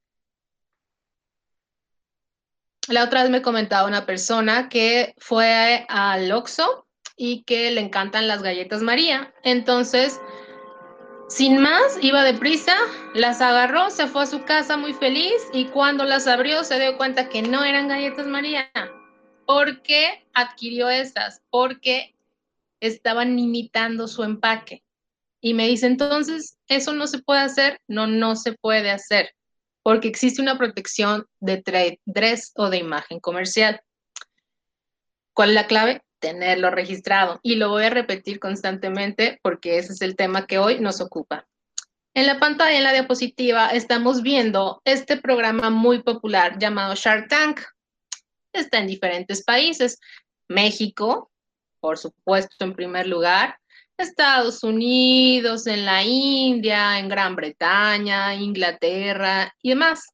La 2.87 3.03
otra 3.03 3.21
vez 3.21 3.29
me 3.29 3.43
comentaba 3.43 3.87
una 3.87 4.07
persona 4.07 4.67
que 4.67 5.13
fue 5.19 5.85
al 5.89 6.31
Oxxo 6.31 6.87
y 7.15 7.43
que 7.43 7.71
le 7.71 7.81
encantan 7.81 8.27
las 8.27 8.41
galletas 8.41 8.81
María. 8.81 9.33
Entonces, 9.43 10.19
sin 11.27 11.57
más, 11.59 11.97
iba 12.01 12.23
deprisa, 12.23 12.75
las 13.13 13.41
agarró, 13.41 13.89
se 13.89 14.07
fue 14.07 14.23
a 14.23 14.27
su 14.27 14.43
casa 14.43 14.77
muy 14.77 14.93
feliz 14.93 15.33
y 15.53 15.65
cuando 15.65 16.03
las 16.03 16.27
abrió 16.27 16.63
se 16.63 16.79
dio 16.79 16.97
cuenta 16.97 17.29
que 17.29 17.41
no 17.41 17.63
eran 17.63 17.87
galletas 17.87 18.27
María. 18.27 18.69
¿Por 19.45 19.81
qué 19.81 20.25
adquirió 20.33 20.89
esas? 20.89 21.41
Porque 21.49 22.15
estaban 22.79 23.37
imitando 23.39 24.07
su 24.07 24.23
empaque. 24.23 24.83
Y 25.41 25.53
me 25.53 25.67
dice, 25.67 25.87
entonces, 25.87 26.57
¿eso 26.67 26.93
no 26.93 27.07
se 27.07 27.19
puede 27.19 27.41
hacer? 27.41 27.79
No, 27.87 28.07
no 28.07 28.35
se 28.35 28.53
puede 28.53 28.91
hacer, 28.91 29.33
porque 29.81 30.07
existe 30.07 30.41
una 30.41 30.57
protección 30.57 31.25
de 31.41 31.61
trade 31.61 31.99
dress 32.05 32.53
o 32.55 32.69
de 32.69 32.77
imagen 32.77 33.19
comercial. 33.19 33.81
¿Cuál 35.33 35.49
es 35.49 35.55
la 35.55 35.67
clave? 35.67 36.01
Tenerlo 36.23 36.71
registrado. 36.71 37.41
Y 37.43 37.57
lo 37.57 37.67
voy 37.67 37.83
a 37.83 37.89
repetir 37.89 38.39
constantemente 38.39 39.41
porque 39.43 39.77
ese 39.77 39.91
es 39.91 40.01
el 40.01 40.15
tema 40.15 40.47
que 40.47 40.57
hoy 40.57 40.79
nos 40.79 41.01
ocupa. 41.01 41.45
En 42.13 42.27
la 42.27 42.39
pantalla, 42.39 42.77
en 42.77 42.83
la 42.83 42.93
diapositiva, 42.93 43.67
estamos 43.71 44.21
viendo 44.21 44.81
este 44.85 45.17
programa 45.17 45.69
muy 45.69 46.01
popular 46.01 46.57
llamado 46.57 46.95
Shark 46.95 47.27
Tank. 47.27 47.59
Está 48.53 48.77
en 48.77 48.87
diferentes 48.87 49.43
países. 49.43 49.99
México, 50.47 51.29
por 51.81 51.97
supuesto, 51.97 52.63
en 52.63 52.73
primer 52.73 53.05
lugar. 53.05 53.59
Estados 53.97 54.63
Unidos, 54.63 55.67
en 55.67 55.85
la 55.85 56.03
India, 56.03 56.99
en 56.99 57.09
Gran 57.09 57.35
Bretaña, 57.35 58.33
Inglaterra 58.33 59.53
y 59.61 59.71
demás. 59.71 60.07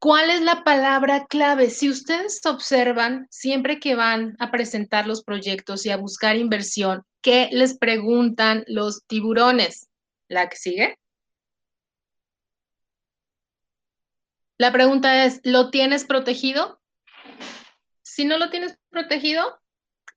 ¿Cuál 0.00 0.30
es 0.30 0.40
la 0.40 0.64
palabra 0.64 1.26
clave? 1.26 1.68
Si 1.68 1.90
ustedes 1.90 2.40
observan, 2.46 3.26
siempre 3.30 3.78
que 3.78 3.94
van 3.94 4.34
a 4.38 4.50
presentar 4.50 5.06
los 5.06 5.22
proyectos 5.22 5.84
y 5.84 5.90
a 5.90 5.98
buscar 5.98 6.36
inversión, 6.36 7.04
¿qué 7.20 7.50
les 7.52 7.76
preguntan 7.76 8.64
los 8.66 9.04
tiburones? 9.06 9.90
¿La 10.26 10.48
que 10.48 10.56
sigue? 10.56 10.98
La 14.56 14.72
pregunta 14.72 15.26
es, 15.26 15.42
¿lo 15.44 15.70
tienes 15.70 16.06
protegido? 16.06 16.80
Si 18.00 18.24
no 18.24 18.38
lo 18.38 18.48
tienes 18.48 18.78
protegido, 18.88 19.60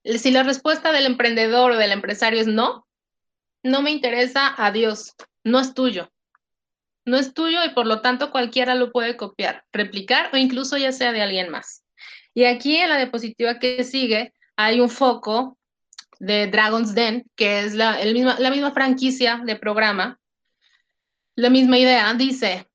si 0.06 0.32
la 0.32 0.44
respuesta 0.44 0.94
del 0.94 1.08
emprendedor 1.08 1.72
o 1.72 1.78
del 1.78 1.92
empresario 1.92 2.40
es 2.40 2.48
no, 2.48 2.88
no 3.64 3.82
me 3.82 3.92
interesa, 3.92 4.56
adiós, 4.56 5.14
no 5.44 5.60
es 5.60 5.74
tuyo 5.74 6.13
no 7.06 7.18
es 7.18 7.34
tuyo 7.34 7.64
y 7.66 7.70
por 7.70 7.86
lo 7.86 8.02
tanto 8.02 8.32
cualquiera 8.32 8.76
lo 8.76 8.92
puede 8.92 9.18
copiar, 9.18 9.66
replicar 9.72 10.30
o 10.34 10.38
incluso 10.38 10.78
ya 10.78 10.92
sea 10.92 11.12
de 11.12 11.22
alguien 11.22 11.50
más. 11.50 11.84
Y 12.34 12.46
aquí 12.46 12.78
en 12.78 12.90
la 12.90 12.98
diapositiva 12.98 13.60
que 13.60 13.84
sigue 13.84 14.34
hay 14.56 14.80
un 14.80 14.90
foco 14.90 15.58
de 16.20 16.48
Dragon's 16.48 16.96
Den, 16.96 17.26
que 17.36 17.60
es 17.60 17.74
la, 17.74 18.04
la 18.04 18.52
misma 18.52 18.72
franquicia 18.72 19.42
de 19.46 19.56
programa, 19.56 20.20
la 21.36 21.50
misma 21.50 21.78
idea. 21.78 22.14
Dice, 22.14 22.70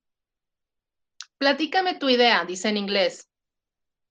platícame 1.39 1.95
tu 1.95 2.09
idea, 2.09 2.45
dice 2.45 2.69
en 2.69 2.77
inglés. 2.77 3.29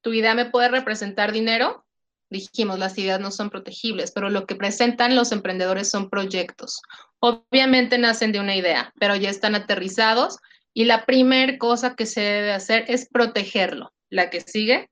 ¿Tu 0.02 0.14
idea 0.14 0.34
me 0.34 0.46
puede 0.46 0.70
representar 0.70 1.32
dinero? 1.32 1.86
Dijimos, 2.30 2.80
las 2.80 2.98
ideas 2.98 3.20
no 3.20 3.32
son 3.32 3.50
protegibles, 3.50 4.12
pero 4.12 4.30
lo 4.30 4.46
que 4.46 4.56
presentan 4.56 5.16
los 5.16 5.32
emprendedores 5.32 5.90
son 5.90 6.10
proyectos. 6.10 6.82
Obviamente 7.20 7.98
nacen 7.98 8.32
de 8.32 8.40
una 8.40 8.56
idea, 8.56 8.94
pero 9.00 9.16
ya 9.16 9.30
están 9.30 9.56
aterrizados 9.56 10.38
y 10.74 10.86
la 10.86 11.06
primera 11.06 11.58
cosa 11.58 11.96
que 11.96 12.06
se 12.06 12.22
debe 12.22 12.54
hacer 12.54 12.86
es 12.88 13.10
protegerlo. 13.10 13.94
La 14.10 14.30
que 14.30 14.42
sigue. 14.42 14.90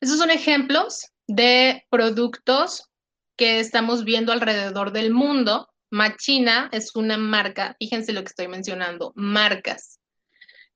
Esos 0.00 0.18
son 0.18 0.30
ejemplos 0.30 1.10
de 1.26 1.84
productos 1.90 2.90
que 3.36 3.58
estamos 3.58 4.04
viendo 4.04 4.32
alrededor 4.32 4.92
del 4.92 5.12
mundo. 5.12 5.68
Machina 5.90 6.68
es 6.72 6.94
una 6.94 7.16
marca, 7.16 7.76
fíjense 7.78 8.12
lo 8.12 8.22
que 8.22 8.28
estoy 8.28 8.48
mencionando, 8.48 9.12
marcas. 9.16 10.00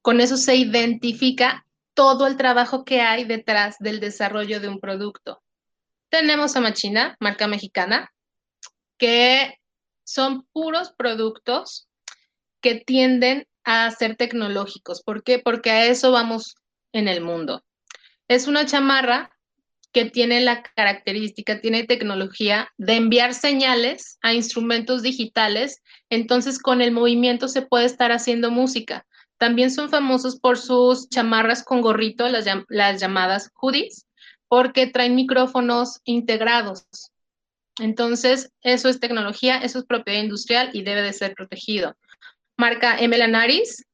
Con 0.02 0.20
eso 0.20 0.36
se 0.36 0.56
identifica 0.56 1.66
todo 1.94 2.26
el 2.26 2.36
trabajo 2.36 2.84
que 2.84 3.00
hay 3.00 3.24
detrás 3.24 3.76
del 3.78 4.00
desarrollo 4.00 4.60
de 4.60 4.68
un 4.68 4.80
producto. 4.80 5.42
Tenemos 6.10 6.56
a 6.56 6.60
Machina, 6.60 7.16
marca 7.20 7.46
mexicana, 7.46 8.10
que 8.98 9.58
son 10.04 10.46
puros 10.52 10.92
productos 10.96 11.88
que 12.60 12.76
tienden 12.76 13.46
a 13.64 13.90
ser 13.90 14.16
tecnológicos. 14.16 15.02
¿Por 15.02 15.22
qué? 15.22 15.38
Porque 15.38 15.70
a 15.70 15.86
eso 15.86 16.10
vamos 16.10 16.54
en 16.92 17.08
el 17.08 17.20
mundo. 17.20 17.62
Es 18.26 18.46
una 18.46 18.66
chamarra 18.66 19.30
que 19.92 20.04
tiene 20.04 20.40
la 20.40 20.62
característica, 20.62 21.60
tiene 21.60 21.84
tecnología 21.84 22.68
de 22.76 22.96
enviar 22.96 23.34
señales 23.34 24.18
a 24.22 24.34
instrumentos 24.34 25.02
digitales, 25.02 25.82
entonces 26.10 26.58
con 26.58 26.82
el 26.82 26.92
movimiento 26.92 27.48
se 27.48 27.62
puede 27.62 27.86
estar 27.86 28.12
haciendo 28.12 28.50
música. 28.50 29.06
También 29.38 29.70
son 29.70 29.88
famosos 29.88 30.40
por 30.40 30.58
sus 30.58 31.08
chamarras 31.08 31.62
con 31.62 31.80
gorrito, 31.80 32.28
las, 32.28 33.00
llamadas 33.00 33.50
hoodies, 33.54 34.06
porque 34.48 34.86
traen 34.86 35.14
micrófonos 35.14 36.00
integrados. 36.04 36.86
Entonces, 37.80 38.50
eso 38.62 38.88
es 38.88 39.00
tecnología, 39.00 39.58
eso 39.58 39.78
es 39.78 39.84
propiedad 39.84 40.22
industrial 40.22 40.70
y 40.72 40.82
debe 40.82 41.02
de 41.02 41.12
ser 41.12 41.34
protegido. 41.34 41.96
Marca 42.56 42.98
Emelanaris, 42.98 43.84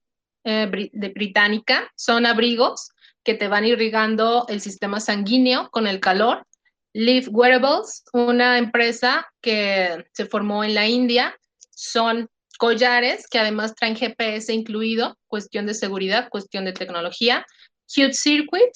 eh, 0.44 0.90
de 0.92 1.09
británica, 1.09 1.90
son 1.96 2.24
abrigos 2.26 2.90
que 3.24 3.34
te 3.34 3.48
van 3.48 3.64
irrigando 3.64 4.46
el 4.48 4.61
sistema 4.61 5.00
sanguíneo 5.00 5.70
con 5.70 5.86
el 5.86 6.00
calor. 6.00 6.46
Leaf 6.92 7.28
Wearables, 7.30 8.05
una 8.12 8.59
empresa 8.59 9.26
que 9.40 10.05
se 10.12 10.26
formó 10.26 10.62
en 10.62 10.74
la 10.74 10.86
India, 10.86 11.36
son 11.70 12.28
collares 12.59 13.26
que 13.28 13.38
además 13.38 13.74
traen 13.74 13.96
GPS 13.96 14.52
incluido, 14.52 15.18
cuestión 15.26 15.66
de 15.66 15.74
seguridad, 15.74 16.28
cuestión 16.28 16.64
de 16.64 16.72
tecnología. 16.72 17.44
Cute 17.92 18.14
Circuit, 18.14 18.72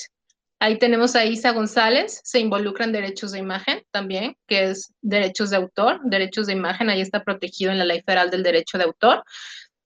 Ahí 0.61 0.79
tenemos 0.79 1.15
a 1.15 1.25
Isa 1.25 1.53
González, 1.53 2.21
se 2.25 2.41
involucran 2.41 2.91
derechos 2.91 3.31
de 3.31 3.39
imagen 3.39 3.83
también, 3.93 4.37
que 4.49 4.71
es 4.71 4.93
derechos 5.03 5.51
de 5.51 5.57
autor, 5.57 6.01
derechos 6.03 6.49
de 6.49 6.55
imagen, 6.55 6.91
ahí 6.91 7.01
está 7.01 7.23
protegido 7.23 7.71
en 7.71 7.79
la 7.79 7.85
ley 7.85 8.03
federal 8.05 8.31
del 8.31 8.43
derecho 8.43 8.77
de 8.77 8.85
autor. 8.85 9.23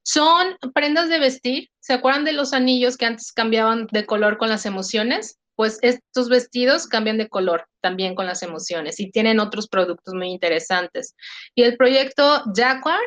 Son 0.02 0.56
prendas 0.74 1.10
de 1.10 1.18
vestir, 1.18 1.68
¿se 1.78 1.92
acuerdan 1.92 2.24
de 2.24 2.32
los 2.32 2.54
anillos 2.54 2.96
que 2.96 3.04
antes 3.04 3.32
cambiaban 3.32 3.86
de 3.92 4.06
color 4.06 4.38
con 4.38 4.48
las 4.48 4.64
emociones? 4.64 5.38
Pues 5.56 5.78
estos 5.82 6.30
vestidos 6.30 6.86
cambian 6.86 7.18
de 7.18 7.28
color 7.28 7.66
también 7.82 8.14
con 8.14 8.26
las 8.26 8.42
emociones 8.42 8.98
y 8.98 9.10
tienen 9.10 9.40
otros 9.40 9.68
productos 9.68 10.14
muy 10.14 10.28
interesantes. 10.28 11.14
Y 11.54 11.64
el 11.64 11.76
proyecto 11.76 12.42
Jaguar 12.56 13.00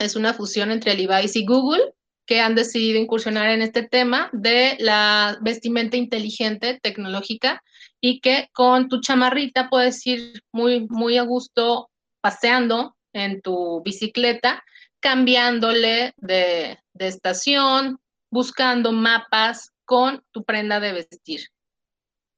es 0.00 0.16
una 0.16 0.34
fusión 0.34 0.72
entre 0.72 0.94
Levi's 0.94 1.36
y 1.36 1.46
Google 1.46 1.94
que 2.26 2.40
han 2.40 2.54
decidido 2.54 2.98
incursionar 2.98 3.50
en 3.50 3.62
este 3.62 3.82
tema 3.84 4.28
de 4.32 4.76
la 4.80 5.38
vestimenta 5.40 5.96
inteligente 5.96 6.78
tecnológica 6.82 7.62
y 8.00 8.20
que 8.20 8.48
con 8.52 8.88
tu 8.88 9.00
chamarrita 9.00 9.70
puedes 9.70 10.04
ir 10.06 10.42
muy, 10.52 10.86
muy 10.88 11.18
a 11.18 11.22
gusto 11.22 11.88
paseando 12.20 12.96
en 13.12 13.40
tu 13.40 13.82
bicicleta, 13.82 14.64
cambiándole 15.00 16.12
de, 16.16 16.78
de 16.92 17.06
estación, 17.06 17.98
buscando 18.30 18.92
mapas 18.92 19.72
con 19.84 20.24
tu 20.32 20.44
prenda 20.44 20.80
de 20.80 20.92
vestir. 20.92 21.48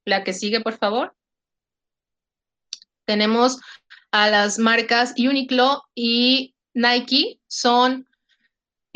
La 0.05 0.23
que 0.23 0.33
sigue, 0.33 0.61
por 0.61 0.77
favor. 0.77 1.15
Tenemos 3.05 3.59
a 4.11 4.29
las 4.29 4.59
marcas 4.59 5.13
Uniqlo 5.17 5.83
y 5.95 6.55
Nike, 6.73 7.39
son 7.47 8.07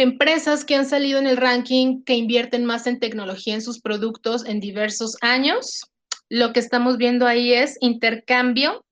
Empresas 0.03 0.65
que 0.65 0.75
han 0.75 0.85
salido 0.85 1.17
en 1.17 1.27
el 1.27 1.37
ranking 1.37 2.03
que 2.03 2.15
invierten 2.15 2.65
más 2.65 2.87
en 2.87 2.99
tecnología 2.99 3.53
en 3.53 3.61
sus 3.61 3.79
productos 3.79 4.43
en 4.45 4.59
diversos 4.59 5.15
años. 5.21 5.89
Lo 6.27 6.51
que 6.51 6.59
estamos 6.59 6.97
viendo 6.97 7.25
ahí 7.25 7.53
es 7.53 7.77
intercambio 7.79 8.83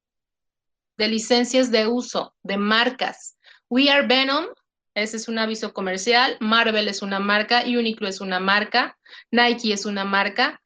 de 0.97 1.09
licencias 1.09 1.70
de 1.70 1.86
uso, 1.86 2.34
de 2.43 2.55
marcas. 2.55 3.36
We 3.70 3.89
Are 3.89 4.07
Venom, 4.07 4.45
ese 4.95 5.18
es 5.18 5.28
un 5.28 5.38
aviso 5.38 5.74
comercial. 5.74 6.38
Marvel 6.39 6.88
es 6.88 7.01
una 7.01 7.20
marca, 7.20 7.66
Uniqlo 7.66 8.07
es 8.07 8.22
una 8.22 8.39
marca, 8.39 8.97
Nike 9.32 9.74
es 9.74 9.86
una 9.86 10.05
marca. 10.05 10.62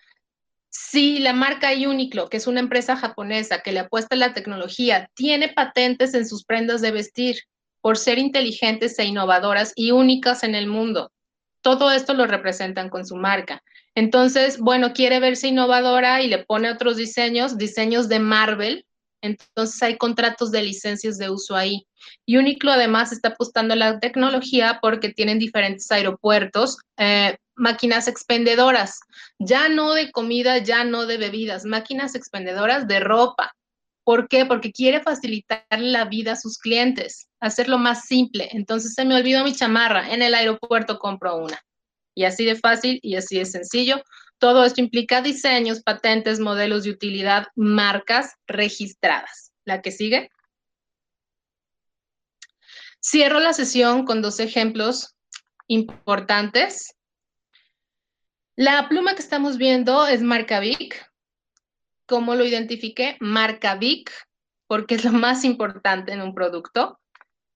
Si 0.70 1.18
la 1.18 1.34
marca 1.34 1.72
Uniqlo, 1.72 2.30
que 2.30 2.38
es 2.38 2.46
una 2.46 2.60
empresa 2.60 2.96
japonesa 2.96 3.64
que 3.64 3.72
le 3.72 3.80
apuesta 3.80 4.14
a 4.14 4.20
la 4.20 4.36
tecnología, 4.36 5.10
tiene 5.16 5.50
patentes 5.50 6.14
en 6.14 6.28
sus 6.28 6.46
prendas 6.46 6.82
de 6.82 6.92
vestir, 6.92 7.38
por 7.86 8.00
ser 8.00 8.18
inteligentes 8.18 8.98
e 8.98 9.06
innovadoras 9.06 9.72
y 9.76 9.92
únicas 9.92 10.44
en 10.44 10.56
el 10.56 10.66
mundo. 10.66 11.12
Todo 11.62 11.92
esto 11.92 12.16
lo 12.16 12.26
representan 12.26 12.90
con 12.90 13.06
su 13.06 13.16
marca. 13.16 13.62
Entonces, 13.94 14.58
bueno, 14.58 14.92
quiere 14.92 15.20
verse 15.20 15.50
innovadora 15.50 16.24
y 16.24 16.28
le 16.28 16.44
pone 16.44 16.72
otros 16.72 16.98
diseños, 16.98 17.60
diseños 17.60 18.10
de 18.10 18.18
Marvel. 18.18 18.88
Entonces 19.22 19.84
hay 19.84 19.98
contratos 19.98 20.50
de 20.50 20.64
licencias 20.64 21.20
de 21.20 21.30
uso 21.30 21.56
ahí. 21.56 21.86
Uniqlo 22.28 22.72
además 22.72 23.12
está 23.12 23.30
apostando 23.30 23.76
a 23.76 23.78
la 23.78 24.00
tecnología 24.00 24.80
porque 24.82 25.10
tienen 25.10 25.38
diferentes 25.38 25.92
aeropuertos, 25.92 26.80
eh, 26.98 27.38
máquinas 27.54 28.08
expendedoras, 28.08 29.00
ya 29.38 29.70
no 29.70 29.94
de 29.94 30.12
comida, 30.12 30.58
ya 30.58 30.86
no 30.86 31.06
de 31.06 31.18
bebidas, 31.18 31.66
máquinas 31.66 32.16
expendedoras 32.16 32.88
de 32.88 33.00
ropa. 33.00 33.54
¿Por 34.06 34.28
qué? 34.28 34.46
Porque 34.46 34.72
quiere 34.72 35.02
facilitar 35.02 35.66
la 35.72 36.06
vida 36.06 36.34
a 36.34 36.36
sus 36.36 36.60
clientes, 36.60 37.28
hacerlo 37.40 37.80
más 37.80 38.06
simple. 38.06 38.50
Entonces 38.52 38.94
se 38.94 39.04
me 39.04 39.16
olvidó 39.16 39.44
mi 39.44 39.54
chamarra, 39.54 40.14
en 40.14 40.22
el 40.22 40.36
aeropuerto 40.36 41.00
compro 41.00 41.36
una. 41.38 41.60
Y 42.14 42.24
así 42.26 42.46
de 42.46 42.56
fácil 42.56 43.00
y 43.02 43.16
así 43.16 43.40
de 43.40 43.46
sencillo. 43.46 44.04
Todo 44.38 44.64
esto 44.64 44.80
implica 44.80 45.24
diseños, 45.24 45.82
patentes, 45.82 46.40
modelos 46.40 46.84
de 46.84 46.92
utilidad, 46.92 47.48
marcas 47.56 48.36
registradas. 48.46 49.52
La 49.66 49.82
que 49.82 49.92
sigue. 49.92 50.30
Cierro 53.04 53.40
la 53.40 53.54
sesión 53.54 54.06
con 54.06 54.22
dos 54.22 54.40
ejemplos 54.40 55.16
importantes. 55.66 56.96
La 58.56 58.88
pluma 58.88 59.16
que 59.16 59.24
estamos 59.24 59.58
viendo 59.58 60.06
es 60.06 60.22
marca 60.22 60.60
Vic. 60.60 61.12
¿Cómo 62.08 62.36
lo 62.36 62.46
identifiqué? 62.46 63.18
Marca 63.20 63.76
Vic, 63.76 64.12
porque 64.68 64.96
es 64.96 65.06
lo 65.06 65.12
más 65.12 65.44
importante 65.44 66.12
en 66.12 66.22
un 66.22 66.36
producto. 66.36 67.00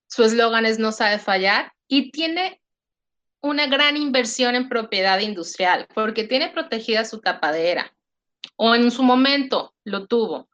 Su 0.08 0.24
eslogan 0.24 0.66
es 0.66 0.80
no 0.80 0.92
sabe 0.92 1.20
fallar 1.20 1.72
y 1.88 2.12
tiene 2.12 2.62
una 3.42 3.68
gran 3.68 3.96
inversión 3.96 4.56
en 4.56 4.68
propiedad 4.68 5.20
industrial, 5.20 5.88
porque 5.94 6.24
tiene 6.24 6.50
protegida 6.50 7.06
su 7.06 7.22
tapadera, 7.22 7.94
o 8.56 8.76
en 8.76 8.92
su 8.92 9.04
momento 9.04 9.76
lo 9.84 10.08
tuvo. 10.08 10.50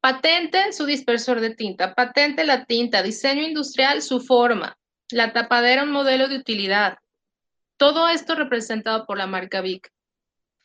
Patente 0.00 0.72
su 0.72 0.84
dispersor 0.84 1.40
de 1.40 1.54
tinta, 1.54 1.94
patente 1.94 2.44
la 2.44 2.64
tinta, 2.66 3.02
diseño 3.02 3.42
industrial 3.42 4.02
su 4.02 4.20
forma, 4.20 4.76
la 5.10 5.32
tapadera 5.32 5.84
un 5.84 5.90
modelo 5.90 6.28
de 6.28 6.36
utilidad. 6.36 6.98
Todo 7.76 8.08
esto 8.08 8.34
representado 8.34 9.06
por 9.06 9.16
la 9.16 9.26
marca 9.26 9.60
Vic. 9.60 9.90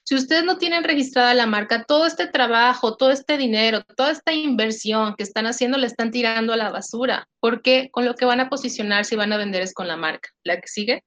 Si 0.06 0.16
ustedes 0.16 0.44
no 0.44 0.58
tienen 0.58 0.84
registrada 0.84 1.34
la 1.34 1.46
marca, 1.46 1.86
todo 1.86 2.06
este 2.06 2.28
trabajo, 2.28 2.98
todo 2.98 3.12
este 3.12 3.38
dinero, 3.38 3.84
toda 3.84 4.12
esta 4.12 4.34
inversión 4.34 5.16
que 5.16 5.24
están 5.24 5.46
haciendo, 5.46 5.78
la 5.78 5.88
están 5.88 6.12
tirando 6.12 6.52
a 6.52 6.58
la 6.58 6.72
basura, 6.72 7.30
porque 7.40 7.90
con 7.92 8.04
lo 8.04 8.16
que 8.16 8.26
van 8.26 8.42
a 8.42 8.50
posicionar 8.50 9.06
si 9.06 9.16
van 9.16 9.32
a 9.32 9.38
vender 9.38 9.62
es 9.62 9.74
con 9.74 9.88
la 9.88 9.96
marca. 9.96 10.30
¿La 10.44 10.60
que 10.60 10.68
sigue? 10.68 11.04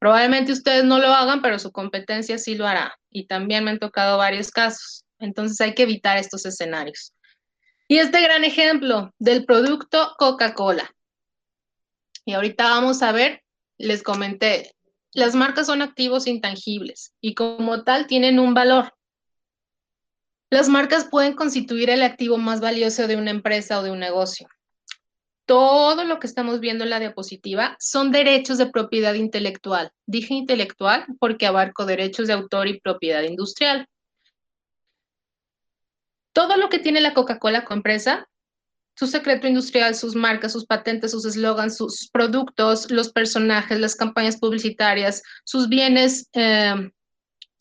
Probablemente 0.00 0.52
ustedes 0.52 0.84
no 0.84 0.98
lo 0.98 1.08
hagan, 1.08 1.40
pero 1.40 1.58
su 1.58 1.70
competencia 1.70 2.36
sí 2.36 2.56
lo 2.56 2.66
hará. 2.66 2.98
Y 3.10 3.26
también 3.26 3.64
me 3.64 3.70
han 3.70 3.78
tocado 3.78 4.18
varios 4.18 4.50
casos. 4.50 5.04
Entonces 5.18 5.60
hay 5.60 5.74
que 5.74 5.84
evitar 5.84 6.18
estos 6.18 6.44
escenarios. 6.44 7.14
Y 7.86 7.98
este 7.98 8.20
gran 8.20 8.44
ejemplo 8.44 9.14
del 9.18 9.44
producto 9.44 10.14
Coca-Cola. 10.18 10.90
Y 12.24 12.32
ahorita 12.32 12.64
vamos 12.64 13.02
a 13.02 13.12
ver, 13.12 13.42
les 13.78 14.02
comenté, 14.02 14.74
las 15.14 15.34
marcas 15.34 15.66
son 15.66 15.82
activos 15.82 16.26
intangibles 16.26 17.14
y 17.20 17.34
como 17.34 17.84
tal 17.84 18.06
tienen 18.06 18.38
un 18.38 18.54
valor. 18.54 18.92
Las 20.50 20.68
marcas 20.68 21.08
pueden 21.10 21.34
constituir 21.34 21.90
el 21.90 22.02
activo 22.02 22.36
más 22.36 22.60
valioso 22.60 23.06
de 23.06 23.16
una 23.16 23.30
empresa 23.30 23.78
o 23.78 23.82
de 23.82 23.90
un 23.90 24.00
negocio 24.00 24.48
todo 25.46 26.04
lo 26.04 26.18
que 26.20 26.26
estamos 26.26 26.60
viendo 26.60 26.84
en 26.84 26.90
la 26.90 27.00
diapositiva 27.00 27.76
son 27.78 28.10
derechos 28.12 28.58
de 28.58 28.66
propiedad 28.66 29.14
intelectual. 29.14 29.90
Dije 30.06 30.34
intelectual 30.34 31.04
porque 31.18 31.46
abarco 31.46 31.84
derechos 31.84 32.26
de 32.26 32.32
autor 32.32 32.68
y 32.68 32.80
propiedad 32.80 33.22
industrial. 33.22 33.86
Todo 36.32 36.56
lo 36.56 36.68
que 36.68 36.78
tiene 36.78 37.00
la 37.00 37.14
Coca-Cola 37.14 37.64
como 37.64 37.78
empresa, 37.78 38.28
su 38.96 39.06
secreto 39.06 39.46
industrial, 39.46 39.94
sus 39.94 40.14
marcas, 40.14 40.52
sus 40.52 40.66
patentes, 40.66 41.10
sus 41.10 41.24
eslogans, 41.24 41.76
sus 41.76 42.08
productos, 42.12 42.90
los 42.90 43.10
personajes, 43.10 43.80
las 43.80 43.96
campañas 43.96 44.36
publicitarias, 44.36 45.22
sus 45.44 45.68
bienes 45.68 46.28
eh, 46.34 46.90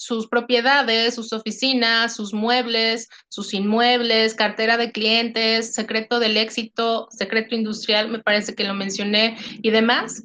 sus 0.03 0.27
propiedades, 0.27 1.15
sus 1.15 1.31
oficinas, 1.31 2.15
sus 2.15 2.33
muebles, 2.33 3.07
sus 3.29 3.53
inmuebles, 3.53 4.33
cartera 4.33 4.75
de 4.75 4.91
clientes, 4.91 5.73
secreto 5.73 6.19
del 6.19 6.35
éxito, 6.35 7.07
secreto 7.09 7.55
industrial, 7.55 8.09
me 8.09 8.19
parece 8.19 8.53
que 8.53 8.65
lo 8.65 8.73
mencioné, 8.73 9.37
y 9.61 9.69
demás. 9.69 10.23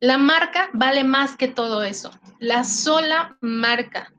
La 0.00 0.18
marca 0.18 0.70
vale 0.72 1.04
más 1.04 1.36
que 1.36 1.46
todo 1.46 1.84
eso. 1.84 2.10
La 2.40 2.64
sola 2.64 3.36
marca, 3.40 4.12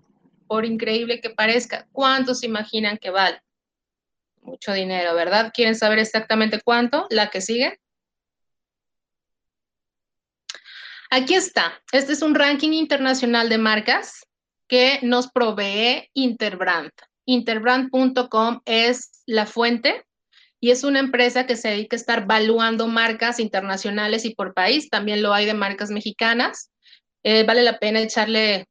por 0.48 0.66
increíble 0.66 1.20
que 1.20 1.32
parezca, 1.32 1.88
¿cuántos 1.92 2.44
imaginan 2.44 2.98
que 2.98 3.10
vale? 3.10 3.42
Mucho 4.42 4.74
dinero, 4.74 5.14
¿verdad? 5.14 5.52
¿Quieren 5.54 5.76
saber 5.76 6.00
exactamente 6.00 6.62
cuánto? 6.64 7.08
La 7.10 7.30
que 7.30 7.42
sigue. 7.42 7.80
Aquí 11.10 11.36
está. 11.36 11.82
Este 11.92 12.14
es 12.14 12.22
un 12.22 12.36
ranking 12.36 12.72
internacional 12.72 13.50
de 13.50 13.58
marcas 13.58 14.26
que 14.68 15.00
nos 15.02 15.30
provee 15.30 16.10
Interbrand. 16.14 16.92
Interbrand.com 17.26 18.62
es 18.66 19.22
la 19.26 19.46
fuente 19.46 20.06
y 20.60 20.72
es 20.72 20.84
una 20.84 21.00
empresa 21.00 21.46
que 21.46 21.58
se 21.58 21.70
dedica 21.70 21.96
a 21.96 22.00
estar 22.00 22.26
valuando 22.28 22.88
marcas 22.88 23.40
internacionales 23.40 24.26
y 24.26 24.34
por 24.34 24.54
país. 24.54 24.90
También 24.90 25.22
lo 25.22 25.34
hay 25.34 25.46
de 25.46 25.54
marcas 25.54 25.92
mexicanas. 25.92 26.72
Eh, 27.24 27.44
vale 27.44 27.62
la 27.64 27.78
pena 27.78 28.00
echarle 28.00 28.66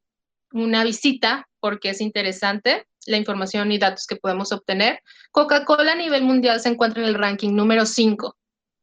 una 0.51 0.83
visita 0.83 1.47
porque 1.59 1.91
es 1.91 2.01
interesante 2.01 2.85
la 3.05 3.17
información 3.17 3.71
y 3.71 3.77
datos 3.77 4.07
que 4.07 4.15
podemos 4.15 4.51
obtener. 4.51 5.01
Coca-Cola 5.31 5.93
a 5.93 5.95
nivel 5.95 6.23
mundial 6.23 6.59
se 6.59 6.69
encuentra 6.69 7.01
en 7.01 7.09
el 7.09 7.15
ranking 7.15 7.55
número 7.55 7.85
5. 7.85 8.37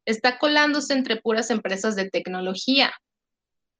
Está 0.06 0.38
colándose 0.38 0.92
entre 0.92 1.16
puras 1.16 1.50
empresas 1.50 1.96
de 1.96 2.10
tecnología. 2.10 2.92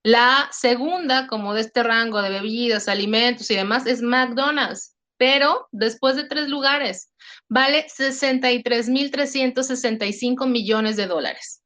La 0.03 0.49
segunda, 0.51 1.27
como 1.27 1.53
de 1.53 1.61
este 1.61 1.83
rango 1.83 2.21
de 2.21 2.29
bebidas, 2.29 2.87
alimentos 2.87 3.51
y 3.51 3.55
demás, 3.55 3.85
es 3.85 4.01
McDonald's, 4.01 4.95
pero 5.17 5.67
después 5.71 6.15
de 6.15 6.23
tres 6.23 6.47
lugares, 6.47 7.11
vale 7.49 7.85
63.365 7.87 10.47
millones 10.47 10.95
de 10.95 11.07
dólares. 11.07 11.61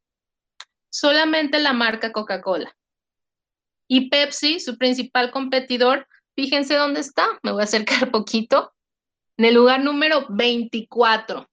Solamente 0.92 1.60
la 1.60 1.74
marca 1.74 2.12
Coca-Cola. 2.12 2.76
Y 3.88 4.10
Pepsi, 4.10 4.60
su 4.60 4.80
principal 4.80 5.30
competidor, 5.30 6.08
fíjense 6.36 6.76
dónde 6.76 7.00
está, 7.00 7.28
me 7.44 7.52
voy 7.52 7.62
a 7.62 7.66
acercar 7.66 8.12
poquito, 8.12 8.74
en 9.38 9.46
el 9.46 9.56
lugar 9.56 9.84
número 9.84 10.26
24. 10.30 11.50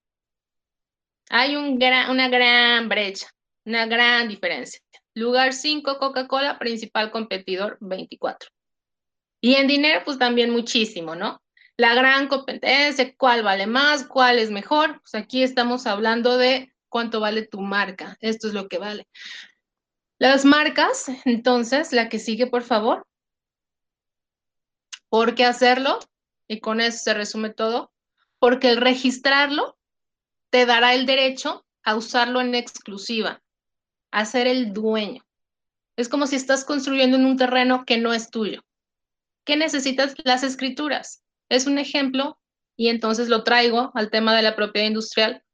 Hay 1.30 1.56
un 1.56 1.78
una 2.10 2.28
gran 2.28 2.88
brecha, 2.88 3.28
una 3.64 3.86
gran 3.86 4.28
diferencia. 4.28 4.80
Lugar 5.14 5.52
5, 5.52 5.98
Coca-Cola, 5.98 6.58
principal 6.58 7.10
competidor, 7.10 7.78
24. 7.80 8.50
Y 9.40 9.54
en 9.54 9.66
dinero, 9.66 10.02
pues 10.04 10.18
también 10.18 10.50
muchísimo, 10.50 11.14
¿no? 11.14 11.42
La 11.76 11.94
gran 11.94 12.28
competencia, 12.28 13.14
cuál 13.16 13.42
vale 13.42 13.66
más, 13.66 14.04
cuál 14.06 14.38
es 14.38 14.50
mejor. 14.50 15.00
Pues 15.00 15.14
aquí 15.14 15.42
estamos 15.42 15.86
hablando 15.86 16.36
de 16.36 16.72
cuánto 16.88 17.20
vale 17.20 17.46
tu 17.46 17.60
marca. 17.60 18.16
Esto 18.20 18.48
es 18.48 18.54
lo 18.54 18.68
que 18.68 18.78
vale. 18.78 19.08
Las 20.18 20.44
marcas, 20.44 21.06
entonces, 21.24 21.92
la 21.92 22.08
que 22.08 22.18
sigue, 22.18 22.46
por 22.46 22.62
favor. 22.62 23.06
¿Por 25.11 25.34
qué 25.34 25.44
hacerlo? 25.44 25.98
Y 26.48 26.61
con 26.61 26.80
eso 26.80 26.98
se 26.98 27.12
resume 27.12 27.50
todo. 27.50 27.92
Porque 28.38 28.70
el 28.70 28.78
registrarlo 28.78 29.76
te 30.48 30.64
dará 30.64 30.94
el 30.94 31.04
derecho 31.04 31.66
a 31.82 31.96
usarlo 31.96 32.40
en 32.40 32.54
exclusiva 32.54 33.42
a 34.11 34.24
ser 34.24 34.46
el 34.46 34.72
dueño. 34.72 35.24
Es 35.96 36.08
como 36.08 36.26
si 36.26 36.36
estás 36.36 36.64
construyendo 36.64 37.16
en 37.16 37.26
un 37.26 37.36
terreno 37.36 37.84
que 37.84 37.98
no 37.98 38.14
es 38.14 38.30
tuyo. 38.30 38.64
¿Qué 39.44 39.56
necesitas? 39.56 40.14
Las 40.24 40.42
escrituras. 40.42 41.22
Es 41.48 41.66
un 41.66 41.78
ejemplo 41.78 42.38
y 42.76 42.88
entonces 42.88 43.28
lo 43.28 43.44
traigo 43.44 43.90
al 43.94 44.11
tema 44.11 44.34
de 44.34 44.42
la 44.42 44.56
propiedad 44.56 44.86
industrial. 44.86 45.44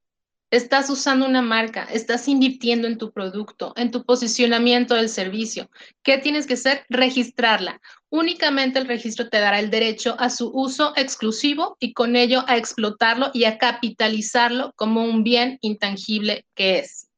Estás 0.50 0.88
usando 0.90 1.26
una 1.26 1.42
marca, 1.42 1.88
estás 1.90 2.28
invirtiendo 2.28 2.86
en 2.86 2.98
tu 2.98 3.10
producto, 3.10 3.72
en 3.76 3.90
tu 3.90 4.04
posicionamiento 4.04 4.94
del 4.94 5.08
servicio. 5.08 5.68
¿Qué 6.04 6.18
tienes 6.18 6.46
que 6.46 6.54
hacer? 6.54 6.86
Registrarla. 6.88 7.80
Únicamente 8.10 8.78
el 8.78 8.86
registro 8.86 9.28
te 9.28 9.40
dará 9.40 9.58
el 9.58 9.70
derecho 9.70 10.14
a 10.20 10.30
su 10.30 10.52
uso 10.54 10.92
exclusivo 10.94 11.76
y 11.80 11.92
con 11.92 12.14
ello 12.14 12.44
a 12.46 12.56
explotarlo 12.56 13.30
y 13.34 13.42
a 13.42 13.58
capitalizarlo 13.58 14.72
como 14.76 15.02
un 15.02 15.24
bien 15.24 15.58
intangible 15.62 16.46
que 16.54 16.78
es. 16.78 17.08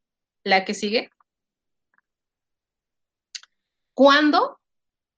La 0.42 0.64
que 0.64 0.72
sigue. 0.72 1.10
¿Cuándo? 3.92 4.58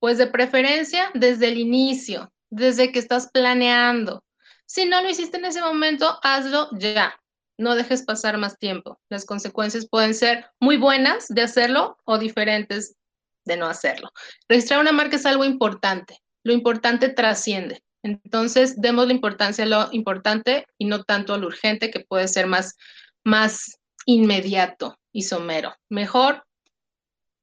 Pues 0.01 0.19
de 0.19 0.27
preferencia 0.27 1.13
desde 1.15 1.47
el 1.47 1.59
inicio, 1.59 2.33
desde 2.49 2.91
que 2.91 2.99
estás 2.99 3.31
planeando. 3.31 4.25
Si 4.67 4.85
no 4.87 5.01
lo 5.01 5.11
hiciste 5.11 5.37
en 5.37 5.45
ese 5.45 5.61
momento, 5.61 6.19
hazlo 6.23 6.71
ya. 6.73 7.20
No 7.61 7.75
dejes 7.75 8.03
pasar 8.03 8.39
más 8.39 8.59
tiempo. 8.59 8.99
Las 9.11 9.27
consecuencias 9.27 9.87
pueden 9.87 10.15
ser 10.15 10.47
muy 10.61 10.79
buenas 10.79 11.29
de 11.29 11.43
hacerlo 11.43 11.99
o 12.07 12.17
diferentes 12.17 12.97
de 13.45 13.59
no 13.59 13.67
hacerlo. 13.67 14.11
Registrar 14.49 14.81
una 14.81 14.93
marca 14.93 15.17
es 15.17 15.27
algo 15.27 15.45
importante. 15.45 16.19
Lo 16.43 16.55
importante 16.55 17.11
trasciende. 17.11 17.83
Entonces, 18.03 18.81
demos 18.81 19.07
la 19.07 19.13
importancia 19.13 19.65
a 19.65 19.67
lo 19.67 19.89
importante 19.93 20.65
y 20.79 20.87
no 20.87 21.05
tanto 21.05 21.35
a 21.35 21.39
lo 21.39 21.49
urgente, 21.49 21.91
que 21.91 22.01
puede 22.01 22.29
ser 22.29 22.47
más, 22.47 22.79
más 23.25 23.79
inmediato 24.07 24.99
y 25.13 25.25
somero. 25.25 25.75
Mejor 25.91 26.47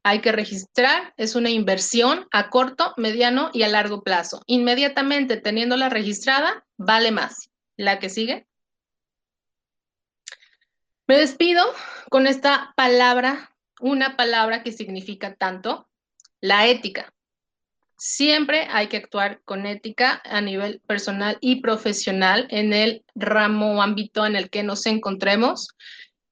hay 0.03 0.21
que 0.21 0.31
registrar, 0.31 1.13
es 1.17 1.35
una 1.35 1.51
inversión 1.51 2.25
a 2.31 2.49
corto, 2.49 2.95
mediano 2.97 3.51
y 3.53 3.61
a 3.61 3.67
largo 3.67 4.01
plazo. 4.01 4.41
Inmediatamente 4.47 5.37
teniéndola 5.37 5.89
registrada, 5.89 6.65
vale 6.75 7.11
más. 7.11 7.51
La 7.75 7.99
que 7.99 8.09
sigue. 8.09 8.47
Me 11.07 11.17
despido 11.17 11.63
con 12.09 12.27
esta 12.27 12.73
palabra, 12.75 13.55
una 13.79 14.17
palabra 14.17 14.61
que 14.61 14.73
significa 14.73 15.35
tanto, 15.35 15.87
la 16.41 16.67
ética. 16.67 17.13
Siempre 17.97 18.67
hay 18.69 18.87
que 18.87 18.97
actuar 18.97 19.41
con 19.45 19.65
ética 19.65 20.21
a 20.25 20.41
nivel 20.41 20.81
personal 20.85 21.37
y 21.39 21.61
profesional 21.61 22.45
en 22.51 22.73
el 22.73 23.05
ramo 23.15 23.75
o 23.77 23.81
ámbito 23.81 24.25
en 24.25 24.35
el 24.35 24.49
que 24.49 24.63
nos 24.63 24.85
encontremos. 24.85 25.69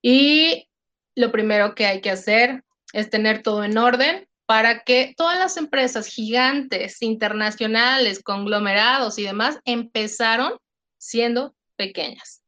Y 0.02 0.68
lo 1.16 1.32
primero 1.32 1.74
que 1.74 1.86
hay 1.86 2.02
que 2.02 2.12
hacer 2.12 2.66
es 2.92 3.10
tener 3.10 3.44
todo 3.44 3.64
en 3.64 3.78
orden 3.78 4.28
para 4.46 4.84
que 4.84 5.14
todas 5.16 5.40
las 5.40 5.56
empresas 5.56 6.06
gigantes, 6.06 7.02
internacionales, 7.02 8.22
conglomerados 8.22 9.18
y 9.20 9.24
demás 9.24 9.58
empezaron 9.64 10.60
siendo 10.98 11.56
pequeñas. 11.78 12.45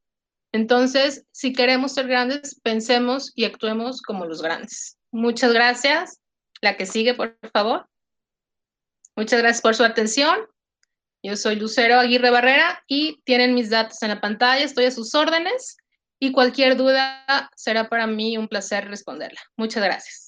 Entonces, 0.51 1.25
si 1.31 1.53
queremos 1.53 1.93
ser 1.93 2.07
grandes, 2.07 2.59
pensemos 2.61 3.31
y 3.35 3.45
actuemos 3.45 4.01
como 4.01 4.25
los 4.25 4.41
grandes. 4.41 4.97
Muchas 5.11 5.53
gracias. 5.53 6.19
La 6.61 6.77
que 6.77 6.85
sigue, 6.85 7.13
por 7.13 7.37
favor. 7.53 7.87
Muchas 9.15 9.39
gracias 9.39 9.61
por 9.61 9.75
su 9.75 9.83
atención. 9.83 10.37
Yo 11.23 11.35
soy 11.35 11.55
Lucero 11.55 11.99
Aguirre 11.99 12.29
Barrera 12.29 12.83
y 12.87 13.21
tienen 13.23 13.55
mis 13.55 13.69
datos 13.69 14.01
en 14.03 14.09
la 14.09 14.21
pantalla. 14.21 14.63
Estoy 14.63 14.85
a 14.85 14.91
sus 14.91 15.13
órdenes 15.15 15.77
y 16.19 16.31
cualquier 16.31 16.77
duda 16.77 17.49
será 17.55 17.89
para 17.89 18.07
mí 18.07 18.37
un 18.37 18.47
placer 18.47 18.87
responderla. 18.87 19.41
Muchas 19.55 19.83
gracias. 19.83 20.27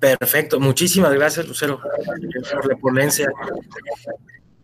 Perfecto, 0.00 0.58
muchísimas 0.58 1.12
gracias 1.12 1.46
Lucero 1.46 1.78
por 1.78 2.66
la 2.66 2.76
ponencia. 2.76 3.30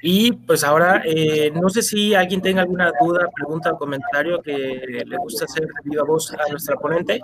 Y 0.00 0.32
pues 0.32 0.64
ahora, 0.64 1.02
eh, 1.04 1.50
no 1.54 1.68
sé 1.68 1.82
si 1.82 2.14
alguien 2.14 2.40
tenga 2.40 2.62
alguna 2.62 2.90
duda, 3.00 3.28
pregunta 3.34 3.72
o 3.72 3.78
comentario 3.78 4.40
que 4.40 4.52
le 4.52 5.16
gusta 5.18 5.44
hacer 5.44 5.64
de 5.64 5.90
viva 5.90 6.04
voz 6.04 6.32
a 6.32 6.50
nuestra 6.50 6.76
ponente. 6.76 7.20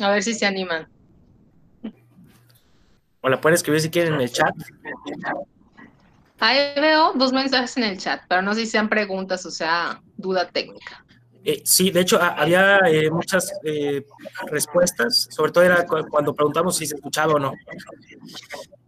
A 0.00 0.10
ver 0.10 0.22
si 0.22 0.34
se 0.34 0.46
animan. 0.46 0.88
O 3.20 3.28
la 3.28 3.40
pueden 3.40 3.54
escribir 3.54 3.80
si 3.80 3.90
quieren 3.90 4.14
en 4.14 4.22
el 4.22 4.32
chat. 4.32 4.54
Ahí 6.40 6.72
veo 6.80 7.12
dos 7.14 7.32
mensajes 7.32 7.76
en 7.76 7.84
el 7.84 7.98
chat, 7.98 8.22
pero 8.28 8.40
no 8.42 8.54
sé 8.54 8.60
si 8.60 8.66
sean 8.66 8.88
preguntas 8.88 9.44
o 9.46 9.50
sea 9.50 10.00
duda 10.16 10.48
técnica. 10.48 11.04
Eh, 11.44 11.62
sí, 11.64 11.90
de 11.90 12.00
hecho, 12.00 12.20
había 12.20 12.80
eh, 12.86 13.10
muchas 13.10 13.52
eh, 13.64 14.04
respuestas, 14.46 15.28
sobre 15.30 15.52
todo 15.52 15.64
era 15.64 15.86
cuando 15.86 16.34
preguntamos 16.34 16.76
si 16.76 16.86
se 16.86 16.96
escuchaba 16.96 17.34
o 17.34 17.38
no. 17.38 17.52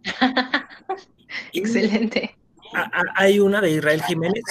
Excelente. 1.52 2.36
hay 3.14 3.40
una 3.40 3.60
de 3.60 3.70
Israel 3.70 4.02
Jiménez. 4.02 4.44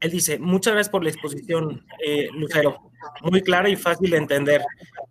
Él 0.00 0.10
dice, 0.10 0.38
muchas 0.38 0.74
gracias 0.74 0.90
por 0.90 1.04
la 1.04 1.10
exposición, 1.10 1.86
Lucero. 2.34 2.91
Muy 3.22 3.42
clara 3.42 3.68
y 3.68 3.76
fácil 3.76 4.10
de 4.10 4.16
entender. 4.16 4.62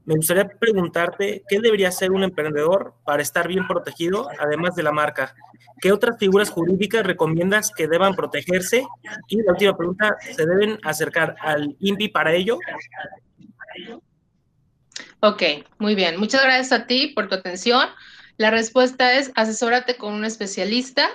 Me 0.06 0.16
gustaría 0.16 0.48
preguntarte, 0.48 1.44
¿qué 1.48 1.60
debería 1.60 1.90
hacer 1.90 2.12
un 2.12 2.24
emprendedor 2.24 2.96
para 3.06 3.22
estar 3.22 3.48
bien 3.48 3.68
protegido, 3.68 4.30
además 4.40 4.76
de 4.76 4.84
la 4.84 4.92
marca? 4.92 5.36
¿Qué 5.82 5.92
otras 5.92 6.18
figuras 6.18 6.50
jurídicas 6.50 7.06
recomiendas 7.06 7.72
que 7.76 7.88
deban 7.88 8.16
protegerse? 8.16 8.86
Y 9.28 9.42
la 9.44 9.54
última 9.54 9.78
pregunta, 9.78 10.18
¿se 10.20 10.46
deben 10.46 10.80
acercar 10.84 11.36
al 11.40 11.76
INPI 11.80 12.10
para 12.10 12.34
ello? 12.34 12.58
Ok, 15.22 15.44
muy 15.78 15.96
bien. 15.96 16.20
Muchas 16.20 16.44
gracias 16.44 16.72
a 16.72 16.88
ti 16.88 17.14
por 17.16 17.30
tu 17.30 17.36
atención. 17.36 17.88
La 18.38 18.50
respuesta 18.50 19.14
es 19.14 19.32
asesórate 19.36 19.98
con 19.98 20.14
un 20.14 20.26
especialista 20.26 21.10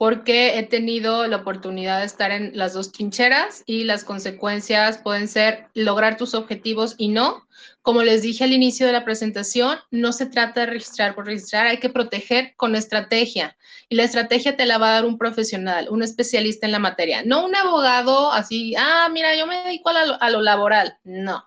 porque 0.00 0.58
he 0.58 0.62
tenido 0.62 1.26
la 1.26 1.36
oportunidad 1.36 2.00
de 2.00 2.06
estar 2.06 2.30
en 2.30 2.52
las 2.54 2.72
dos 2.72 2.90
trincheras 2.90 3.62
y 3.66 3.84
las 3.84 4.02
consecuencias 4.02 4.96
pueden 4.96 5.28
ser 5.28 5.66
lograr 5.74 6.16
tus 6.16 6.32
objetivos 6.32 6.94
y 6.96 7.08
no. 7.08 7.46
Como 7.82 8.02
les 8.02 8.22
dije 8.22 8.44
al 8.44 8.54
inicio 8.54 8.86
de 8.86 8.94
la 8.94 9.04
presentación, 9.04 9.78
no 9.90 10.14
se 10.14 10.24
trata 10.24 10.60
de 10.60 10.68
registrar 10.68 11.14
por 11.14 11.26
registrar, 11.26 11.66
hay 11.66 11.80
que 11.80 11.90
proteger 11.90 12.54
con 12.56 12.76
estrategia. 12.76 13.58
Y 13.90 13.96
la 13.96 14.04
estrategia 14.04 14.56
te 14.56 14.64
la 14.64 14.78
va 14.78 14.88
a 14.88 14.92
dar 14.92 15.04
un 15.04 15.18
profesional, 15.18 15.88
un 15.90 16.02
especialista 16.02 16.64
en 16.64 16.72
la 16.72 16.78
materia, 16.78 17.22
no 17.22 17.44
un 17.44 17.54
abogado 17.54 18.32
así, 18.32 18.74
ah, 18.78 19.06
mira, 19.12 19.36
yo 19.36 19.46
me 19.46 19.64
dedico 19.64 19.90
a, 19.90 20.00
a 20.00 20.30
lo 20.30 20.40
laboral. 20.40 20.96
No, 21.04 21.46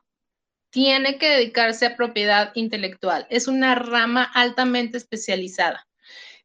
tiene 0.70 1.18
que 1.18 1.28
dedicarse 1.28 1.88
a 1.88 1.96
propiedad 1.96 2.52
intelectual. 2.54 3.26
Es 3.32 3.48
una 3.48 3.74
rama 3.74 4.30
altamente 4.32 4.98
especializada. 4.98 5.88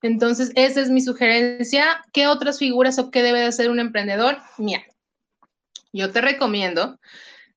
Entonces, 0.02 0.52
esa 0.54 0.80
es 0.80 0.90
mi 0.90 1.00
sugerencia. 1.00 2.04
¿Qué 2.12 2.26
otras 2.26 2.58
figuras 2.58 2.98
o 2.98 3.10
qué 3.10 3.22
debe 3.22 3.40
de 3.40 3.46
hacer 3.46 3.70
un 3.70 3.80
emprendedor? 3.80 4.38
Mira, 4.56 4.82
yo 5.92 6.10
te 6.12 6.20
recomiendo 6.20 6.98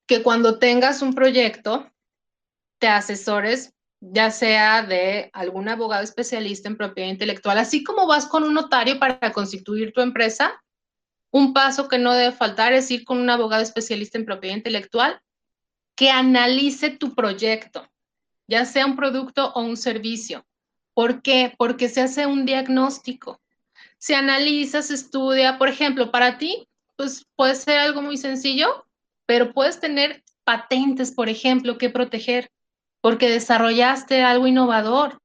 que 0.06 0.24
cuando 0.24 0.58
tengas 0.60 1.02
un 1.02 1.14
proyecto, 1.14 1.92
te 2.80 2.88
asesores 2.88 3.74
ya 4.02 4.32
sea 4.32 4.82
de 4.82 5.30
algún 5.32 5.70
abogado 5.70 6.04
especialista 6.04 6.68
en 6.68 6.76
propiedad 6.76 7.10
intelectual, 7.10 7.60
así 7.60 7.84
como 7.84 8.08
vas 8.08 8.26
con 8.26 8.44
un 8.44 8.56
notario 8.56 9.00
para 9.00 9.32
constituir 9.32 9.94
tu 9.94 10.02
empresa, 10.02 10.60
un 11.32 11.54
paso 11.54 11.88
que 11.88 12.00
no 12.00 12.14
debe 12.14 12.32
faltar 12.32 12.74
es 12.74 12.90
ir 12.90 13.06
con 13.06 13.20
un 13.20 13.30
abogado 13.30 13.62
especialista 13.62 14.18
en 14.18 14.26
propiedad 14.26 14.58
intelectual 14.58 15.22
que 15.96 16.10
analice 16.10 16.90
tu 16.90 17.14
proyecto, 17.14 17.88
ya 18.48 18.66
sea 18.66 18.88
un 18.88 18.96
producto 18.96 19.54
o 19.54 19.62
un 19.62 19.78
servicio. 19.78 20.46
¿Por 20.94 21.22
qué? 21.22 21.54
Porque 21.58 21.90
se 21.90 22.02
hace 22.02 22.26
un 22.26 22.46
diagnóstico. 22.46 23.42
Se 23.98 24.16
analiza, 24.16 24.82
se 24.82 24.96
estudia. 24.96 25.58
Por 25.58 25.70
ejemplo, 25.70 26.12
para 26.12 26.38
ti, 26.38 26.68
pues 26.96 27.26
puede 27.36 27.56
ser 27.56 27.80
algo 27.80 28.02
muy 28.02 28.18
sencillo, 28.18 28.86
pero 29.26 29.54
puedes 29.54 29.80
tener 29.80 30.24
patentes, 30.44 31.12
por 31.12 31.30
ejemplo, 31.30 31.78
que 31.78 31.90
proteger, 31.90 32.50
porque 33.00 33.30
desarrollaste 33.30 34.22
algo 34.22 34.48
innovador. 34.48 35.20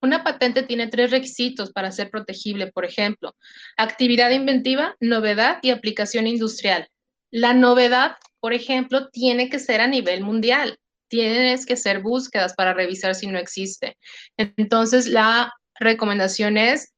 Una 0.00 0.22
patente 0.22 0.62
tiene 0.62 0.86
tres 0.86 1.10
requisitos 1.10 1.72
para 1.72 1.90
ser 1.90 2.10
protegible, 2.10 2.70
por 2.70 2.84
ejemplo, 2.84 3.34
actividad 3.76 4.30
inventiva, 4.30 4.94
novedad 5.00 5.58
y 5.62 5.70
aplicación 5.70 6.28
industrial. 6.28 6.88
La 7.30 7.52
novedad, 7.52 8.16
por 8.40 8.52
ejemplo, 8.52 9.08
tiene 9.08 9.50
que 9.50 9.58
ser 9.58 9.80
a 9.80 9.88
nivel 9.88 10.22
mundial 10.22 10.78
tienes 11.08 11.66
que 11.66 11.74
hacer 11.74 12.00
búsquedas 12.00 12.54
para 12.54 12.74
revisar 12.74 13.14
si 13.14 13.26
no 13.26 13.38
existe. 13.38 13.96
Entonces, 14.36 15.06
la 15.06 15.52
recomendación 15.78 16.56
es 16.56 16.92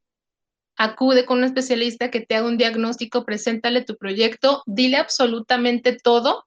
acude 0.76 1.26
con 1.26 1.38
un 1.38 1.44
especialista 1.44 2.10
que 2.10 2.20
te 2.20 2.36
haga 2.36 2.46
un 2.46 2.56
diagnóstico, 2.56 3.24
preséntale 3.24 3.82
tu 3.82 3.96
proyecto, 3.96 4.62
dile 4.64 4.96
absolutamente 4.96 5.96
todo, 6.02 6.46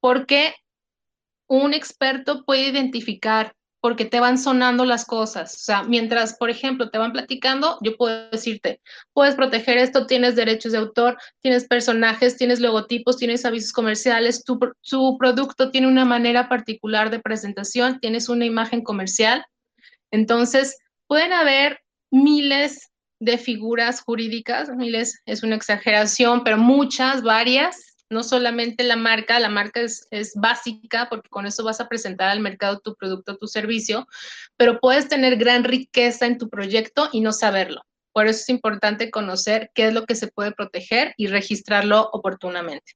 porque 0.00 0.54
un 1.48 1.74
experto 1.74 2.44
puede 2.44 2.68
identificar 2.68 3.54
porque 3.80 4.04
te 4.04 4.20
van 4.20 4.38
sonando 4.38 4.84
las 4.84 5.04
cosas. 5.04 5.54
O 5.54 5.58
sea, 5.58 5.82
mientras, 5.84 6.34
por 6.36 6.50
ejemplo, 6.50 6.90
te 6.90 6.98
van 6.98 7.12
platicando, 7.12 7.78
yo 7.82 7.96
puedo 7.96 8.28
decirte, 8.30 8.80
puedes 9.12 9.34
proteger 9.34 9.78
esto, 9.78 10.06
tienes 10.06 10.34
derechos 10.34 10.72
de 10.72 10.78
autor, 10.78 11.16
tienes 11.40 11.66
personajes, 11.66 12.36
tienes 12.36 12.60
logotipos, 12.60 13.16
tienes 13.16 13.44
avisos 13.44 13.72
comerciales, 13.72 14.44
tu, 14.44 14.58
producto 15.18 15.70
tiene 15.70 15.86
una 15.86 16.04
manera 16.04 16.48
particular 16.48 17.10
de 17.10 17.20
presentación, 17.20 18.00
tienes 18.00 18.28
una 18.28 18.44
imagen 18.44 18.82
comercial. 18.82 19.44
Entonces, 20.10 20.78
pueden 21.06 21.32
haber 21.32 21.80
miles 22.10 22.90
de 23.20 23.38
figuras 23.38 24.00
jurídicas, 24.00 24.70
miles 24.70 25.20
es 25.26 25.42
una 25.42 25.56
exageración, 25.56 26.44
pero 26.44 26.56
muchas, 26.56 27.22
varias, 27.22 27.87
no 28.10 28.22
solamente 28.22 28.84
la 28.84 28.96
marca, 28.96 29.38
la 29.38 29.48
marca 29.48 29.80
es, 29.80 30.08
básica 30.34 31.08
porque 31.08 31.28
con 31.28 31.46
eso 31.46 31.64
vas 31.64 31.80
a 31.80 31.88
presentar 31.88 32.30
al 32.30 32.40
mercado 32.40 32.80
tu 32.80 32.94
producto, 32.94 33.36
tu 33.36 33.46
servicio, 33.46 34.06
pero 34.56 34.80
puedes 34.80 35.08
tener 35.08 35.36
gran 35.36 35.64
riqueza 35.64 36.26
en 36.26 36.38
tu 36.38 36.48
proyecto 36.48 37.08
y 37.12 37.20
no 37.20 37.32
saberlo. 37.32 37.82
Por 38.12 38.26
eso 38.26 38.40
es 38.40 38.48
importante 38.48 39.10
conocer 39.10 39.70
qué 39.74 39.88
es 39.88 39.94
lo 39.94 40.04
que 40.06 40.14
se 40.14 40.28
puede 40.28 40.52
proteger 40.52 41.14
y 41.16 41.26
registrarlo 41.26 42.08
oportunamente. 42.12 42.92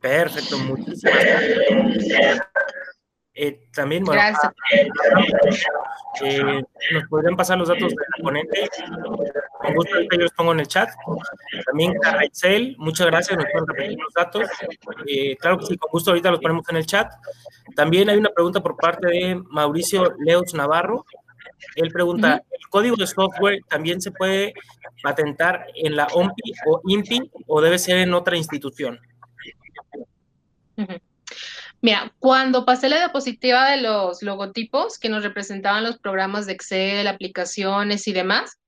Perfecto, 0.00 0.58
muchísimas 0.58 1.24
gracias. 1.24 2.40
Eh, 3.34 3.68
también, 3.72 4.04
bueno. 4.04 4.20
Eh, 6.22 6.62
nos 6.92 7.04
podrían 7.08 7.36
pasar 7.36 7.56
los 7.58 7.68
datos 7.68 7.90
del 7.90 8.22
ponente. 8.22 8.68
Con 9.58 9.74
gusto, 9.74 9.94
ahorita 9.94 10.16
yo 10.16 10.22
los 10.22 10.32
pongo 10.32 10.52
en 10.52 10.60
el 10.60 10.66
chat. 10.66 10.90
También 11.66 11.94
Carraizel, 12.00 12.74
muchas 12.78 13.06
gracias, 13.06 13.38
nos 13.38 13.46
pueden 13.50 13.68
repetir 13.68 13.98
los 13.98 14.12
datos. 14.12 14.48
Eh, 15.06 15.36
claro 15.36 15.58
que 15.58 15.66
sí, 15.66 15.76
con 15.76 15.90
gusto, 15.90 16.10
ahorita 16.10 16.32
los 16.32 16.40
ponemos 16.40 16.68
en 16.68 16.76
el 16.76 16.86
chat. 16.86 17.12
También 17.76 18.10
hay 18.10 18.16
una 18.16 18.30
pregunta 18.30 18.60
por 18.60 18.76
parte 18.76 19.06
de 19.06 19.42
Mauricio 19.50 20.14
Leos 20.18 20.52
Navarro. 20.54 21.06
Él 21.76 21.90
pregunta, 21.92 22.42
¿el 22.50 22.68
código 22.68 22.96
de 22.96 23.06
software 23.06 23.60
también 23.68 24.00
se 24.00 24.10
puede 24.10 24.54
patentar 25.02 25.66
en 25.74 25.94
la 25.94 26.06
OMPI 26.06 26.52
o 26.66 26.80
INPI 26.86 27.30
o 27.46 27.60
debe 27.60 27.78
ser 27.78 27.98
en 27.98 28.14
otra 28.14 28.36
institución? 28.36 28.98
Mira, 31.82 32.12
cuando 32.18 32.66
pasé 32.66 32.88
la 32.88 32.96
diapositiva 32.96 33.70
de 33.70 33.78
los 33.78 34.22
logotipos 34.22 34.98
que 34.98 35.08
nos 35.08 35.22
representaban 35.22 35.84
los 35.84 35.98
programas 35.98 36.46
de 36.46 36.52
Excel, 36.52 37.06
aplicaciones 37.06 38.06
y 38.06 38.12
demás, 38.12 38.58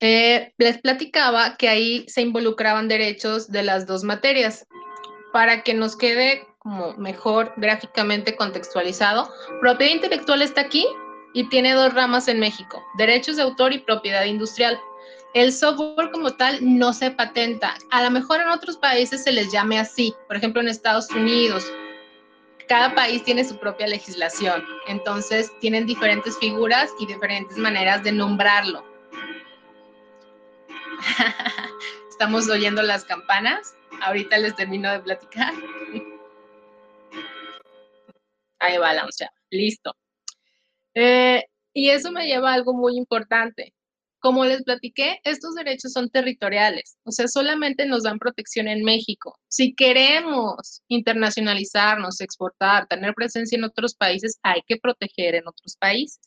eh, 0.00 0.52
les 0.58 0.78
platicaba 0.78 1.56
que 1.56 1.68
ahí 1.68 2.04
se 2.08 2.20
involucraban 2.20 2.88
derechos 2.88 3.50
de 3.50 3.62
las 3.62 3.86
dos 3.86 4.04
materias. 4.04 4.66
Para 5.32 5.62
que 5.62 5.72
nos 5.72 5.96
quede 5.96 6.46
como 6.58 6.94
mejor 6.96 7.54
gráficamente 7.56 8.36
contextualizado, 8.36 9.32
propiedad 9.60 9.94
intelectual 9.94 10.42
está 10.42 10.60
aquí 10.60 10.86
y 11.32 11.48
tiene 11.48 11.72
dos 11.72 11.94
ramas 11.94 12.28
en 12.28 12.38
México, 12.40 12.84
derechos 12.98 13.36
de 13.36 13.42
autor 13.42 13.72
y 13.72 13.78
propiedad 13.78 14.24
industrial. 14.24 14.78
El 15.34 15.50
software 15.50 16.10
como 16.10 16.32
tal 16.32 16.58
no 16.60 16.92
se 16.92 17.10
patenta. 17.10 17.74
A 17.90 18.02
lo 18.02 18.10
mejor 18.10 18.40
en 18.42 18.48
otros 18.48 18.76
países 18.76 19.24
se 19.24 19.32
les 19.32 19.50
llame 19.50 19.78
así, 19.78 20.14
por 20.28 20.36
ejemplo 20.36 20.60
en 20.60 20.68
Estados 20.68 21.08
Unidos. 21.10 21.64
Cada 22.72 22.94
país 22.94 23.22
tiene 23.22 23.44
su 23.44 23.58
propia 23.58 23.86
legislación, 23.86 24.64
entonces 24.86 25.52
tienen 25.60 25.84
diferentes 25.84 26.38
figuras 26.38 26.90
y 26.98 27.04
diferentes 27.04 27.58
maneras 27.58 28.02
de 28.02 28.12
nombrarlo. 28.12 28.82
Estamos 32.08 32.48
oyendo 32.48 32.80
las 32.80 33.04
campanas. 33.04 33.74
Ahorita 34.00 34.38
les 34.38 34.56
termino 34.56 34.90
de 34.90 35.00
platicar. 35.00 35.52
Ahí 38.58 38.78
va 38.78 38.94
la 38.94 39.06
Listo. 39.50 39.94
Eh, 40.94 41.44
y 41.74 41.90
eso 41.90 42.10
me 42.10 42.26
lleva 42.26 42.52
a 42.52 42.54
algo 42.54 42.72
muy 42.72 42.96
importante. 42.96 43.74
Como 44.22 44.44
les 44.44 44.62
platiqué, 44.62 45.18
estos 45.24 45.56
derechos 45.56 45.92
son 45.92 46.08
territoriales, 46.08 46.96
o 47.02 47.10
sea, 47.10 47.26
solamente 47.26 47.86
nos 47.86 48.04
dan 48.04 48.20
protección 48.20 48.68
en 48.68 48.84
México. 48.84 49.36
Si 49.48 49.74
queremos 49.74 50.82
internacionalizarnos, 50.86 52.20
exportar, 52.20 52.86
tener 52.86 53.14
presencia 53.14 53.58
en 53.58 53.64
otros 53.64 53.96
países, 53.96 54.38
hay 54.44 54.62
que 54.64 54.76
proteger 54.76 55.34
en 55.34 55.48
otros 55.48 55.76
países. 55.76 56.20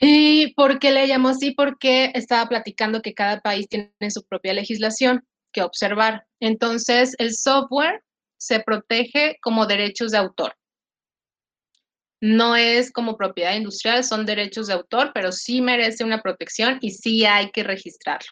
¿Y 0.00 0.52
por 0.54 0.80
qué 0.80 0.90
le 0.90 1.06
llamo 1.06 1.28
así? 1.28 1.52
Porque 1.52 2.10
estaba 2.14 2.48
platicando 2.48 3.02
que 3.02 3.14
cada 3.14 3.40
país 3.40 3.68
tiene 3.68 3.92
su 4.10 4.24
propia 4.24 4.52
legislación 4.52 5.24
que 5.52 5.62
observar. 5.62 6.26
Entonces, 6.40 7.14
el 7.18 7.36
software 7.36 8.02
se 8.36 8.58
protege 8.58 9.38
como 9.42 9.66
derechos 9.66 10.10
de 10.10 10.18
autor. 10.18 10.57
No 12.20 12.56
es 12.56 12.90
como 12.90 13.16
propiedad 13.16 13.54
industrial, 13.54 14.02
son 14.02 14.26
derechos 14.26 14.66
de 14.66 14.74
autor, 14.74 15.12
pero 15.14 15.30
sí 15.30 15.60
merece 15.60 16.04
una 16.04 16.20
protección 16.20 16.78
y 16.80 16.90
sí 16.90 17.24
hay 17.24 17.50
que 17.50 17.62
registrarlo. 17.62 18.28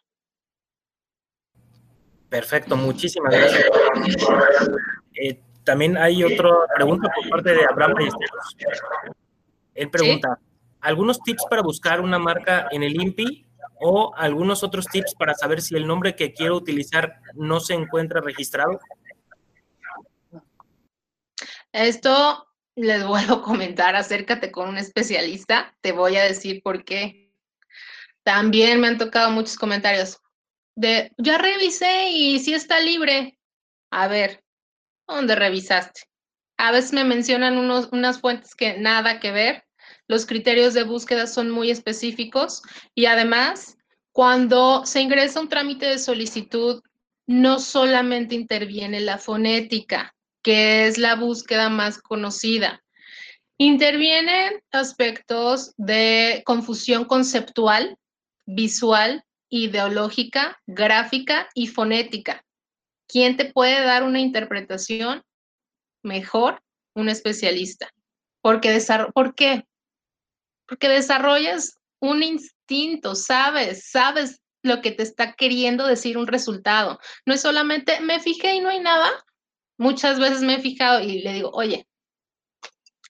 Perfecto, 2.29 2.77
muchísimas 2.77 3.33
gracias. 3.33 3.67
Eh, 5.15 5.41
también 5.63 5.97
hay 5.97 6.25
otra 6.25 6.51
pregunta 6.75 7.09
por 7.15 7.31
parte 7.31 7.55
de 7.55 7.65
Abraham 7.65 7.95
Ballesteros. 7.95 8.57
Él 9.75 9.91
pregunta, 9.91 10.39
algunos 10.81 11.21
tips 11.23 11.45
para 11.49 11.63
buscar 11.63 12.01
una 12.01 12.19
marca 12.19 12.69
en 12.71 12.83
el 12.83 13.01
INPI 13.01 13.47
o 13.81 14.13
algunos 14.17 14.63
otros 14.63 14.87
tips 14.87 15.15
para 15.15 15.35
saber 15.35 15.61
si 15.61 15.77
el 15.77 15.87
nombre 15.87 16.15
que 16.15 16.33
quiero 16.33 16.57
utilizar 16.57 17.21
no 17.35 17.61
se 17.61 17.75
encuentra 17.75 18.21
registrado? 18.21 18.79
Esto 21.73 22.47
les 22.77 23.05
vuelvo 23.07 23.35
a 23.37 23.43
comentar, 23.43 23.97
acércate 23.97 24.53
con 24.53 24.69
un 24.69 24.79
especialista, 24.79 25.77
te 25.81 25.93
voy 25.93 26.17
a 26.17 26.25
decir 26.25 26.63
por 26.63 26.85
qué. 26.85 27.33
También 28.23 28.81
me 28.81 28.89
han 28.89 28.99
tocado 28.99 29.31
muchos 29.31 29.57
comentarios 29.57 30.21
de, 30.75 31.11
ya 31.17 31.39
revisé 31.39 32.11
y 32.11 32.39
si 32.39 32.55
está 32.55 32.81
libre. 32.81 33.39
A 33.91 34.09
ver, 34.09 34.45
¿dónde 35.09 35.35
revisaste? 35.35 36.03
A 36.59 36.71
veces 36.71 36.93
me 36.93 37.05
mencionan 37.05 37.57
unos, 37.57 37.89
unas 37.93 38.21
fuentes 38.21 38.55
que 38.55 38.79
nada 38.79 39.21
que 39.21 39.33
ver 39.33 39.67
los 40.09 40.27
criterios 40.27 40.75
de 40.75 40.85
búsqueda 40.85 41.27
son 41.27 41.51
muy 41.51 41.71
específicos 41.71 42.63
y 42.95 43.07
además, 43.07 43.77
cuando 44.13 44.87
se 44.87 45.01
ingresa 45.01 45.41
un 45.41 45.49
trámite 45.49 45.87
de 45.87 45.99
solicitud, 45.99 46.83
no 47.27 47.59
solamente 47.59 48.35
interviene 48.35 49.01
la 49.01 49.19
fonética, 49.19 50.15
que 50.47 50.87
es 50.87 50.97
la 50.97 51.17
búsqueda 51.17 51.69
más 51.71 51.99
conocida. 51.99 52.81
Intervienen 53.59 54.63
aspectos 54.71 55.75
de 55.77 56.45
confusión 56.47 57.05
conceptual, 57.05 57.99
visual, 58.47 59.25
ideológica, 59.49 60.57
gráfica 60.69 61.49
y 61.53 61.67
fonética. 61.67 62.45
¿Quién 63.09 63.37
te 63.37 63.47
puede 63.47 63.85
dar 63.85 64.05
una 64.05 64.21
interpretación 64.21 65.25
mejor? 66.05 66.63
Un 66.95 67.09
especialista. 67.09 67.91
Porque 68.41 68.81
¿Por 69.13 69.35
qué? 69.35 69.65
porque 70.69 70.89
desarrollas 70.89 71.77
un 72.01 72.23
instinto, 72.23 73.17
sabes, 73.17 73.91
sabes 73.91 74.41
lo 74.63 74.81
que 74.81 74.93
te 74.93 75.03
está 75.03 75.33
queriendo 75.33 75.89
decir 75.89 76.17
un 76.19 76.29
resultado. 76.29 77.01
No 77.25 77.35
es 77.35 77.41
solamente 77.41 78.01
me 78.01 78.21
fijé 78.21 78.55
y 78.55 78.61
no 78.61 78.69
hay 78.69 78.79
nada. 78.79 79.11
Muchas 79.79 80.19
veces 80.19 80.43
me 80.43 80.55
he 80.55 80.61
fijado 80.61 81.01
y 81.03 81.21
le 81.21 81.33
digo, 81.33 81.51
oye, 81.53 81.87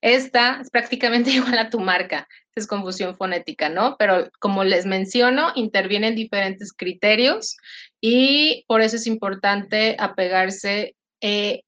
esta 0.00 0.60
es 0.60 0.70
prácticamente 0.70 1.30
igual 1.32 1.58
a 1.58 1.70
tu 1.70 1.80
marca. 1.80 2.28
Es 2.54 2.66
confusión 2.66 3.16
fonética, 3.16 3.68
¿no? 3.68 3.96
Pero 3.98 4.30
como 4.38 4.64
les 4.64 4.86
menciono, 4.86 5.52
intervienen 5.56 6.14
diferentes 6.14 6.72
criterios 6.72 7.56
y 8.00 8.64
por 8.66 8.80
eso 8.80 8.96
es 8.96 9.06
importante 9.06 9.96
apegarse 9.98 10.96
eh, 11.20 11.62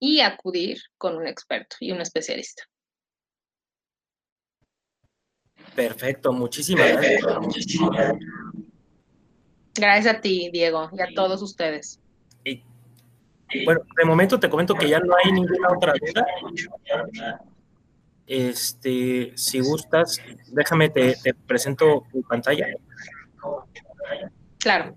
y 0.00 0.20
acudir 0.20 0.78
con 0.96 1.16
un 1.16 1.26
experto 1.26 1.76
y 1.80 1.92
un 1.92 2.00
especialista. 2.00 2.62
Perfecto, 5.74 6.32
muchísimas 6.32 6.92
gracias. 6.92 7.22
Gracias 9.74 10.14
a 10.14 10.20
ti, 10.20 10.50
Diego, 10.52 10.90
y 10.92 11.00
a 11.00 11.08
todos 11.14 11.42
ustedes. 11.42 12.00
Bueno, 13.64 13.82
de 13.96 14.04
momento 14.04 14.38
te 14.38 14.48
comento 14.48 14.74
que 14.74 14.88
ya 14.88 15.00
no 15.00 15.14
hay 15.16 15.32
ninguna 15.32 15.68
otra 15.76 15.92
duda. 15.92 16.26
Este, 18.26 19.32
si 19.36 19.60
gustas, 19.60 20.20
déjame, 20.48 20.88
te, 20.88 21.16
presento 21.46 22.04
tu 22.12 22.22
pantalla. 22.22 22.66
Claro. 24.58 24.96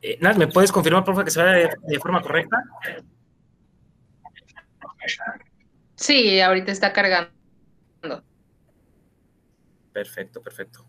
Eh, 0.00 0.18
¿me 0.36 0.46
puedes 0.46 0.72
confirmar, 0.72 1.04
por 1.04 1.14
favor, 1.14 1.24
que 1.24 1.30
se 1.30 1.42
vea 1.42 1.70
de 1.82 1.98
forma 1.98 2.22
correcta? 2.22 2.62
Sí, 5.96 6.40
ahorita 6.40 6.72
está 6.72 6.92
cargando. 6.92 7.32
Perfecto, 9.92 10.40
perfecto. 10.40 10.86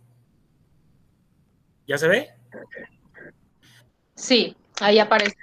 ¿Ya 1.88 1.98
se 1.98 2.08
ve? 2.08 2.30
Sí, 4.20 4.56
ahí 4.82 5.00
aparece. 5.00 5.38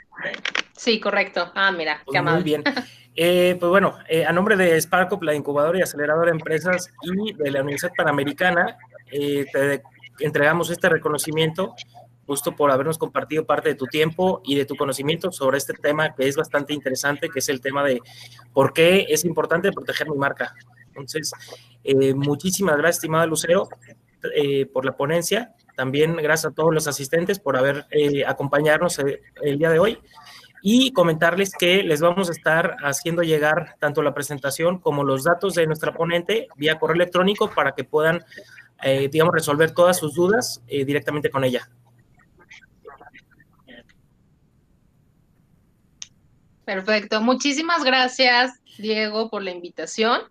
Sí, 0.77 1.01
correcto. 1.01 1.51
Ah, 1.55 1.73
mira, 1.73 2.03
qué 2.11 2.19
amable. 2.19 2.41
Muy 2.41 2.45
bien. 2.45 2.65
Eh, 3.19 3.57
pues 3.59 3.71
bueno, 3.71 3.97
eh, 4.11 4.27
a 4.27 4.33
nombre 4.35 4.57
de 4.57 4.79
SparkUp, 4.79 5.23
la 5.23 5.35
incubadora 5.35 5.79
y 5.79 5.81
aceleradora 5.81 6.27
de 6.27 6.37
empresas 6.37 6.93
y 7.01 7.33
de 7.33 7.51
la 7.51 7.63
Universidad 7.63 7.93
Panamericana, 7.97 8.77
eh, 9.11 9.47
te 9.51 9.83
entregamos 10.21 10.69
este 10.69 10.91
reconocimiento 10.91 11.75
justo 12.27 12.55
por 12.55 12.71
habernos 12.71 12.99
compartido 12.99 13.47
parte 13.47 13.71
de 13.71 13.75
tu 13.75 13.87
tiempo 13.87 14.43
y 14.45 14.57
de 14.57 14.67
tu 14.67 14.77
conocimiento 14.77 15.33
sobre 15.33 15.59
este 15.59 15.73
tema 15.73 16.15
que 16.15 16.29
es 16.29 16.37
bastante 16.37 16.75
interesante, 16.75 17.31
que 17.31 17.39
es 17.39 17.49
el 17.49 17.61
tema 17.61 17.85
de 17.85 18.01
por 18.53 18.73
qué 18.73 19.07
es 19.09 19.25
importante 19.25 19.73
proteger 19.73 20.11
mi 20.11 20.19
marca. 20.19 20.55
Entonces, 20.89 21.33
eh, 21.85 22.15
muchísimas 22.15 22.77
gracias, 22.77 22.97
estimada 22.97 23.27
Lucero, 23.27 23.69
eh, 24.35 24.67
por 24.67 24.85
la 24.85 24.97
ponencia. 24.97 25.55
También 25.77 26.17
gracias 26.17 26.51
a 26.51 26.55
todos 26.55 26.75
los 26.75 26.89
asistentes 26.89 27.39
por 27.39 27.57
haber 27.57 27.87
eh, 27.91 28.25
acompañarnos 28.27 28.99
el 28.99 29.59
día 29.59 29.71
de 29.71 29.79
hoy 29.79 29.99
y 30.63 30.91
comentarles 30.93 31.53
que 31.53 31.85
les 31.85 32.01
vamos 32.01 32.29
a 32.29 32.33
estar 32.33 32.77
haciendo 32.83 33.23
llegar 33.23 33.77
tanto 33.79 34.03
la 34.03 34.15
presentación 34.15 34.79
como 34.81 35.05
los 35.05 35.23
datos 35.23 35.55
de 35.55 35.67
nuestra 35.67 35.93
ponente 35.93 36.49
vía 36.57 36.79
correo 36.79 36.97
electrónico 36.97 37.51
para 37.51 37.73
que 37.73 37.85
puedan, 37.85 38.25
digamos, 39.13 39.33
resolver 39.33 39.71
todas 39.71 39.99
sus 39.99 40.15
dudas 40.15 40.63
directamente 40.67 41.31
con 41.31 41.45
ella. 41.45 41.69
Perfecto. 46.67 47.23
Muchísimas 47.23 47.85
gracias, 47.85 48.61
Diego, 48.77 49.31
por 49.31 49.43
la 49.43 49.53
invitación. 49.53 50.23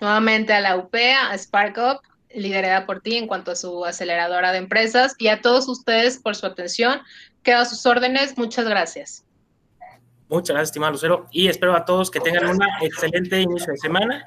Nuevamente 0.00 0.52
a 0.52 0.60
la 0.60 0.76
UP, 0.76 0.94
a 0.94 1.36
SparkUp, 1.36 2.00
liderada 2.34 2.86
por 2.86 3.00
ti 3.00 3.16
en 3.16 3.26
cuanto 3.26 3.52
a 3.52 3.56
su 3.56 3.84
aceleradora 3.84 4.52
de 4.52 4.58
empresas 4.58 5.14
y 5.18 5.28
a 5.28 5.40
todos 5.40 5.68
ustedes 5.68 6.18
por 6.18 6.36
su 6.36 6.46
atención. 6.46 7.00
Quedo 7.42 7.58
a 7.58 7.64
sus 7.64 7.84
órdenes. 7.86 8.36
Muchas 8.36 8.68
gracias. 8.68 9.24
Muchas 10.28 10.54
gracias, 10.54 10.70
estimado 10.70 10.92
Lucero, 10.92 11.28
y 11.30 11.48
espero 11.48 11.76
a 11.76 11.84
todos 11.84 12.10
que 12.10 12.18
tengan 12.18 12.48
un 12.48 12.58
excelente 12.80 13.40
inicio 13.40 13.72
de 13.72 13.78
semana 13.78 14.26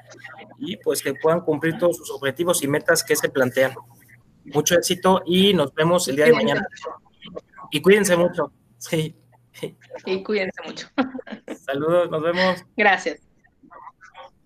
y 0.58 0.76
pues 0.76 1.02
que 1.02 1.12
puedan 1.14 1.40
cumplir 1.40 1.76
todos 1.76 1.96
sus 1.96 2.10
objetivos 2.10 2.62
y 2.62 2.68
metas 2.68 3.02
que 3.02 3.16
se 3.16 3.28
plantean. 3.28 3.74
Mucho 4.44 4.76
éxito 4.76 5.22
y 5.26 5.52
nos 5.54 5.74
vemos 5.74 6.08
el 6.08 6.16
día 6.16 6.26
de 6.26 6.32
mañana. 6.32 6.66
Y 7.70 7.82
cuídense 7.82 8.16
mucho. 8.16 8.52
Sí. 8.78 9.16
Y 10.06 10.22
cuídense 10.22 10.62
mucho. 10.64 10.88
Saludos, 11.66 12.10
nos 12.10 12.22
vemos. 12.22 12.64
Gracias. 12.76 13.20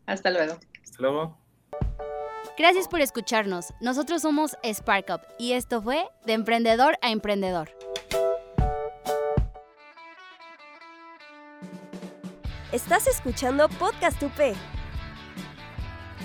Hasta 0.07 0.31
luego. 0.31 0.59
Hasta 0.83 1.03
luego. 1.03 1.42
Gracias 2.59 2.87
por 2.87 3.01
escucharnos. 3.01 3.73
Nosotros 3.81 4.21
somos 4.21 4.57
Spark 4.63 5.07
Up 5.09 5.21
y 5.39 5.53
esto 5.53 5.81
fue 5.81 6.05
De 6.27 6.35
Emprendedor 6.35 6.99
a 7.01 7.11
Emprendedor. 7.11 7.71
Estás 12.71 13.07
escuchando 13.07 13.71
Podcast 13.71 14.23
UP. 14.23 14.55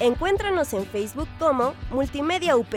Encuéntranos 0.01 0.73
en 0.73 0.86
Facebook 0.86 1.30
como 1.39 1.73
Multimedia 1.91 2.57
UP. 2.57 2.73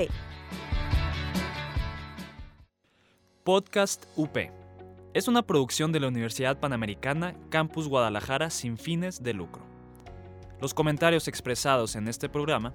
Podcast 3.43 4.05
UP. 4.15 4.37
Es 5.13 5.27
una 5.27 5.43
producción 5.43 5.91
de 5.91 5.99
la 5.99 6.07
Universidad 6.07 6.61
Panamericana 6.61 7.35
Campus 7.49 7.89
Guadalajara 7.89 8.51
sin 8.51 8.79
fines 8.79 9.25
de 9.25 9.35
lucro. 9.35 9.63
Los 10.61 10.73
comentarios 10.73 11.27
expresados 11.27 11.97
en 11.97 12.07
este 12.07 12.29
programa 12.29 12.75